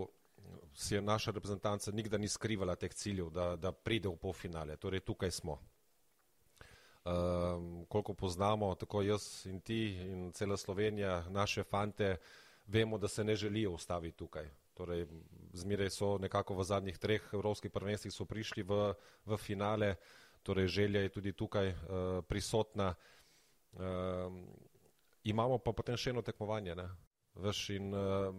si 0.76 0.95
je 0.95 1.01
naša 1.01 1.32
reprezentanca 1.32 1.91
nikdar 1.91 2.19
ni 2.19 2.28
skrivala 2.28 2.76
teh 2.76 2.93
ciljev, 2.93 3.30
da, 3.30 3.55
da 3.55 3.71
pride 3.71 4.09
v 4.11 4.17
polfinale. 4.19 4.76
Torej, 4.78 4.99
tukaj 4.99 5.32
smo. 5.32 5.59
Um, 7.05 7.86
koliko 7.89 8.13
poznamo, 8.13 8.76
tako 8.76 9.01
jaz 9.01 9.45
in 9.45 9.61
ti 9.61 9.93
in 9.93 10.32
cela 10.32 10.57
Slovenija, 10.57 11.23
naše 11.30 11.63
fante, 11.63 12.17
vemo, 12.67 12.97
da 12.97 13.07
se 13.07 13.23
ne 13.23 13.36
želijo 13.36 13.71
ustaviti 13.71 14.17
tukaj. 14.17 14.49
Torej, 14.73 15.05
zmeraj 15.53 15.89
so 15.89 16.17
nekako 16.17 16.55
v 16.55 16.63
zadnjih 16.63 16.97
treh 16.97 17.30
evropskih 17.34 17.71
prvenstvih 17.71 18.28
prišli 18.28 18.63
v, 18.63 18.93
v 19.26 19.38
finale, 19.38 19.95
torej 20.43 20.67
želja 20.67 21.01
je 21.01 21.09
tudi 21.09 21.34
tukaj 21.34 21.69
uh, 21.69 21.78
prisotna. 22.28 22.95
Um, 23.73 24.43
imamo 25.23 25.57
pa 25.57 25.71
potem 25.71 25.97
še 25.97 26.09
eno 26.09 26.21
tekmovanje. 26.21 26.76
Veš, 27.36 27.69
in, 27.69 27.93
uh, 27.93 28.36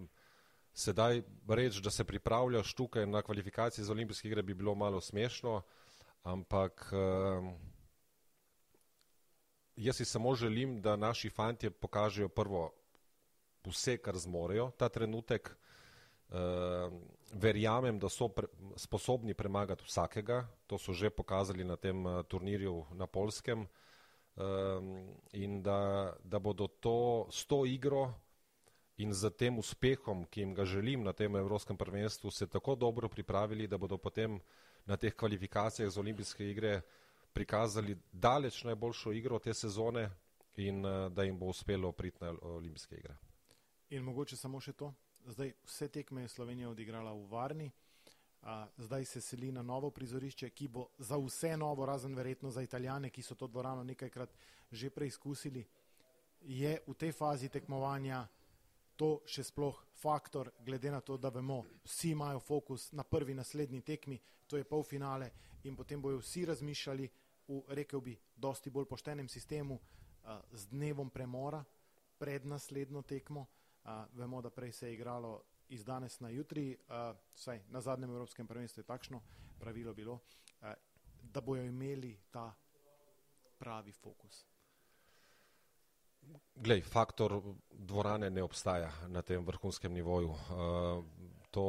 sedaj 0.77 1.23
reči, 1.49 1.81
da 1.81 1.91
se 1.91 2.05
pripravljaš 2.05 2.75
tukaj 2.75 3.07
na 3.07 3.23
kvalifikacije 3.23 3.85
za 3.85 3.93
olimpijske 3.93 4.29
igre, 4.29 4.43
bi 4.43 4.55
bilo 4.55 4.75
malo 4.75 5.01
smešno, 5.01 5.63
ampak. 6.23 6.93
Uh, 6.93 7.51
jaz 9.77 9.97
si 9.97 10.05
samo 10.05 10.35
želim, 10.35 10.81
da 10.83 10.97
naši 10.97 11.31
fantje 11.31 11.71
pokažejo 11.71 12.29
prvo 12.29 12.73
vse, 13.65 13.97
kar 13.97 14.19
zmorejo 14.19 14.71
ta 14.71 14.89
trenutek. 14.89 15.57
Uh, 16.29 16.37
verjamem, 17.33 17.99
da 17.99 18.09
so 18.09 18.29
pre, 18.29 18.49
sposobni 18.77 19.35
premagati 19.35 19.85
vsakega, 19.87 20.47
to 20.67 20.79
so 20.79 20.93
že 20.93 21.11
pokazali 21.11 21.65
na 21.65 21.77
tem 21.77 22.07
uh, 22.07 22.23
turnirju 22.27 22.85
na 22.93 23.07
Polskem 23.07 23.63
uh, 23.63 24.43
in 25.33 25.63
da, 25.63 26.13
da 26.25 26.39
bodo 26.39 26.67
to 26.67 27.29
s 27.31 27.47
to 27.47 27.67
igro 27.67 28.11
in 28.97 29.13
z 29.13 29.31
tem 29.31 29.59
uspehom, 29.59 30.25
ki 30.25 30.41
jim 30.41 30.55
ga 30.55 30.65
želim 30.65 31.03
na 31.05 31.13
tem 31.13 31.37
Evropskem 31.37 31.77
prvenstvu, 31.77 32.31
se 32.31 32.47
tako 32.47 32.75
dobro 32.75 33.09
pripravili, 33.09 33.67
da 33.67 33.79
bodo 33.79 33.99
potem 33.99 34.41
na 34.87 34.97
teh 34.97 35.15
kvalifikacijah 35.15 35.91
za 35.91 36.01
olimpijske 36.01 36.51
igre 36.51 36.81
prikazali 37.33 37.99
daleč 38.13 38.65
najboljšo 38.65 39.13
igro 39.13 39.39
te 39.39 39.55
sezone 39.55 40.11
in 40.57 40.85
uh, 40.87 41.13
da 41.13 41.23
jim 41.23 41.39
bo 41.39 41.47
uspelo 41.47 41.93
priti 41.93 42.25
na 42.25 42.35
olimpijske 42.43 42.97
igre. 42.97 43.17
In 43.91 44.03
mogoče 44.03 44.37
samo 44.37 44.61
še 44.61 44.73
to. 44.73 44.95
Zdaj 45.27 45.53
vse 45.65 45.89
tekme 45.89 46.23
je 46.23 46.29
Slovenija 46.29 46.71
odigrala 46.71 47.13
v 47.13 47.27
Varni, 47.31 47.71
a, 48.43 48.69
zdaj 48.79 49.05
se 49.05 49.21
seli 49.21 49.53
na 49.53 49.63
novo 49.63 49.91
prizorišče, 49.91 50.51
ki 50.51 50.69
bo 50.69 50.87
za 50.99 51.19
vse 51.19 51.57
novo, 51.57 51.87
razen 51.87 52.15
verjetno 52.15 52.51
za 52.51 52.63
Italijane, 52.63 53.11
ki 53.11 53.23
so 53.23 53.35
to 53.35 53.47
dvorano 53.47 53.85
nekajkrat 53.85 54.31
že 54.71 54.91
preizkusili. 54.91 55.67
Je 56.41 56.79
v 56.87 56.95
tej 56.95 57.13
fazi 57.13 57.49
tekmovanja 57.49 58.27
to 58.97 59.21
še 59.29 59.45
sploh 59.45 59.77
faktor, 60.01 60.51
glede 60.65 60.91
na 60.91 61.01
to, 61.01 61.17
da 61.17 61.29
vemo, 61.29 61.63
vsi 61.85 62.11
imajo 62.11 62.41
fokus 62.41 62.91
na 62.93 63.05
prvi 63.05 63.35
naslednji 63.35 63.81
tekmi, 63.83 64.19
to 64.47 64.57
je 64.57 64.65
polfinale 64.65 65.31
in 65.65 65.77
potem 65.77 66.03
bojo 66.03 66.21
vsi 66.21 66.45
razmišljali, 66.47 67.09
v, 67.49 67.61
rekel 67.69 68.01
bi, 68.01 68.17
dosti 68.37 68.71
bolj 68.71 68.87
poštenem 68.91 69.29
sistemu 69.29 69.79
uh, 69.79 70.41
z 70.53 70.69
dnevom 70.73 71.11
premora 71.11 71.63
pred 72.19 72.47
naslednjo 72.47 73.03
tekmo. 73.03 73.47
Uh, 73.87 74.03
vemo, 74.19 74.43
da 74.43 74.51
prej 74.51 74.73
se 74.73 74.89
je 74.89 74.95
igralo 74.95 75.43
iz 75.69 75.85
danes 75.85 76.21
na 76.21 76.31
jutri, 76.31 76.75
uh, 76.75 77.15
saj 77.35 77.63
na 77.71 77.81
zadnjem 77.81 78.11
Evropskem 78.11 78.47
prvenstvu 78.47 78.81
je 78.81 78.87
takšno 78.87 79.23
pravilo 79.59 79.95
bilo, 79.95 80.15
uh, 80.15 80.73
da 81.23 81.41
bojo 81.41 81.65
imeli 81.65 82.17
ta 82.31 82.53
pravi 83.59 83.93
fokus. 83.93 84.56
Glej, 86.55 86.81
faktor 86.83 87.43
dvorane 87.71 88.31
ne 88.31 88.43
obstaja 88.43 88.91
na 89.09 89.23
tem 89.23 89.45
vrhunskem 89.45 89.93
nivoju. 89.93 90.29
Uh, 90.29 91.05
to 91.51 91.67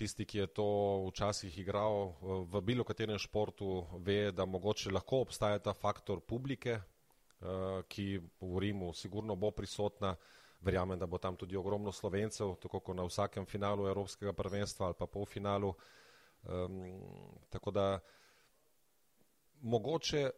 tisti, 0.00 0.24
ki 0.24 0.38
je 0.38 0.46
to 0.46 0.68
včasih 1.10 1.58
igral 1.60 2.14
v 2.48 2.60
bilo 2.64 2.84
katerem 2.88 3.18
športu, 3.20 3.84
ve, 4.00 4.32
da 4.32 4.46
mogoče 4.48 4.92
lahko 4.94 5.20
obstaja 5.26 5.58
ta 5.60 5.74
faktor 5.76 6.22
publike, 6.24 6.78
eh, 6.80 7.82
ki 7.88 8.06
v 8.40 8.62
Rimu 8.64 8.94
sigurno 8.96 9.36
bo 9.36 9.50
prisotna. 9.50 10.16
Verjamem, 10.60 10.98
da 11.00 11.06
bo 11.06 11.16
tam 11.16 11.36
tudi 11.40 11.56
ogromno 11.56 11.92
slovencev, 11.92 12.58
tako 12.60 12.82
kot 12.84 12.96
na 12.96 13.06
vsakem 13.08 13.46
finalu 13.48 13.86
Evropskega 13.88 14.34
prvenstva 14.36 14.86
ali 14.86 14.96
pa 14.98 15.06
polfinalu. 15.06 15.70
Um, 16.44 17.00
tako 17.48 17.70
da 17.70 18.00
mogoče 19.60 20.30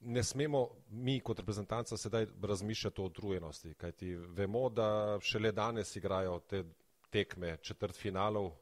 ne 0.00 0.22
smemo 0.22 0.68
mi 0.90 1.20
kot 1.20 1.38
reprezentanca 1.38 1.96
sedaj 1.96 2.26
razmišljati 2.42 3.00
o 3.00 3.04
utrujenosti, 3.04 3.74
kajti 3.74 4.14
vemo, 4.16 4.68
da 4.68 5.18
šele 5.20 5.52
danes 5.52 5.96
igrajo 5.96 6.38
te 6.40 6.64
tekme 7.10 7.56
četrt 7.56 7.96
finalov 7.96 8.46
uh, 8.46 8.54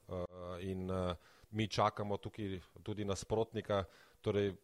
in 0.61 0.91
uh, 0.91 1.17
mi 1.51 1.69
čakamo 1.69 2.17
tukaj 2.17 2.61
tudi 2.83 3.05
nasprotnika, 3.05 3.85
torej 4.21 4.55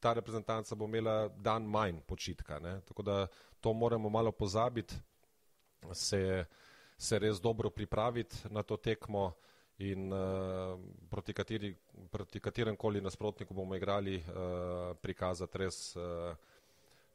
ta 0.00 0.12
reprezentanca 0.12 0.74
bo 0.74 0.84
imela 0.84 1.28
dan 1.28 1.64
manj 1.64 2.00
počitka, 2.06 2.58
ne? 2.58 2.80
tako 2.80 3.02
da 3.02 3.26
to 3.60 3.72
moramo 3.72 4.08
malo 4.08 4.32
pozabiti, 4.32 4.94
se, 5.92 6.44
se 6.98 7.18
res 7.18 7.40
dobro 7.40 7.70
pripraviti 7.70 8.36
na 8.50 8.62
to 8.62 8.76
tekmo 8.76 9.32
in 9.78 10.12
uh, 10.12 10.80
proti, 11.10 11.32
kateri, 11.32 11.76
proti 12.10 12.40
katerem 12.40 12.76
koli 12.76 13.00
nasprotniku 13.00 13.54
bomo 13.54 13.76
igrali, 13.76 14.16
uh, 14.16 14.96
prikazati 15.02 15.58
res 15.58 15.96
uh, 15.96 16.36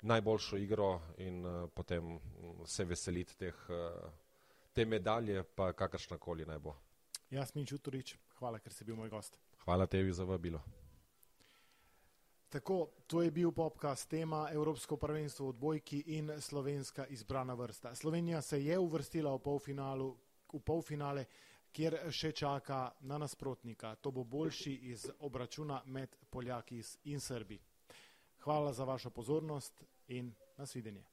najboljšo 0.01 0.57
igro 0.57 0.91
in 1.17 1.45
uh, 1.45 1.69
potem 1.73 2.19
se 2.65 2.85
veseliti 2.85 3.37
teh, 3.37 3.65
uh, 3.69 4.11
te 4.73 4.85
medalje, 4.85 5.43
pa 5.43 5.73
kakršna 5.73 6.17
koli 6.17 6.45
naj 6.45 6.59
bo. 6.59 6.75
Jasmin 7.31 7.65
Čutorič, 7.65 8.15
hvala, 8.39 8.59
ker 8.59 8.73
si 8.73 8.85
bil 8.85 8.95
moj 8.95 9.09
gost. 9.09 9.37
Hvala 9.65 9.87
tebi 9.87 10.13
za 10.13 10.23
vabilo. 10.23 10.61
Tako, 12.51 12.89
to 13.07 13.21
je 13.21 13.31
bil 13.31 13.51
popkast 13.51 14.09
tema 14.09 14.49
Evropsko 14.51 14.97
prvenstvo 14.97 15.45
v 15.45 15.49
odbojki 15.49 16.03
in 16.19 16.33
slovenska 16.41 17.05
izbrana 17.07 17.53
vrsta. 17.53 17.95
Slovenija 17.95 18.41
se 18.41 18.59
je 18.63 18.79
uvrstila 18.79 19.31
v, 19.35 19.39
polfinalu, 19.39 20.17
v 20.53 20.59
polfinale 20.59 21.25
kjer 21.71 21.97
še 22.11 22.31
čaka 22.31 22.91
na 23.01 23.17
nasprotnika. 23.17 23.95
To 23.95 24.11
bo 24.11 24.23
boljši 24.23 24.73
iz 24.91 25.07
obračuna 25.19 25.81
med 25.85 26.15
Poljaki 26.29 26.81
in 27.03 27.19
Srbi. 27.19 27.59
Hvala 28.43 28.73
za 28.73 28.83
vašo 28.83 29.09
pozornost 29.09 29.83
in 30.07 30.33
nasvidenje. 30.57 31.10